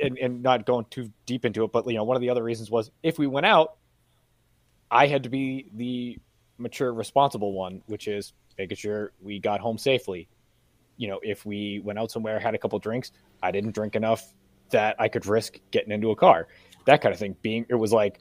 [0.00, 2.42] and, and not going too deep into it, but you know, one of the other
[2.42, 3.76] reasons was if we went out,
[4.90, 6.18] I had to be the
[6.56, 10.28] mature, responsible one, which is making sure we got home safely.
[10.96, 13.12] You know, if we went out somewhere, had a couple drinks,
[13.42, 14.34] I didn't drink enough
[14.70, 16.48] that I could risk getting into a car,
[16.86, 17.36] that kind of thing.
[17.40, 18.20] Being, it was like,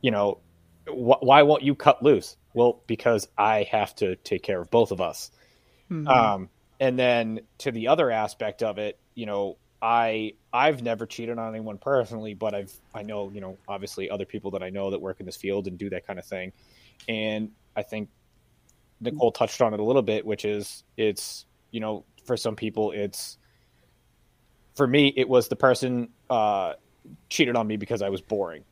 [0.00, 0.38] you know,
[0.86, 2.36] wh- why won't you cut loose?
[2.54, 5.30] Well, because I have to take care of both of us.
[5.90, 6.08] Mm-hmm.
[6.08, 6.48] Um,
[6.80, 11.50] and then to the other aspect of it, you know, I I've never cheated on
[11.50, 15.00] anyone personally, but I've I know you know obviously other people that I know that
[15.00, 16.52] work in this field and do that kind of thing,
[17.08, 18.08] and I think
[19.00, 22.92] Nicole touched on it a little bit, which is it's you know for some people
[22.92, 23.38] it's
[24.74, 26.74] for me it was the person uh,
[27.28, 28.64] cheated on me because I was boring,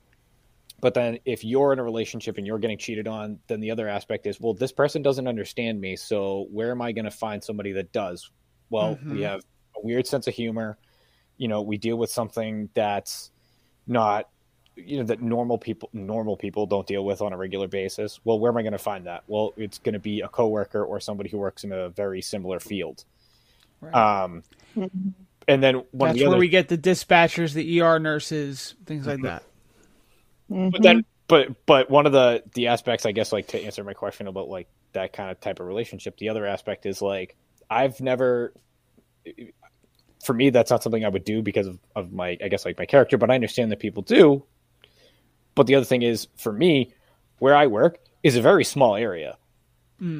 [0.81, 3.89] but then if you're in a relationship and you're getting cheated on, then the other
[3.89, 7.44] aspect is well this person doesn't understand me, so where am I going to find
[7.44, 8.31] somebody that does?
[8.70, 9.16] Well, mm-hmm.
[9.16, 9.43] we have
[9.76, 10.78] a weird sense of humor
[11.36, 13.31] you know we deal with something that's
[13.86, 14.28] not
[14.77, 18.39] you know that normal people normal people don't deal with on a regular basis well
[18.39, 20.98] where am i going to find that well it's going to be a coworker or
[20.98, 23.05] somebody who works in a very similar field
[23.81, 23.94] right.
[23.94, 24.43] um
[25.47, 26.39] and then that's the where other...
[26.39, 29.27] we get the dispatchers the er nurses things like mm-hmm.
[29.27, 29.44] that
[30.48, 33.94] But then, but but one of the the aspects, I guess, like to answer my
[33.94, 37.36] question about like that kind of type of relationship, the other aspect is like
[37.70, 38.52] I've never.
[40.24, 42.78] For me, that's not something I would do because of, of my, I guess, like
[42.78, 43.18] my character.
[43.18, 44.44] But I understand that people do.
[45.55, 46.92] But the other thing is, for me,
[47.38, 49.36] where I work is a very small area,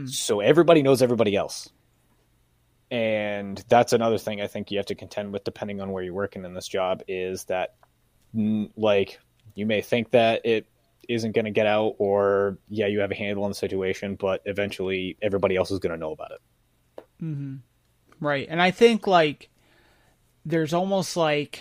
[0.09, 1.71] so everybody knows everybody else
[2.95, 6.15] and that's another thing I think you have to contend with, depending on where you're
[6.15, 7.75] working in this job, is that
[8.33, 9.19] mm, like
[9.57, 10.69] you may think that it
[11.09, 14.43] isn't going to get out, or yeah, you have a handle on the situation, but
[14.45, 16.41] eventually everybody else is going to know about it.
[18.21, 18.47] Right.
[18.49, 19.49] And I think like
[20.45, 21.61] there's almost like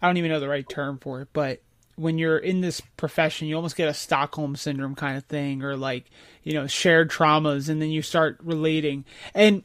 [0.00, 1.60] I don't even know the right term for it, but
[1.96, 5.76] when you're in this profession, you almost get a Stockholm syndrome kind of thing or
[5.76, 6.06] like,
[6.42, 9.04] you know, shared traumas and then you start relating.
[9.34, 9.62] And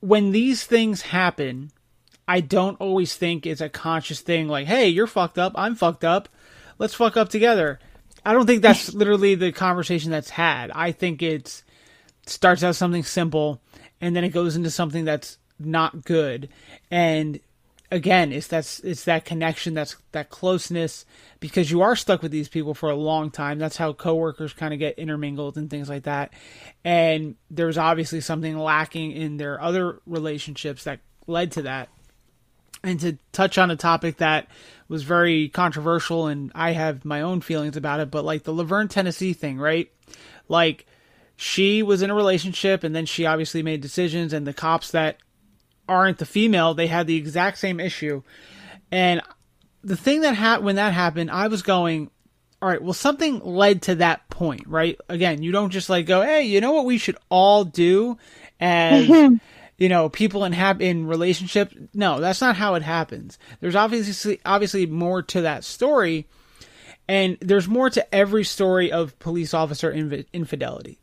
[0.00, 1.70] when these things happen,
[2.26, 6.04] I don't always think it's a conscious thing like, "Hey, you're fucked up, I'm fucked
[6.04, 6.28] up.
[6.78, 7.78] Let's fuck up together."
[8.24, 10.70] I don't think that's literally the conversation that's had.
[10.72, 11.62] I think it's
[12.26, 13.60] starts out something simple
[14.00, 16.48] and then it goes into something that's not good
[16.90, 17.40] and
[17.90, 21.04] again it's that's it's that connection that's that closeness
[21.40, 23.58] because you are stuck with these people for a long time.
[23.58, 26.32] That's how coworkers kind of get intermingled and things like that.
[26.84, 31.88] And there's obviously something lacking in their other relationships that led to that.
[32.82, 34.48] And to touch on a topic that
[34.88, 38.64] was very controversial and I have my own feelings about it, but like the La
[38.64, 39.90] Vergne, Tennessee thing, right?
[40.48, 40.86] Like
[41.36, 45.18] she was in a relationship and then she obviously made decisions and the cops that
[45.90, 48.22] aren't the female, they had the exact same issue.
[48.92, 49.20] And
[49.82, 52.10] the thing that happened when that happened, I was going,
[52.62, 54.98] all right, well, something led to that point, right?
[55.08, 58.18] Again, you don't just like go, hey, you know what we should all do
[58.60, 59.36] as mm-hmm.
[59.78, 61.72] you know people in have in relationship.
[61.94, 63.38] No, that's not how it happens.
[63.60, 66.28] There's obviously obviously more to that story,
[67.08, 70.99] and there's more to every story of police officer inf- infidelity.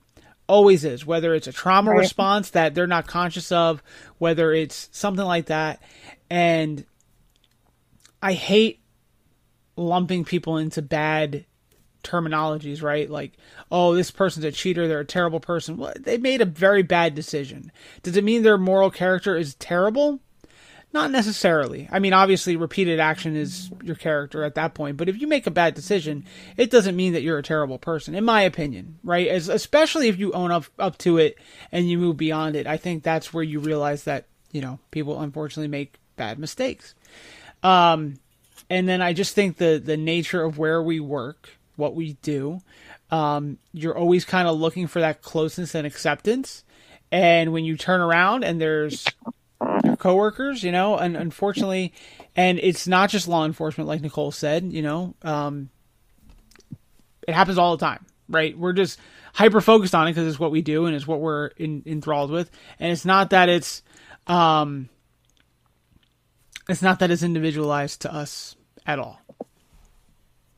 [0.47, 1.99] Always is, whether it's a trauma Right.
[1.99, 3.83] response that they're not conscious of,
[4.17, 5.81] whether it's something like that,
[6.29, 6.85] and
[8.21, 8.79] I hate
[9.75, 11.45] lumping people into bad
[12.03, 13.09] terminologies, right?
[13.09, 13.33] Like,
[13.71, 15.77] oh, this person's a cheater, they're a terrible person.
[15.77, 17.71] Well, they made a very bad decision.
[18.01, 20.19] Does it mean their moral character is terrible?
[20.93, 21.89] Not necessarily.
[21.91, 24.97] I mean, obviously, repeated action is your character at that point.
[24.97, 28.15] But if you make a bad decision, it doesn't mean that you're a terrible person,
[28.15, 29.27] in my opinion, right?
[29.27, 31.37] As, especially if you own up up to it
[31.71, 32.67] and you move beyond it.
[32.67, 36.95] I think that's where you realize that you know people unfortunately make bad mistakes.
[37.63, 38.15] Um,
[38.69, 42.61] and then I just think the the nature of where we work, what we do,
[43.11, 46.63] um, you're always kind of looking for that closeness and acceptance.
[47.11, 49.05] And when you turn around and there's
[49.97, 51.93] coworkers, you know, and unfortunately,
[52.35, 55.69] and it's not just law enforcement, like Nicole said, you know, um,
[57.27, 58.57] it happens all the time, right?
[58.57, 58.99] We're just
[59.33, 62.31] hyper focused on it because it's what we do and it's what we're in, enthralled
[62.31, 62.49] with,
[62.79, 63.83] and it's not that it's,
[64.27, 64.89] um,
[66.69, 68.55] it's not that it's individualized to us
[68.85, 69.19] at all.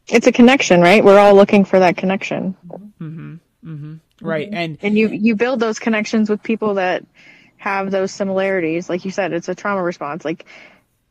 [0.08, 1.04] It's a connection, right?
[1.04, 2.56] We're all looking for that connection.
[3.00, 3.36] Mm-hmm.
[3.66, 3.96] Mm-hmm.
[4.22, 4.50] Right.
[4.52, 7.06] And And you you build those connections with people that
[7.60, 8.90] have those similarities.
[8.90, 10.26] Like you said, it's a trauma response.
[10.26, 10.46] Like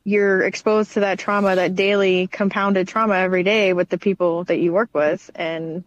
[0.02, 4.58] you're exposed to that trauma, that daily compounded trauma every day with the people that
[4.58, 5.84] you work with and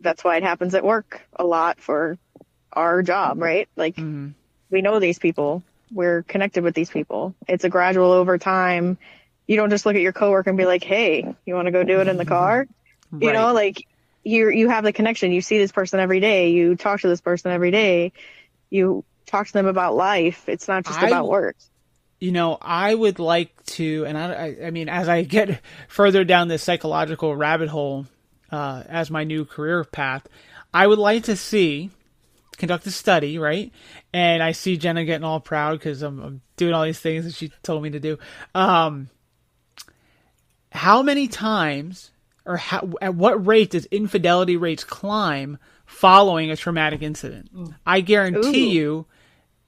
[0.00, 2.18] that's why it happens at work a lot for
[2.72, 3.68] our job, right?
[3.76, 4.30] Like mm-hmm.
[4.70, 5.62] we know these people.
[5.92, 7.34] We're connected with these people.
[7.48, 8.98] It's a gradual over time.
[9.46, 11.84] You don't just look at your coworker and be like, "Hey, you want to go
[11.84, 12.66] do it in the car?"
[13.16, 13.86] You know, like
[14.24, 15.30] you you have the connection.
[15.30, 16.50] You see this person every day.
[16.50, 18.12] You talk to this person every day.
[18.70, 20.48] You talk to them about life.
[20.48, 21.56] It's not just I- about work.
[22.20, 26.48] you know, I would like to, and I, I, mean, as I get further down
[26.48, 28.06] this psychological rabbit hole
[28.50, 30.26] uh, as my new career path,
[30.72, 31.90] I would like to see
[32.56, 33.72] conduct a study, right?
[34.12, 37.34] And I see Jenna getting all proud because I'm, I'm doing all these things that
[37.34, 38.18] she told me to do.
[38.54, 39.10] Um,
[40.70, 42.10] how many times
[42.46, 47.50] or how, at what rate does infidelity rates climb following a traumatic incident?
[47.86, 48.80] I guarantee Ooh.
[48.80, 49.06] you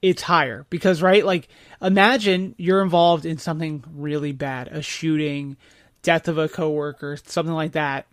[0.01, 1.47] it's higher because right like
[1.81, 5.57] imagine you're involved in something really bad a shooting
[6.03, 8.07] death of a coworker something like that.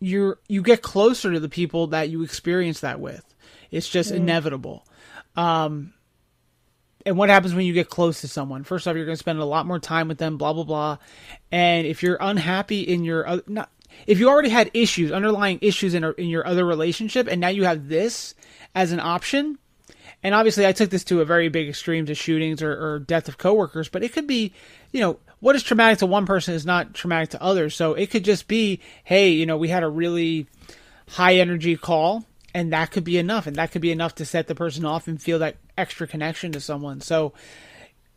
[0.00, 3.24] You're you get closer to the people that you experience that with.
[3.70, 4.86] It's just inevitable.
[5.36, 5.92] Um
[7.04, 8.64] and what happens when you get close to someone?
[8.64, 10.98] First off you're going to spend a lot more time with them blah blah blah.
[11.50, 13.70] And if you're unhappy in your oth- not
[14.06, 17.64] if you already had issues underlying issues in, in your other relationship and now you
[17.64, 18.34] have this
[18.74, 19.58] as an option
[20.22, 23.28] and obviously I took this to a very big extreme to shootings or, or death
[23.28, 24.52] of coworkers, but it could be,
[24.92, 27.74] you know, what is traumatic to one person is not traumatic to others.
[27.74, 30.46] So it could just be, hey, you know, we had a really
[31.08, 32.24] high energy call
[32.54, 35.08] and that could be enough and that could be enough to set the person off
[35.08, 37.00] and feel that extra connection to someone.
[37.00, 37.32] So,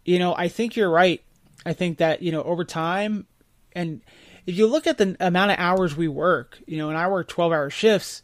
[0.03, 1.23] you know, I think you're right.
[1.65, 3.25] I think that, you know, over time
[3.73, 4.01] and
[4.45, 7.27] if you look at the amount of hours we work, you know, and I work
[7.27, 8.21] 12 hour shifts,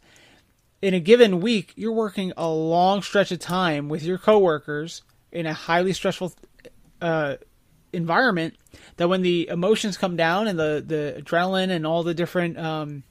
[0.82, 5.46] in a given week, you're working a long stretch of time with your coworkers in
[5.46, 6.34] a highly stressful
[7.02, 7.36] uh,
[7.94, 8.56] environment.
[8.98, 13.04] That when the emotions come down and the the adrenaline and all the different um,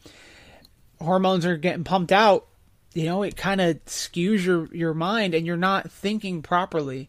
[1.00, 2.48] hormones are getting pumped out,
[2.94, 7.08] you know, it kind of skews your your mind and you're not thinking properly.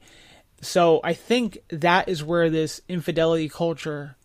[0.61, 4.15] So I think that is where this infidelity culture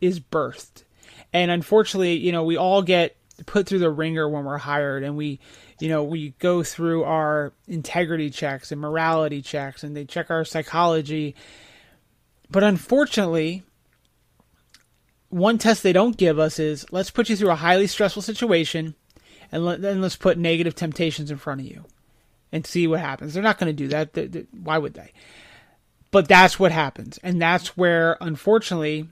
[0.00, 0.84] is birthed.
[1.32, 5.16] And unfortunately, you know, we all get put through the ringer when we're hired and
[5.16, 5.38] we
[5.80, 10.44] you know we go through our integrity checks and morality checks and they check our
[10.44, 11.34] psychology.
[12.50, 13.62] But unfortunately
[15.30, 18.94] one test they don't give us is let's put you through a highly stressful situation
[19.52, 21.84] and let, then let's put negative temptations in front of you
[22.52, 23.32] and see what happens.
[23.32, 24.12] They're not going to do that.
[24.12, 25.12] They, they, why would they?
[26.10, 29.08] But that's what happens and that's where unfortunately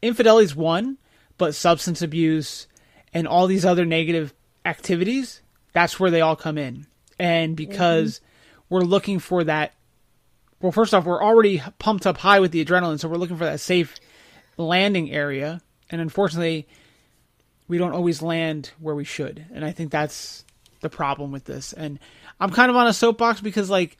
[0.00, 0.98] infidelity is one
[1.38, 2.68] but substance abuse
[3.12, 4.34] and all these other negative
[4.64, 5.40] activities,
[5.72, 6.86] that's where they all come in.
[7.18, 8.74] And because mm-hmm.
[8.74, 9.72] we're looking for that,
[10.60, 13.44] well, first off, we're already pumped up high with the adrenaline, so we're looking for
[13.44, 13.94] that safe
[14.56, 15.60] landing area.
[15.90, 16.66] And unfortunately,
[17.68, 19.44] we don't always land where we should.
[19.52, 20.44] And I think that's
[20.80, 21.72] the problem with this.
[21.72, 21.98] And
[22.40, 23.98] I'm kind of on a soapbox because, like,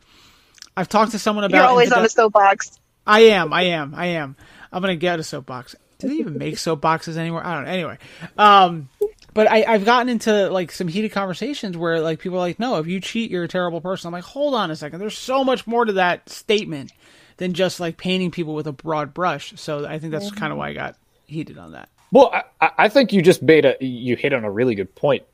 [0.77, 1.59] I've talked to someone about.
[1.59, 2.79] You're always on a soapbox.
[3.07, 3.53] I am.
[3.53, 3.95] I am.
[3.95, 4.37] I am.
[4.73, 5.77] I'm gonna get a soapbox.
[5.99, 7.45] Do they even make soapboxes anymore?
[7.45, 7.71] I don't know.
[7.71, 7.99] Anyway,
[8.37, 8.89] um,
[9.33, 12.79] but I, I've gotten into like some heated conversations where like people are like, no,
[12.79, 14.09] if you cheat, you're a terrible person.
[14.09, 14.99] I'm like, hold on a second.
[14.99, 16.93] There's so much more to that statement
[17.37, 19.53] than just like painting people with a broad brush.
[19.57, 20.37] So I think that's mm-hmm.
[20.37, 20.97] kind of why I got
[21.27, 21.89] heated on that.
[22.13, 25.25] Well, I, I think you just made a you hit on a really good point.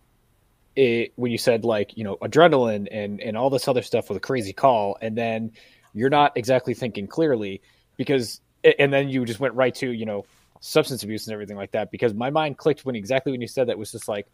[0.75, 4.17] It, when you said like you know adrenaline and and all this other stuff with
[4.17, 5.53] a crazy call, and then
[5.93, 7.61] you're not exactly thinking clearly
[7.97, 8.41] because
[8.79, 10.25] and then you just went right to you know
[10.65, 13.67] substance abuse and everything like that because my mind clicked when exactly when you said
[13.67, 14.29] that was just like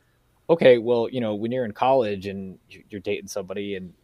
[0.51, 2.59] okay well you know when you're in college and
[2.91, 3.95] you're dating somebody and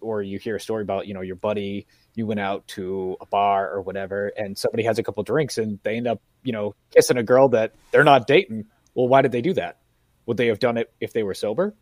[0.00, 3.26] or you hear a story about you know your buddy you went out to a
[3.26, 6.74] bar or whatever and somebody has a couple drinks and they end up you know
[6.90, 9.76] kissing a girl that they're not dating well why did they do that
[10.24, 11.74] would they have done it if they were sober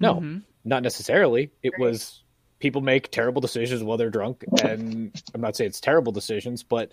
[0.00, 0.38] no mm-hmm.
[0.64, 1.80] not necessarily it right.
[1.80, 2.24] was
[2.58, 6.90] people make terrible decisions while they're drunk and i'm not saying it's terrible decisions but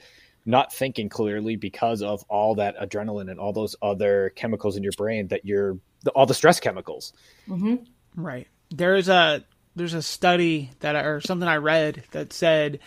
[0.47, 4.93] not thinking clearly because of all that adrenaline and all those other chemicals in your
[4.93, 5.77] brain that you're
[6.15, 7.11] all the stress chemicals.
[7.49, 7.75] Mm-hmm.
[8.15, 8.47] Right.
[8.71, 9.43] There's a
[9.75, 12.79] there's a study that I, or something I read that said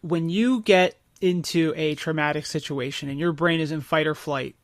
[0.00, 4.54] when you get into a traumatic situation and your brain is in fight or flight,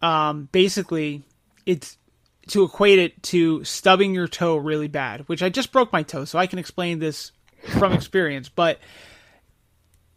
[0.00, 1.22] um, basically
[1.66, 1.98] it's
[2.48, 6.24] to equate it to stubbing your toe really bad, which I just broke my toe,
[6.24, 7.30] so I can explain this
[7.78, 8.48] from experience.
[8.48, 8.80] But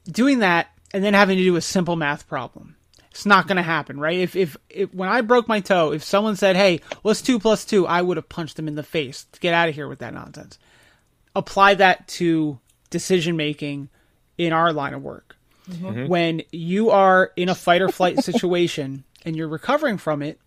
[0.10, 2.76] doing that and then having to do a simple math problem.
[3.12, 4.18] It's not going to happen, right?
[4.18, 7.64] If, if, if when I broke my toe, if someone said, "Hey, what's two plus
[7.64, 7.88] two?
[7.88, 10.14] I would have punched them in the face to get out of here with that
[10.14, 10.60] nonsense.
[11.34, 12.60] Apply that to
[12.90, 13.90] decision making
[14.38, 15.38] in our line of work.
[15.70, 16.08] Mm-hmm.
[16.08, 20.40] When you are in a fight or flight situation and you're recovering from it,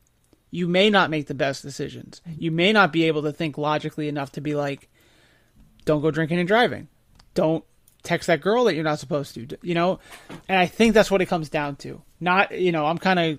[0.51, 2.21] you may not make the best decisions.
[2.39, 4.89] You may not be able to think logically enough to be like,
[5.87, 6.89] "Don't go drinking and driving.
[7.33, 7.65] Don't
[8.03, 10.01] text that girl that you're not supposed to, you know?
[10.49, 12.03] And I think that's what it comes down to.
[12.21, 13.39] Not, you know, I'm kind of,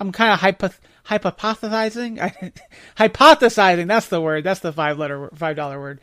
[0.00, 0.70] I'm kind of hypo,
[1.06, 2.52] hypothesizing,
[2.96, 3.86] hypothesizing.
[3.86, 4.44] That's the word.
[4.44, 6.00] That's the five letter, five dollar word.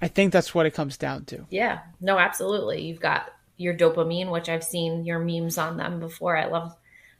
[0.00, 1.46] I think that's what it comes down to.
[1.50, 2.82] Yeah, no, absolutely.
[2.82, 6.36] You've got your dopamine, which I've seen your memes on them before.
[6.36, 6.74] I love,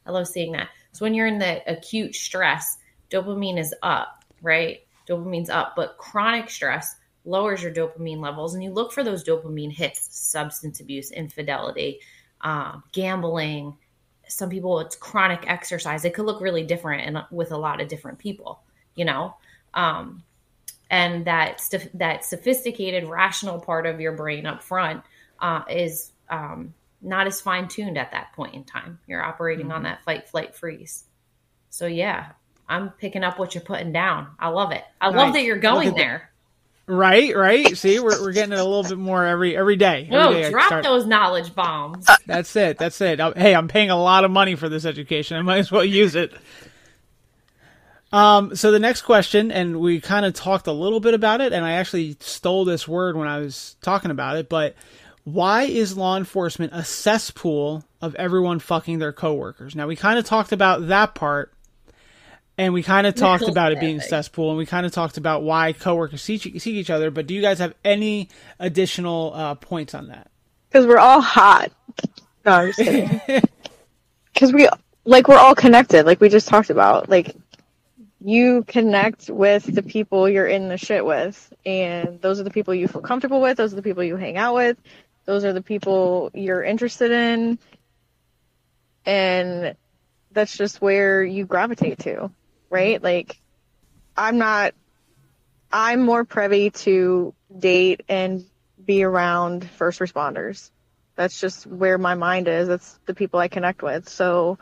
[0.05, 0.69] I love seeing that.
[0.91, 2.79] So when you're in the acute stress,
[3.11, 4.81] dopamine is up, right?
[5.09, 9.73] Dopamine's up, but chronic stress, lowers your dopamine levels and you look for those dopamine
[9.73, 12.01] hits substance abuse infidelity
[12.41, 13.77] uh, gambling.
[14.29, 16.05] Some people it's chronic exercise.
[16.05, 18.63] It could look really different and with a lot of different people
[18.95, 19.35] you know?
[19.75, 20.23] Um,
[20.91, 21.63] and that
[21.95, 25.03] that sophisticated rational part of your brain up front
[25.41, 28.99] uh, is um, not as fine tuned at that point in time.
[29.07, 29.77] You're operating mm-hmm.
[29.77, 31.05] on that fight flight freeze.
[31.71, 32.33] So yeah
[32.69, 34.29] i'm picking up what you're putting down.
[34.39, 34.85] I love it.
[35.01, 36.31] I love that you're going there
[36.87, 37.77] Right, right.
[37.77, 40.09] See, we're, we're getting it a little bit more every every day.
[40.11, 40.85] Every no, day drop start...
[40.85, 42.07] those knowledge bombs.
[42.27, 42.77] That's it.
[42.79, 43.21] That's it.
[43.37, 45.37] Hey, I'm paying a lot of money for this education.
[45.37, 46.33] I might as well use it.
[48.13, 51.53] Um, so the next question, and we kind of talked a little bit about it,
[51.53, 54.75] and I actually stole this word when I was talking about it, but
[55.25, 59.75] why is law enforcement a cesspool of everyone fucking their coworkers?
[59.75, 61.55] Now we kind of talked about that part,
[62.59, 65.17] and we kind of talked about it being a cesspool, and we kind of talked
[65.17, 67.11] about why coworkers see, see each other.
[67.11, 70.31] But do you guys have any additional uh, points on that?
[70.69, 71.73] Because we're all hot.
[72.45, 73.21] No, I'm just kidding.
[74.35, 74.67] Because we
[75.05, 77.11] like we're all connected, like we just talked about.
[77.11, 77.37] Like
[78.25, 82.75] you connect with the people you're in the shit with, and those are the people
[82.75, 83.59] you feel comfortable with.
[83.59, 84.79] Those are the people you hang out with.
[85.27, 87.59] Those are the people you're interested in,
[89.05, 89.77] and
[90.33, 92.31] that's just where you gravitate to,
[92.73, 93.01] right?
[93.01, 93.39] Like,
[94.17, 94.75] I'm not.
[95.71, 98.45] I'm more privy to date and
[98.85, 100.71] be around first responders.
[101.15, 102.69] That's just where my mind is.
[102.69, 104.09] That's the people I connect with.
[104.09, 104.59] So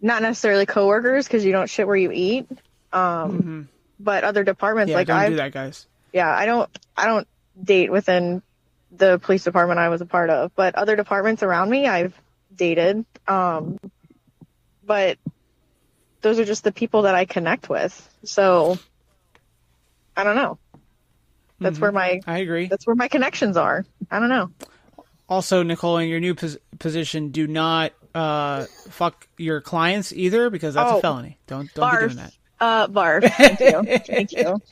[0.00, 2.48] not necessarily coworkers because you don't shit where you eat.
[2.92, 3.62] Um, mm-hmm.
[4.00, 5.86] but other departments yeah, like I do that, guys.
[6.12, 6.70] Yeah, I don't.
[6.96, 7.28] I don't
[7.62, 8.42] date within
[8.90, 12.18] the police department I was a part of, but other departments around me I've
[12.54, 13.04] dated.
[13.26, 13.78] Um,
[14.84, 15.18] but
[16.20, 18.08] those are just the people that I connect with.
[18.24, 18.78] So
[20.16, 20.58] I don't know.
[21.60, 21.82] That's mm-hmm.
[21.82, 22.66] where my I agree.
[22.66, 23.84] That's where my connections are.
[24.10, 24.50] I don't know.
[25.28, 30.74] Also, Nicole, in your new pos- position, do not uh, fuck your clients either because
[30.74, 31.38] that's oh, a felony.
[31.46, 32.00] Don't don't barf.
[32.00, 32.32] be doing that.
[32.60, 33.30] Uh, barf.
[33.36, 33.98] Thank you.
[33.98, 34.62] Thank you.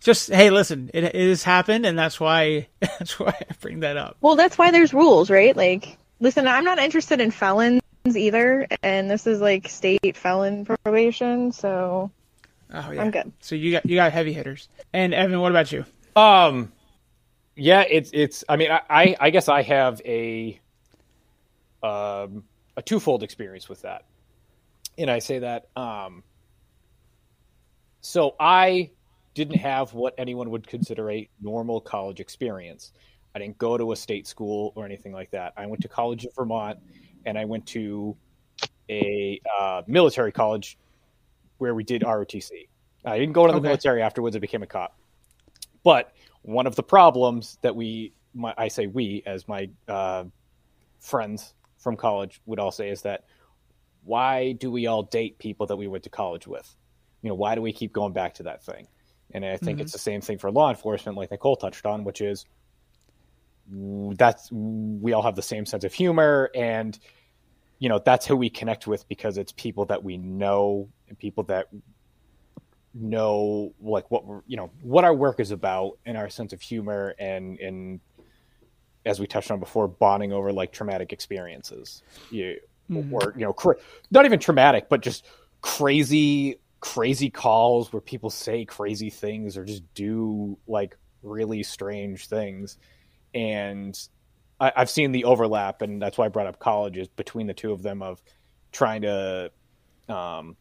[0.00, 3.96] Just hey, listen, it, it has happened, and that's why that's why I bring that
[3.96, 4.16] up.
[4.20, 5.56] Well, that's why there's rules, right?
[5.56, 11.52] Like, listen, I'm not interested in felons either, and this is like state felon probation,
[11.52, 12.10] so
[12.72, 13.00] oh, yeah.
[13.00, 13.32] I'm good.
[13.40, 14.68] So you got you got heavy hitters.
[14.92, 15.84] And Evan, what about you?
[16.14, 16.70] Um,
[17.56, 18.44] yeah, it's it's.
[18.48, 20.60] I mean, I I guess I have a
[21.82, 22.44] um
[22.76, 24.04] a twofold experience with that,
[24.98, 26.22] and I say that um.
[28.02, 28.90] So I
[29.32, 32.92] didn't have what anyone would consider a normal college experience.
[33.34, 35.54] I didn't go to a state school or anything like that.
[35.56, 36.78] I went to college in Vermont,
[37.26, 38.16] and I went to
[38.90, 40.78] a uh, military college
[41.58, 42.68] where we did ROTC.
[43.04, 43.68] I didn't go into the okay.
[43.68, 44.36] military afterwards.
[44.36, 44.96] I became a cop.
[45.82, 50.24] But one of the problems that we, my, I say we, as my uh,
[51.00, 53.24] friends from college would all say, is that
[54.04, 56.74] why do we all date people that we went to college with?
[57.22, 58.86] You know, why do we keep going back to that thing?
[59.32, 59.82] And I think mm-hmm.
[59.82, 62.44] it's the same thing for law enforcement, like Nicole touched on, which is
[63.68, 66.98] that's we all have the same sense of humor and
[67.78, 71.44] you know that's who we connect with because it's people that we know and people
[71.44, 71.68] that
[72.94, 76.60] know like what we're you know what our work is about and our sense of
[76.60, 78.00] humor and and
[79.06, 82.58] as we touched on before bonding over like traumatic experiences you
[82.90, 83.12] mm-hmm.
[83.12, 83.76] or you know cra-
[84.10, 85.26] not even traumatic but just
[85.60, 92.78] crazy crazy calls where people say crazy things or just do like really strange things
[93.34, 93.98] and
[94.60, 97.72] I, have seen the overlap and that's why i brought up colleges between the two
[97.72, 98.22] of them of
[98.72, 99.50] trying to
[100.08, 100.56] um,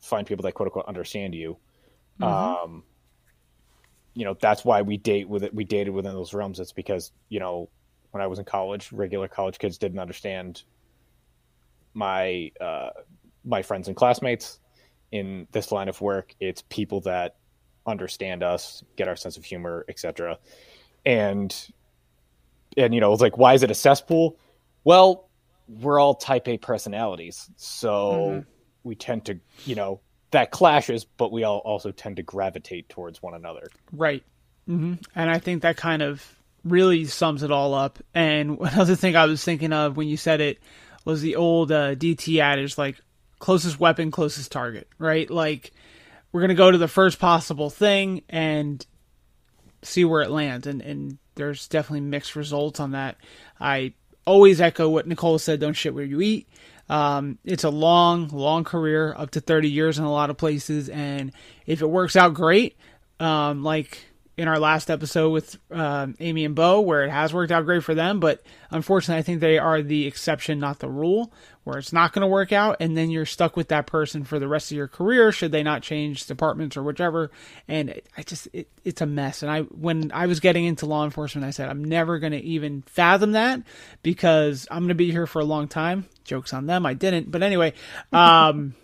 [0.00, 1.58] find people that quote unquote understand you.
[2.20, 2.24] Mm-hmm.
[2.24, 2.82] Um,
[4.14, 5.54] you know, that's why we date with it.
[5.54, 6.58] We dated within those realms.
[6.58, 7.68] It's because you know,
[8.10, 10.62] when I was in college, regular college kids didn't understand
[11.94, 12.90] my uh,
[13.44, 14.58] my friends and classmates.
[15.12, 17.36] In this line of work, it's people that
[17.86, 20.36] understand us, get our sense of humor, etc.
[21.04, 21.54] And
[22.76, 24.38] and you know, it's like, why is it a cesspool?
[24.84, 25.28] Well,
[25.68, 28.12] we're all type A personalities, so.
[28.12, 28.50] Mm-hmm
[28.86, 30.00] we tend to, you know,
[30.30, 33.68] that clashes, but we all also tend to gravitate towards one another.
[33.92, 34.22] Right.
[34.68, 34.94] Mm-hmm.
[35.14, 36.24] And I think that kind of
[36.64, 37.98] really sums it all up.
[38.14, 40.58] And another thing I was thinking of when you said it
[41.04, 42.96] was the old uh, DT adage, like
[43.38, 45.28] closest weapon, closest target, right?
[45.28, 45.72] Like
[46.32, 48.84] we're gonna go to the first possible thing and
[49.82, 50.66] see where it lands.
[50.66, 53.16] And and there's definitely mixed results on that.
[53.60, 53.92] I
[54.26, 56.48] always echo what Nicole said: don't shit where you eat.
[56.88, 60.88] Um, it's a long, long career, up to 30 years in a lot of places.
[60.88, 61.32] And
[61.66, 62.76] if it works out great,
[63.18, 64.04] um, like
[64.36, 67.82] in our last episode with uh, Amy and Bo, where it has worked out great
[67.82, 71.32] for them, but unfortunately, I think they are the exception, not the rule,
[71.64, 74.38] where it's not going to work out, and then you're stuck with that person for
[74.38, 77.30] the rest of your career should they not change departments or whichever.
[77.66, 79.42] And I just, it, it's a mess.
[79.42, 82.42] And I, when I was getting into law enforcement, I said I'm never going to
[82.42, 83.62] even fathom that
[84.02, 86.06] because I'm going to be here for a long time.
[86.24, 87.72] Jokes on them, I didn't, but anyway,
[88.12, 88.74] um,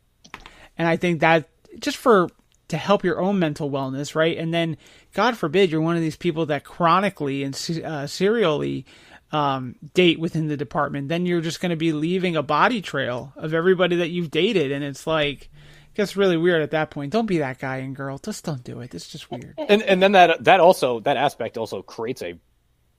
[0.78, 1.48] and I think that
[1.80, 2.28] just for
[2.68, 4.36] to help your own mental wellness, right?
[4.36, 4.76] And then,
[5.14, 8.86] God forbid, you're one of these people that chronically and uh, serially
[9.32, 11.08] um, date within the department.
[11.08, 14.72] Then you're just going to be leaving a body trail of everybody that you've dated,
[14.72, 17.12] and it's like, it gets really weird at that point.
[17.12, 18.18] Don't be that guy and girl.
[18.18, 18.94] Just don't do it.
[18.94, 19.54] It's just weird.
[19.58, 22.38] and and then that that also that aspect also creates a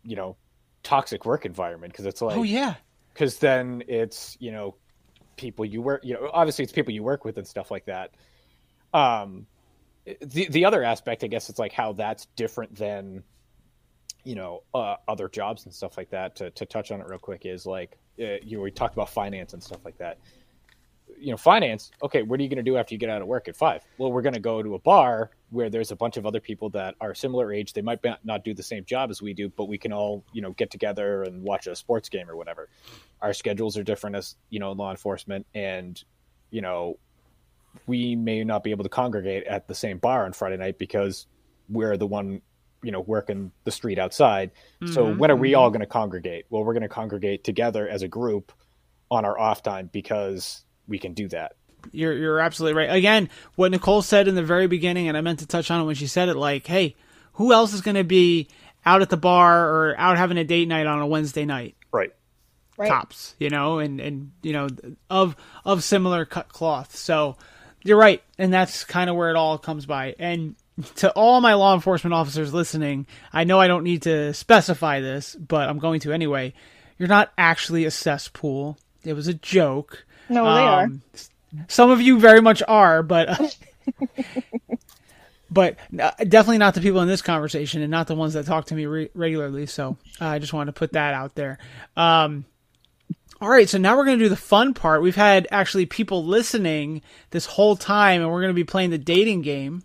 [0.03, 0.37] you know
[0.83, 2.75] toxic work environment because it's like oh yeah,
[3.13, 4.75] because then it's you know
[5.35, 8.11] people you work you know obviously it's people you work with and stuff like that
[8.93, 9.45] um
[10.21, 13.23] the the other aspect i guess it's like how that's different than
[14.27, 17.17] you know uh, other jobs and stuff like that to, to touch on it real
[17.17, 20.17] quick is like uh, you know we talked about finance and stuff like that.
[21.17, 23.27] You know finance okay what are you going to do after you get out of
[23.29, 23.83] work at five?
[23.97, 26.69] Well we're going to go to a bar where there's a bunch of other people
[26.71, 27.71] that are similar age.
[27.71, 30.41] They might not do the same job as we do but we can all you
[30.41, 32.67] know get together and watch a sports game or whatever.
[33.21, 36.03] Our schedules are different as you know law enforcement and
[36.51, 36.99] you know
[37.85, 41.27] we may not be able to congregate at the same bar on friday night because
[41.69, 42.41] we're the one
[42.83, 44.51] you know working the street outside
[44.81, 44.93] mm-hmm.
[44.93, 48.01] so when are we all going to congregate well we're going to congregate together as
[48.01, 48.51] a group
[49.09, 51.53] on our off time because we can do that
[51.91, 52.95] you're you're absolutely right.
[52.95, 55.85] Again, what Nicole said in the very beginning, and I meant to touch on it
[55.85, 56.35] when she said it.
[56.35, 56.95] Like, hey,
[57.33, 58.49] who else is going to be
[58.85, 61.75] out at the bar or out having a date night on a Wednesday night?
[61.91, 62.13] Right.
[62.77, 62.89] Right.
[62.89, 64.67] Cops, you know, and and you know
[65.09, 65.35] of
[65.65, 66.95] of similar cut cloth.
[66.95, 67.37] So
[67.83, 70.15] you're right, and that's kind of where it all comes by.
[70.19, 70.55] And
[70.95, 75.35] to all my law enforcement officers listening, I know I don't need to specify this,
[75.35, 76.53] but I'm going to anyway.
[76.97, 78.77] You're not actually a cesspool.
[79.03, 80.05] It was a joke.
[80.29, 81.63] No, they um, are.
[81.67, 83.47] Some of you very much are, but uh,
[85.51, 88.65] but uh, definitely not the people in this conversation, and not the ones that talk
[88.65, 89.65] to me re- regularly.
[89.65, 91.57] So uh, I just wanted to put that out there.
[91.95, 92.45] Um,
[93.39, 95.01] all right, so now we're going to do the fun part.
[95.01, 98.97] We've had actually people listening this whole time, and we're going to be playing the
[98.97, 99.83] dating game.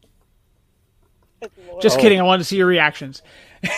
[1.81, 2.20] Just kidding.
[2.20, 3.23] I wanted to see your reactions.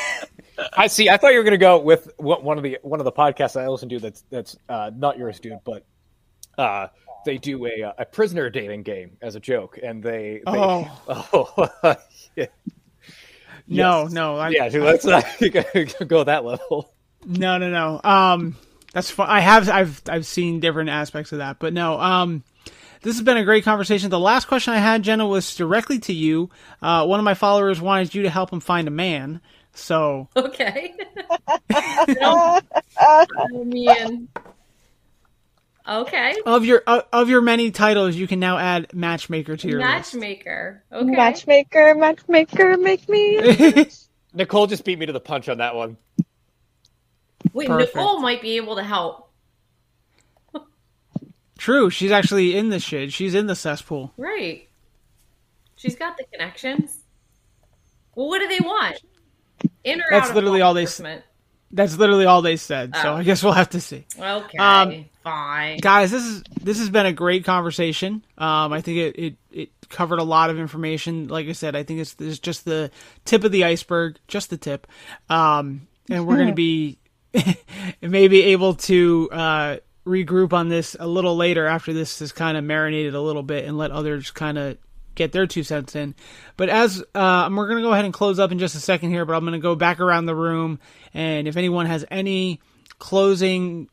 [0.76, 1.08] I see.
[1.08, 3.60] I thought you were going to go with one of the one of the podcasts
[3.60, 5.84] I listen to that's that's uh, not yours, dude, but
[6.58, 6.88] uh,
[7.24, 11.68] they do a a prisoner dating game as a joke, and they, they oh oh
[12.36, 12.46] yeah.
[13.66, 14.12] no yes.
[14.12, 15.24] no I, yeah let's not
[16.06, 16.92] go that level.
[17.26, 18.56] No no no um
[18.94, 19.28] that's fun.
[19.28, 22.42] I have I've I've seen different aspects of that, but no um.
[23.02, 24.08] This has been a great conversation.
[24.08, 26.48] The last question I had, Jenna, was directly to you.
[26.80, 29.42] Uh, one of my followers wanted you to help him find a man.
[29.74, 30.94] So okay.
[33.52, 34.28] man.
[35.86, 36.34] Okay.
[36.46, 40.82] Of your uh, of your many titles, you can now add matchmaker to your matchmaker.
[40.90, 41.02] List.
[41.02, 41.10] Okay.
[41.14, 43.86] Matchmaker, matchmaker, make me.
[44.34, 45.98] Nicole just beat me to the punch on that one.
[47.54, 47.94] Wait, Perfect.
[47.94, 49.30] Nicole might be able to help.
[51.56, 53.12] True, she's actually in the shit.
[53.12, 54.12] She's in the cesspool.
[54.18, 54.68] Right.
[55.76, 57.04] She's got the connections.
[58.14, 59.00] Well, what do they want?
[59.84, 60.84] In or That's literally all they.
[60.86, 61.22] said.
[61.70, 62.90] That's literally all they said.
[62.94, 63.02] Oh.
[63.02, 64.04] So I guess we'll have to see.
[64.18, 65.78] Okay, um, fine.
[65.78, 68.24] Guys, this is this has been a great conversation.
[68.36, 71.28] Um, I think it, it it covered a lot of information.
[71.28, 72.90] Like I said, I think it's, it's just the
[73.24, 74.86] tip of the iceberg, just the tip.
[75.30, 76.98] Um, and we're going to be
[78.00, 82.64] maybe able to uh, regroup on this a little later after this has kind of
[82.64, 84.78] marinated a little bit and let others kind of
[85.14, 86.14] get their two cents in.
[86.56, 89.10] But as uh, we're going to go ahead and close up in just a second
[89.10, 90.78] here, but I'm going to go back around the room,
[91.12, 92.60] and if anyone has any
[92.98, 93.88] closing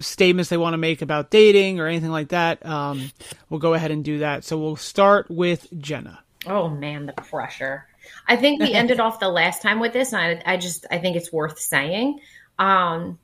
[0.00, 3.10] statements they want to make about dating or anything like that, um,
[3.48, 4.44] we'll go ahead and do that.
[4.44, 6.20] So we'll start with Jenna.
[6.46, 7.86] Oh man, the pressure.
[8.26, 10.98] I think we ended off the last time with this, and I, I just I
[10.98, 12.20] think it's worth saying.
[12.58, 13.18] Um,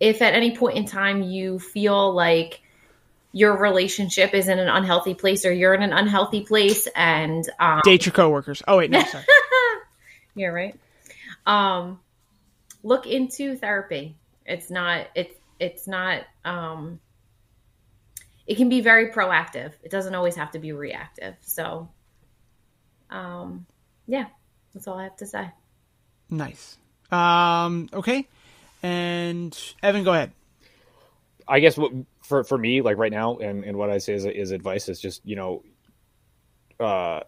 [0.00, 2.60] if at any point in time you feel like
[3.32, 7.80] your relationship is in an unhealthy place or you're in an unhealthy place and um,
[7.84, 8.62] date your coworkers.
[8.68, 9.24] Oh wait, no, sorry.
[10.36, 10.78] yeah, right.
[11.44, 12.00] Um,
[12.82, 14.14] look into therapy.
[14.46, 15.08] It's not.
[15.14, 16.22] It's it's not.
[16.44, 17.00] Um,
[18.46, 19.72] it can be very proactive.
[19.82, 21.34] It doesn't always have to be reactive.
[21.40, 21.88] So,
[23.10, 23.66] um,
[24.06, 24.26] yeah,
[24.72, 25.50] that's all I have to say.
[26.30, 26.76] Nice.
[27.10, 28.28] Um, okay,
[28.84, 30.32] and Evan, go ahead.
[31.48, 31.90] I guess what
[32.22, 35.00] for for me, like right now, and, and what I say is, is advice is
[35.00, 35.62] just you know,
[36.78, 37.20] uh,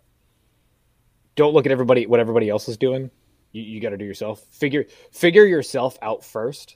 [1.35, 3.11] don't look at everybody what everybody else is doing.
[3.53, 4.43] You, you got to do yourself.
[4.51, 6.75] Figure figure yourself out 1st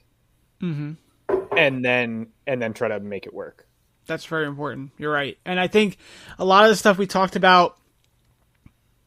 [0.63, 1.57] mm-hmm.
[1.57, 3.67] and then and then try to make it work.
[4.07, 4.93] That's very important.
[4.97, 5.99] You're right, and I think
[6.39, 7.77] a lot of the stuff we talked about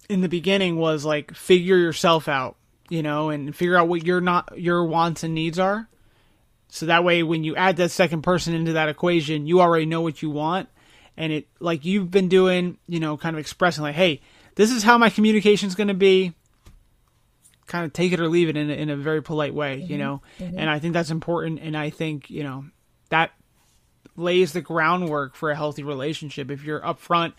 [0.08, 2.58] in the beginning was like figure yourself out,
[2.90, 5.88] you know, and figure out what your not your wants and needs are
[6.74, 10.02] so that way, when you add that second person into that equation, you already know
[10.02, 10.70] what you want.
[11.16, 14.22] And it, like you've been doing, you know, kind of expressing, like, hey,
[14.56, 16.34] this is how my communication is going to be.
[17.68, 19.92] Kind of take it or leave it in a, in a very polite way, mm-hmm.
[19.92, 20.24] you know?
[20.40, 20.58] Mm-hmm.
[20.58, 21.60] And I think that's important.
[21.60, 22.66] And I think, you know,
[23.10, 23.34] that
[24.16, 26.50] lays the groundwork for a healthy relationship.
[26.50, 27.34] If you're upfront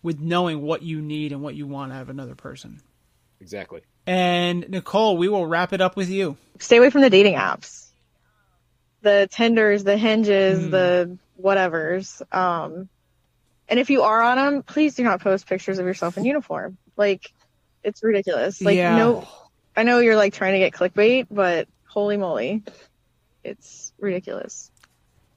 [0.00, 2.80] with knowing what you need and what you want out of another person.
[3.40, 3.80] Exactly.
[4.06, 6.36] And Nicole, we will wrap it up with you.
[6.58, 7.88] Stay away from the dating apps,
[9.02, 10.70] the Tinders, the Hinges, mm.
[10.70, 12.22] the whatevers.
[12.34, 12.88] Um,
[13.68, 16.78] and if you are on them, please do not post pictures of yourself in uniform.
[16.96, 17.32] Like,
[17.82, 18.62] it's ridiculous.
[18.62, 18.96] Like, yeah.
[18.96, 19.28] no,
[19.76, 22.62] I know you're like trying to get clickbait, but holy moly,
[23.42, 24.70] it's ridiculous.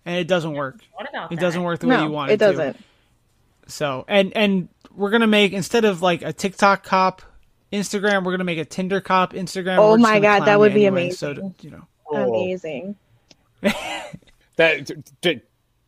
[0.06, 0.80] And it doesn't work.
[0.94, 1.36] What about it?
[1.36, 1.42] That?
[1.42, 2.74] Doesn't work the way no, you want it, it doesn't.
[2.74, 2.84] To.
[3.68, 7.22] So, and and we're gonna make instead of like a TikTok cop
[7.72, 9.78] Instagram, we're gonna make a Tinder cop Instagram.
[9.78, 11.16] Oh my god, that would be anyway, amazing.
[11.18, 12.96] So to, you know, amazing.
[14.56, 14.90] that
[15.22, 15.42] to,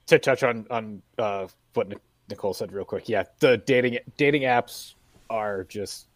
[0.08, 1.94] to touch on on uh, what
[2.30, 3.10] Nicole said real quick.
[3.10, 4.94] Yeah, the dating dating apps
[5.30, 6.08] are just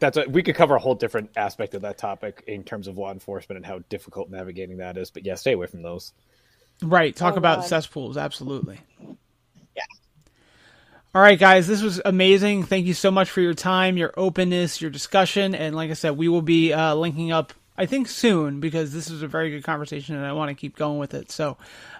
[0.00, 2.98] that's a, we could cover a whole different aspect of that topic in terms of
[2.98, 5.10] law enforcement and how difficult navigating that is.
[5.10, 6.12] But yeah, stay away from those.
[6.82, 7.14] Right.
[7.14, 7.68] Talk oh, about God.
[7.68, 8.16] cesspools.
[8.16, 8.80] Absolutely.
[11.14, 11.18] Yeah.
[11.18, 12.64] All right, guys, this was amazing.
[12.64, 16.16] Thank you so much for your time, your openness, your discussion, and like I said,
[16.16, 17.52] we will be uh, linking up.
[17.76, 20.76] I think soon because this is a very good conversation, and I want to keep
[20.76, 21.30] going with it.
[21.30, 21.56] So,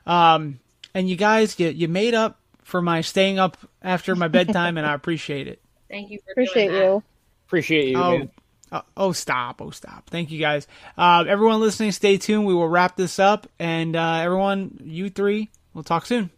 [0.06, 0.60] um,
[0.94, 4.86] and you guys, you you made up for my staying up after my bedtime, and
[4.86, 5.60] I appreciate it.
[5.90, 6.18] Thank you.
[6.30, 7.02] appreciate you.
[7.47, 7.98] Appreciate you.
[7.98, 8.28] Oh,
[8.70, 9.60] uh, oh, stop!
[9.60, 10.09] Oh, stop!
[10.09, 10.66] Thank you, guys.
[10.97, 12.47] Uh, everyone listening, stay tuned.
[12.47, 16.30] We will wrap this up, and uh, everyone, you three, we'll talk soon.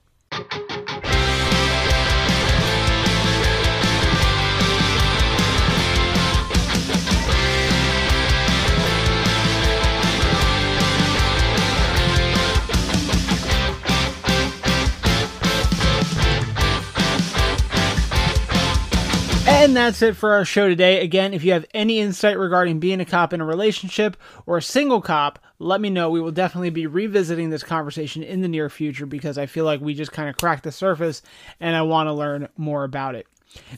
[19.65, 21.01] And that's it for our show today.
[21.01, 24.15] Again, if you have any insight regarding being a cop in a relationship
[24.45, 26.11] or a single cop, let me know.
[26.11, 29.81] We will definitely be revisiting this conversation in the near future because I feel like
[29.81, 31.23] we just kind of cracked the surface
[31.61, 33.27] and I want to learn more about it.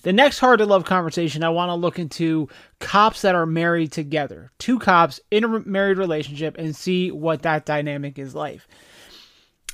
[0.03, 2.49] The next hard to love conversation, I want to look into
[2.81, 4.51] cops that are married together.
[4.59, 8.61] Two cops in a married relationship and see what that dynamic is like.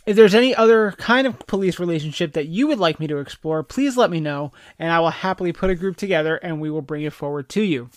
[0.05, 3.63] If there's any other kind of police relationship that you would like me to explore,
[3.63, 6.83] please let me know, and I will happily put a group together and we will
[6.83, 7.89] bring it forward to you.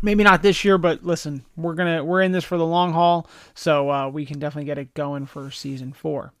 [0.00, 3.28] Maybe not this year, but listen, we're gonna we're in this for the long haul,
[3.54, 6.32] so uh, we can definitely get it going for season four.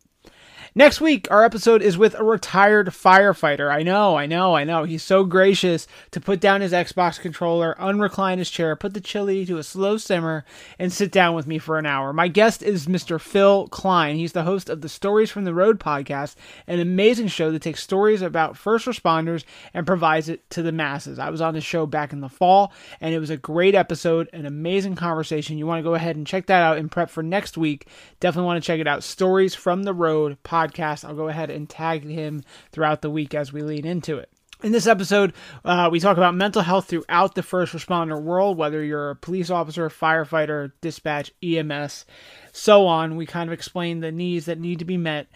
[0.78, 3.72] Next week, our episode is with a retired firefighter.
[3.72, 4.84] I know, I know, I know.
[4.84, 9.46] He's so gracious to put down his Xbox controller, unrecline his chair, put the chili
[9.46, 10.44] to a slow simmer,
[10.78, 12.12] and sit down with me for an hour.
[12.12, 13.18] My guest is Mr.
[13.18, 14.16] Phil Klein.
[14.16, 16.34] He's the host of the Stories from the Road podcast,
[16.66, 21.18] an amazing show that takes stories about first responders and provides it to the masses.
[21.18, 22.70] I was on the show back in the fall,
[23.00, 25.56] and it was a great episode, an amazing conversation.
[25.56, 27.86] You want to go ahead and check that out and prep for next week.
[28.20, 29.02] Definitely want to check it out.
[29.02, 31.04] Stories from the Road podcast podcast.
[31.04, 34.30] I'll go ahead and tag him throughout the week as we lean into it.
[34.62, 35.34] In this episode,
[35.66, 39.50] uh, we talk about mental health throughout the first responder world, whether you're a police
[39.50, 42.06] officer, firefighter, dispatch, EMS,
[42.52, 43.16] so on.
[43.16, 45.26] We kind of explain the needs that need to be met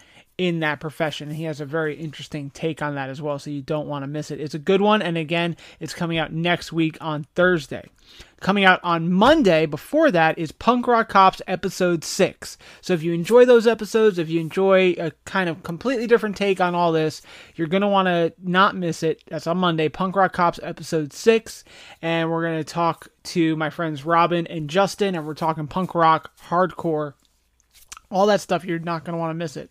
[0.40, 1.28] in that profession.
[1.28, 4.04] And he has a very interesting take on that as well, so you don't want
[4.04, 4.40] to miss it.
[4.40, 7.90] It's a good one, and again, it's coming out next week on Thursday.
[8.40, 12.56] Coming out on Monday before that is Punk Rock Cops episode 6.
[12.80, 16.58] So if you enjoy those episodes, if you enjoy a kind of completely different take
[16.58, 17.20] on all this,
[17.54, 19.22] you're going to want to not miss it.
[19.28, 21.64] That's on Monday, Punk Rock Cops episode 6.
[22.00, 25.94] And we're going to talk to my friends Robin and Justin, and we're talking punk
[25.94, 27.12] rock, hardcore,
[28.10, 28.64] all that stuff.
[28.64, 29.70] You're not going to want to miss it.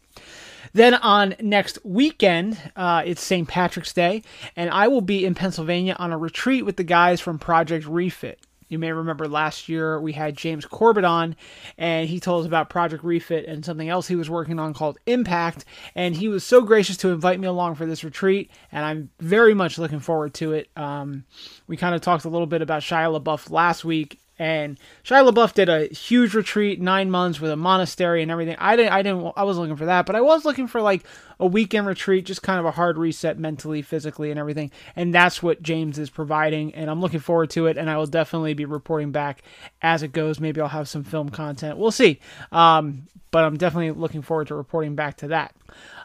[0.74, 3.48] Then on next weekend, uh, it's St.
[3.48, 4.24] Patrick's Day,
[4.56, 8.40] and I will be in Pennsylvania on a retreat with the guys from Project Refit.
[8.70, 11.36] You may remember last year we had James Corbett on,
[11.78, 15.00] and he told us about Project Refit and something else he was working on called
[15.08, 15.66] Impact.
[15.96, 19.56] And he was so gracious to invite me along for this retreat, and I'm very
[19.56, 20.70] much looking forward to it.
[20.78, 21.26] Um,
[21.68, 25.54] we kind of talked a little bit about Shia LaBeouf last week, and Shia LaBeouf
[25.54, 28.56] did a huge retreat, nine months with a monastery and everything.
[28.58, 31.04] I didn't, I didn't, I wasn't looking for that, but I was looking for like
[31.40, 34.72] a weekend retreat, just kind of a hard reset mentally, physically, and everything.
[34.96, 37.78] And that's what James is providing, and I'm looking forward to it.
[37.78, 39.44] And I will definitely be reporting back
[39.82, 40.40] as it goes.
[40.40, 41.78] Maybe I'll have some film content.
[41.78, 42.20] We'll see.
[42.52, 45.56] Um, but I'm definitely looking forward to reporting back to that.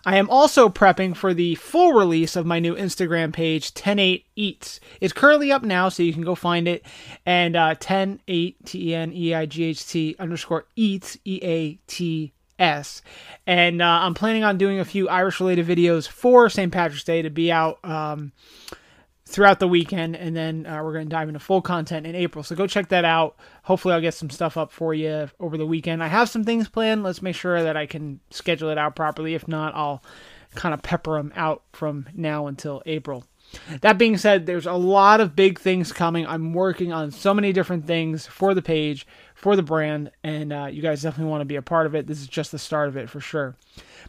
[0.06, 4.78] I am also prepping for the full release of my new Instagram page, 108 Eats.
[5.00, 6.84] It's currently up now, so you can go find it.
[7.24, 11.74] And uh, 108 T E N E I G H T underscore Eats, E A
[11.86, 13.02] T S.
[13.46, 16.72] And uh, I'm planning on doing a few Irish related videos for St.
[16.72, 17.78] Patrick's Day to be out.
[17.84, 18.32] Um,
[19.26, 22.44] throughout the weekend, and then uh, we're going to dive into full content in April.
[22.44, 23.36] So go check that out.
[23.62, 26.02] Hopefully, I'll get some stuff up for you over the weekend.
[26.02, 27.02] I have some things planned.
[27.02, 29.34] Let's make sure that I can schedule it out properly.
[29.34, 30.02] If not, I'll
[30.54, 33.24] kind of pepper them out from now until April.
[33.82, 36.26] That being said, there's a lot of big things coming.
[36.26, 39.06] I'm working on so many different things for the page,
[39.44, 42.06] for the brand, and uh, you guys definitely want to be a part of it.
[42.06, 43.54] This is just the start of it for sure.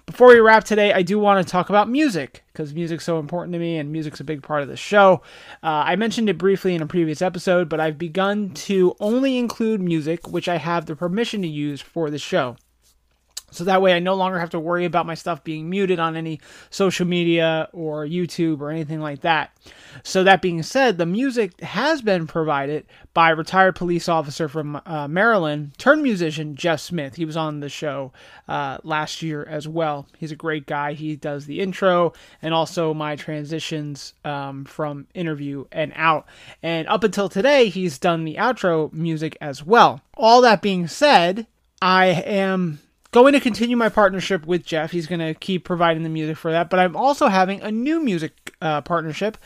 [0.06, 3.52] Before we wrap today, I do want to talk about music because music's so important
[3.52, 5.22] to me and music's a big part of the show.
[5.62, 9.82] Uh, I mentioned it briefly in a previous episode, but I've begun to only include
[9.82, 12.56] music which I have the permission to use for the show.
[13.52, 16.16] So that way I no longer have to worry about my stuff being muted on
[16.16, 19.52] any social media or YouTube or anything like that.
[20.04, 25.08] So that being said, the music has been provided by retired police officer from uh,
[25.08, 27.16] Maryland, turned musician Jeff Smith.
[27.16, 28.12] He was on the show
[28.50, 30.06] uh, last year as well.
[30.18, 30.94] He's a great guy.
[30.94, 32.12] He does the intro
[32.42, 36.26] and also my transitions um, from interview and out.
[36.62, 40.02] And up until today, he's done the outro music as well.
[40.18, 41.48] All that being said,
[41.82, 42.80] I am
[43.16, 44.92] going to continue my partnership with Jeff.
[44.92, 46.70] He's going to keep providing the music for that.
[46.70, 49.38] But I'm also having a new music uh, partnership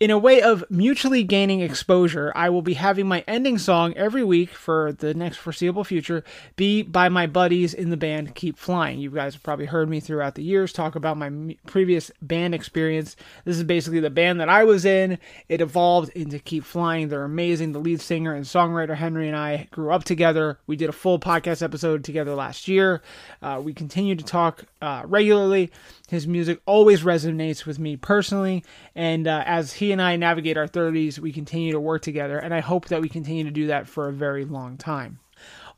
[0.00, 4.22] in a way of mutually gaining exposure, I will be having my ending song every
[4.22, 6.22] week for the next foreseeable future
[6.54, 9.00] be by my buddies in the band Keep Flying.
[9.00, 13.16] You guys have probably heard me throughout the years talk about my previous band experience.
[13.44, 15.18] This is basically the band that I was in.
[15.48, 17.08] It evolved into Keep Flying.
[17.08, 17.72] They're amazing.
[17.72, 20.60] The lead singer and songwriter Henry and I grew up together.
[20.68, 23.02] We did a full podcast episode together last year.
[23.42, 25.72] Uh, we continue to talk uh, regularly.
[26.08, 28.64] His music always resonates with me personally,
[28.94, 32.54] and uh, as he and I navigate our 30s, we continue to work together, and
[32.54, 35.20] I hope that we continue to do that for a very long time.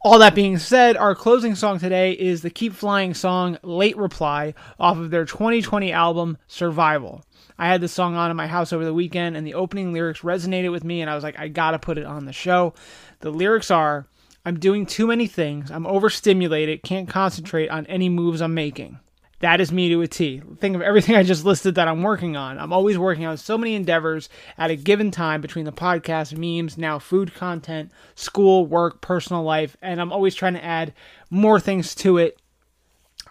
[0.03, 4.55] All that being said, our closing song today is the Keep Flying song Late Reply
[4.79, 7.23] off of their 2020 album Survival.
[7.59, 10.21] I had this song on in my house over the weekend, and the opening lyrics
[10.21, 12.73] resonated with me, and I was like, I gotta put it on the show.
[13.21, 14.07] The lyrics are
[14.45, 18.99] I'm doing too many things, I'm overstimulated, can't concentrate on any moves I'm making.
[19.41, 20.43] That is me to a T.
[20.59, 22.59] Think of everything I just listed that I'm working on.
[22.59, 26.79] I'm always working on so many endeavors at a given time between the podcast, memes,
[26.79, 30.95] now food content, school, work, personal life, and I'm always trying to add
[31.31, 32.39] more things to it.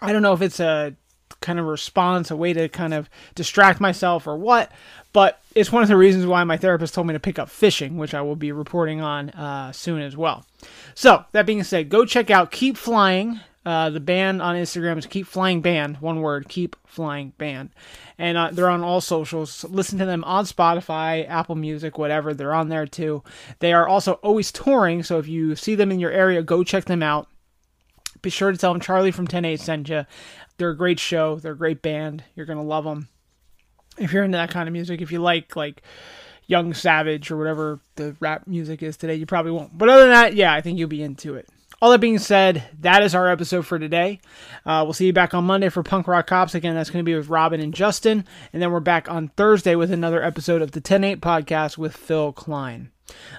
[0.02, 0.94] I don't know if it's a
[1.40, 4.70] kind of response, a way to kind of distract myself or what,
[5.12, 7.96] but it's one of the reasons why my therapist told me to pick up fishing,
[7.96, 10.44] which I will be reporting on uh, soon as well.
[10.94, 15.06] So, that being said, go check out Keep Flying uh, the band on Instagram is
[15.06, 17.70] Keep Flying Band, one word, Keep Flying Band.
[18.18, 19.64] And uh, they're on all socials.
[19.64, 22.32] Listen to them on Spotify, Apple Music, whatever.
[22.32, 23.22] They're on there too.
[23.58, 26.86] They are also always touring, so if you see them in your area, go check
[26.86, 27.28] them out.
[28.22, 30.06] Be sure to tell them Charlie from 108 sent you.
[30.56, 31.36] They're a great show.
[31.36, 32.24] They're a great band.
[32.34, 33.08] You're going to love them.
[33.98, 35.82] If you're into that kind of music, if you like, like,
[36.46, 39.76] Young Savage or whatever the rap music is today, you probably won't.
[39.78, 41.48] But other than that, yeah, I think you'll be into it.
[41.82, 44.20] All that being said, that is our episode for today.
[44.66, 46.54] Uh, we'll see you back on Monday for Punk Rock Cops.
[46.54, 48.26] Again, that's going to be with Robin and Justin.
[48.52, 52.32] And then we're back on Thursday with another episode of the 108 podcast with Phil
[52.32, 52.90] Klein.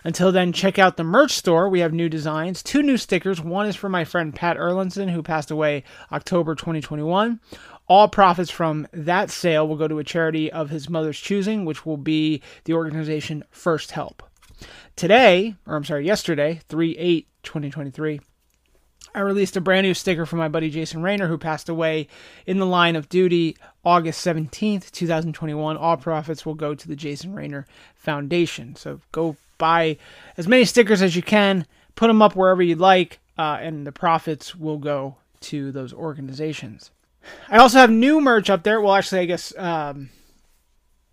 [0.03, 1.69] Until then, check out the merch store.
[1.69, 3.39] We have new designs, two new stickers.
[3.39, 7.39] One is for my friend Pat Erlinson, who passed away October 2021.
[7.87, 11.85] All profits from that sale will go to a charity of his mother's choosing, which
[11.85, 14.23] will be the organization First Help.
[14.95, 18.19] Today, or I'm sorry, yesterday, 3 8 2023,
[19.13, 22.07] I released a brand new sticker for my buddy Jason Rayner, who passed away
[22.45, 25.77] in the line of duty August 17th, 2021.
[25.77, 28.75] All profits will go to the Jason Rayner Foundation.
[28.75, 29.97] So go buy
[30.37, 31.65] as many stickers as you can,
[31.95, 36.91] put them up wherever you'd like, uh, and the profits will go to those organizations.
[37.49, 38.81] I also have new merch up there.
[38.81, 40.09] Well, actually, I guess um,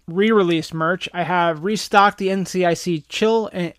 [0.07, 1.09] re released merch.
[1.12, 3.75] I have restocked the NCIC Chill and